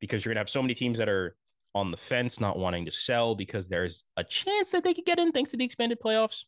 because 0.00 0.22
you're 0.22 0.30
going 0.30 0.36
to 0.36 0.40
have 0.40 0.50
so 0.50 0.60
many 0.60 0.74
teams 0.74 0.98
that 0.98 1.08
are 1.08 1.34
on 1.74 1.90
the 1.90 1.96
fence, 1.96 2.40
not 2.40 2.58
wanting 2.58 2.86
to 2.86 2.90
sell 2.90 3.34
because 3.34 3.68
there's 3.68 4.04
a 4.16 4.24
chance 4.24 4.70
that 4.70 4.84
they 4.84 4.94
could 4.94 5.04
get 5.04 5.18
in 5.18 5.32
thanks 5.32 5.50
to 5.52 5.56
the 5.56 5.64
expanded 5.64 5.98
playoffs 6.04 6.44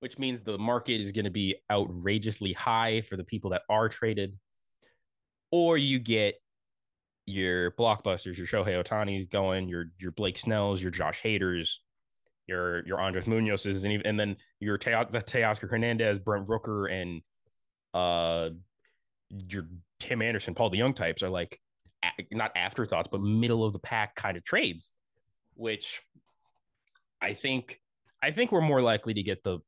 which 0.00 0.18
means 0.18 0.40
the 0.40 0.58
market 0.58 1.00
is 1.00 1.12
going 1.12 1.24
to 1.24 1.30
be 1.30 1.56
outrageously 1.70 2.52
high 2.52 3.00
for 3.00 3.16
the 3.16 3.24
people 3.24 3.50
that 3.50 3.62
are 3.68 3.88
traded. 3.88 4.38
Or 5.50 5.78
you 5.78 5.98
get 5.98 6.34
your 7.24 7.70
blockbusters, 7.72 8.36
your 8.36 8.46
Shohei 8.46 8.82
Ohtani 8.82 9.30
going, 9.30 9.68
your 9.68 9.86
your 9.98 10.12
Blake 10.12 10.38
Snells, 10.38 10.82
your 10.82 10.90
Josh 10.90 11.22
Haders, 11.22 11.76
your 12.46 12.86
your 12.86 13.00
Andres 13.00 13.24
Munoz's, 13.24 13.84
and 13.84 13.92
even 13.92 14.06
and 14.06 14.20
then 14.20 14.36
your 14.60 14.76
Te- 14.76 14.90
the 14.90 15.20
Teoscar 15.20 15.70
Hernandez, 15.70 16.18
Brent 16.18 16.46
Rooker, 16.46 16.92
and 16.92 17.22
uh 17.94 18.50
your 19.30 19.66
Tim 19.98 20.20
Anderson, 20.20 20.54
Paul 20.54 20.70
DeJong 20.70 20.94
types 20.94 21.22
are 21.22 21.30
like 21.30 21.58
not 22.30 22.52
afterthoughts, 22.56 23.08
but 23.08 23.20
middle 23.20 23.64
of 23.64 23.72
the 23.72 23.78
pack 23.78 24.14
kind 24.14 24.36
of 24.36 24.44
trades, 24.44 24.92
which 25.54 26.00
I 27.20 27.34
think 27.34 27.80
I 28.22 28.30
think 28.30 28.52
we're 28.52 28.60
more 28.60 28.82
likely 28.82 29.14
to 29.14 29.22
get 29.22 29.42
the 29.42 29.58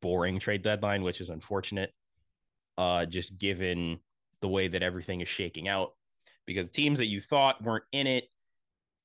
boring 0.00 0.38
trade 0.38 0.62
deadline, 0.62 1.02
which 1.02 1.20
is 1.20 1.30
unfortunate. 1.30 1.92
Uh, 2.76 3.06
just 3.06 3.38
given 3.38 4.00
the 4.40 4.48
way 4.48 4.66
that 4.66 4.82
everything 4.82 5.20
is 5.20 5.28
shaking 5.28 5.68
out, 5.68 5.92
because 6.44 6.66
teams 6.68 6.98
that 6.98 7.06
you 7.06 7.20
thought 7.20 7.62
weren't 7.62 7.84
in 7.92 8.08
it, 8.08 8.24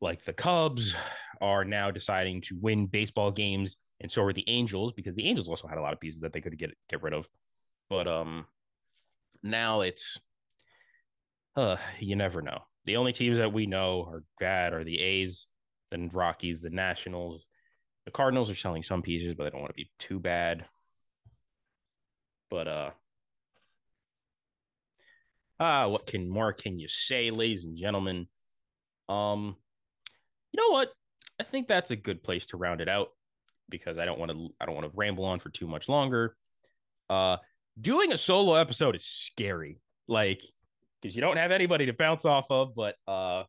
like 0.02 0.26
the 0.26 0.34
Cubs, 0.34 0.96
are 1.40 1.64
now 1.64 1.92
deciding 1.92 2.42
to 2.42 2.58
win 2.60 2.88
baseball 2.88 3.30
games, 3.30 3.78
and 4.02 4.12
so 4.12 4.24
are 4.24 4.34
the 4.34 4.44
Angels, 4.50 4.92
because 4.94 5.16
the 5.16 5.28
Angels 5.28 5.48
also 5.48 5.68
had 5.68 5.78
a 5.78 5.82
lot 5.82 5.94
of 5.94 6.00
pieces 6.00 6.22
that 6.22 6.34
they 6.34 6.42
could 6.42 6.58
get 6.58 6.76
get 6.90 7.04
rid 7.04 7.14
of. 7.14 7.30
But 7.92 8.08
um, 8.08 8.48
now 9.44 9.82
it's, 9.82 10.20
uh, 11.56 11.78
you 12.00 12.16
never 12.16 12.42
know. 12.42 12.64
The 12.90 12.98
only 12.98 13.14
teams 13.14 13.38
that 13.38 13.54
we 13.54 13.68
know 13.68 14.04
are 14.12 14.24
bad 14.40 14.74
are 14.74 14.84
the 14.84 15.00
A's, 15.00 15.46
the 15.92 16.10
Rockies, 16.12 16.62
the 16.62 16.72
Nationals. 16.72 17.46
The 18.06 18.12
Cardinals 18.12 18.50
are 18.50 18.56
selling 18.56 18.82
some 18.82 19.04
pieces, 19.04 19.36
but 19.36 19.44
they 19.44 19.52
don't 19.52 19.62
want 19.62 19.70
to 19.70 19.76
be 19.76 19.92
too 20.00 20.20
bad. 20.20 20.66
But 22.50 22.68
uh 22.68 22.92
ah, 25.60 25.88
what 25.88 26.08
can 26.08 26.28
more 26.28 26.52
can 26.52 26.80
you 26.80 26.88
say, 26.88 27.30
ladies 27.30 27.64
and 27.64 27.78
gentlemen? 27.78 28.28
Um, 29.08 29.56
you 30.52 30.60
know 30.62 30.72
what? 30.74 30.92
I 31.40 31.44
think 31.44 31.68
that's 31.68 31.92
a 31.92 31.96
good 31.96 32.24
place 32.24 32.48
to 32.48 32.58
round 32.58 32.82
it 32.82 32.90
out. 32.90 33.10
because 33.70 34.00
I 34.00 34.06
don't 34.06 34.20
want 34.20 34.32
to 34.32 34.50
I 34.60 34.66
don't 34.66 34.76
want 34.76 34.88
to 34.88 34.98
ramble 34.98 35.26
on 35.26 35.40
for 35.40 35.50
too 35.50 35.68
much 35.68 35.88
longer. 35.88 36.36
Uh, 37.10 37.38
doing 37.80 38.12
a 38.12 38.18
solo 38.18 38.56
episode 38.56 38.96
is 38.96 39.06
scary, 39.06 39.80
like 40.08 40.42
because 41.02 41.16
you 41.16 41.22
don't 41.22 41.38
have 41.38 41.52
anybody 41.52 41.86
to 41.86 41.94
bounce 41.94 42.26
off 42.26 42.46
of. 42.50 42.76
But 42.76 42.96
uh, 43.08 43.44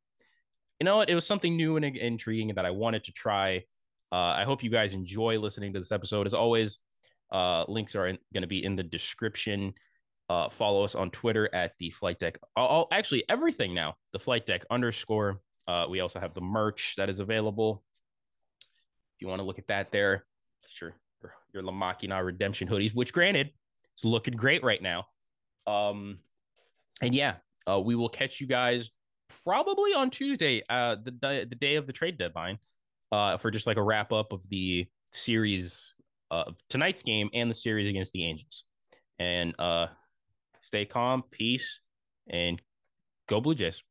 you 0.78 0.84
know 0.84 0.98
what? 0.98 1.10
It 1.10 1.14
was 1.14 1.26
something 1.26 1.56
new 1.56 1.76
and 1.76 1.84
intriguing 1.84 2.54
that 2.54 2.66
I 2.66 2.70
wanted 2.70 3.04
to 3.04 3.12
try. 3.12 3.64
Uh, 4.12 4.16
I 4.16 4.44
hope 4.44 4.62
you 4.62 4.70
guys 4.70 4.92
enjoy 4.92 5.38
listening 5.38 5.72
to 5.74 5.78
this 5.78 5.92
episode. 5.92 6.26
As 6.26 6.34
always, 6.34 6.78
uh, 7.32 7.64
links 7.68 7.94
are 7.94 8.06
going 8.06 8.42
to 8.42 8.46
be 8.46 8.64
in 8.64 8.76
the 8.76 8.82
description. 8.82 9.74
Uh, 10.28 10.48
follow 10.48 10.84
us 10.84 10.94
on 10.94 11.10
Twitter 11.10 11.52
at 11.54 11.72
the 11.78 11.90
flight 11.90 12.18
deck. 12.18 12.38
Oh, 12.56 12.86
actually, 12.92 13.24
everything 13.28 13.74
now. 13.74 13.96
The 14.12 14.18
flight 14.18 14.46
deck 14.46 14.64
underscore. 14.70 15.40
Uh, 15.66 15.86
we 15.88 16.00
also 16.00 16.20
have 16.20 16.34
the 16.34 16.40
merch 16.40 16.94
that 16.96 17.08
is 17.08 17.20
available. 17.20 17.82
If 19.16 19.22
you 19.22 19.28
want 19.28 19.40
to 19.40 19.44
look 19.44 19.58
at 19.58 19.66
that, 19.68 19.92
there, 19.92 20.24
sure, 20.66 20.94
your, 21.22 21.34
your 21.52 21.62
La 21.62 21.72
Machina 21.72 22.22
redemption 22.24 22.68
hoodies, 22.68 22.94
which 22.94 23.12
granted, 23.12 23.50
it's 23.94 24.04
looking 24.04 24.34
great 24.34 24.64
right 24.64 24.82
now. 24.82 25.06
Um, 25.66 26.18
and 27.00 27.14
yeah, 27.14 27.36
uh, 27.68 27.80
we 27.80 27.94
will 27.94 28.08
catch 28.08 28.40
you 28.40 28.46
guys 28.46 28.90
probably 29.44 29.94
on 29.94 30.10
Tuesday, 30.10 30.62
uh, 30.68 30.96
the 31.02 31.46
the 31.48 31.56
day 31.56 31.76
of 31.76 31.86
the 31.86 31.92
trade 31.92 32.18
deadline, 32.18 32.58
uh, 33.12 33.36
for 33.36 33.50
just 33.50 33.66
like 33.66 33.76
a 33.76 33.82
wrap 33.82 34.12
up 34.12 34.32
of 34.32 34.48
the 34.48 34.86
series 35.12 35.94
of 36.30 36.62
tonight's 36.68 37.02
game 37.02 37.28
and 37.34 37.50
the 37.50 37.54
series 37.54 37.88
against 37.88 38.12
the 38.12 38.24
Angels. 38.24 38.64
And 39.18 39.54
uh, 39.58 39.88
stay 40.62 40.84
calm, 40.84 41.24
peace, 41.30 41.80
and 42.28 42.60
go 43.28 43.40
Blue 43.40 43.54
Jays. 43.54 43.82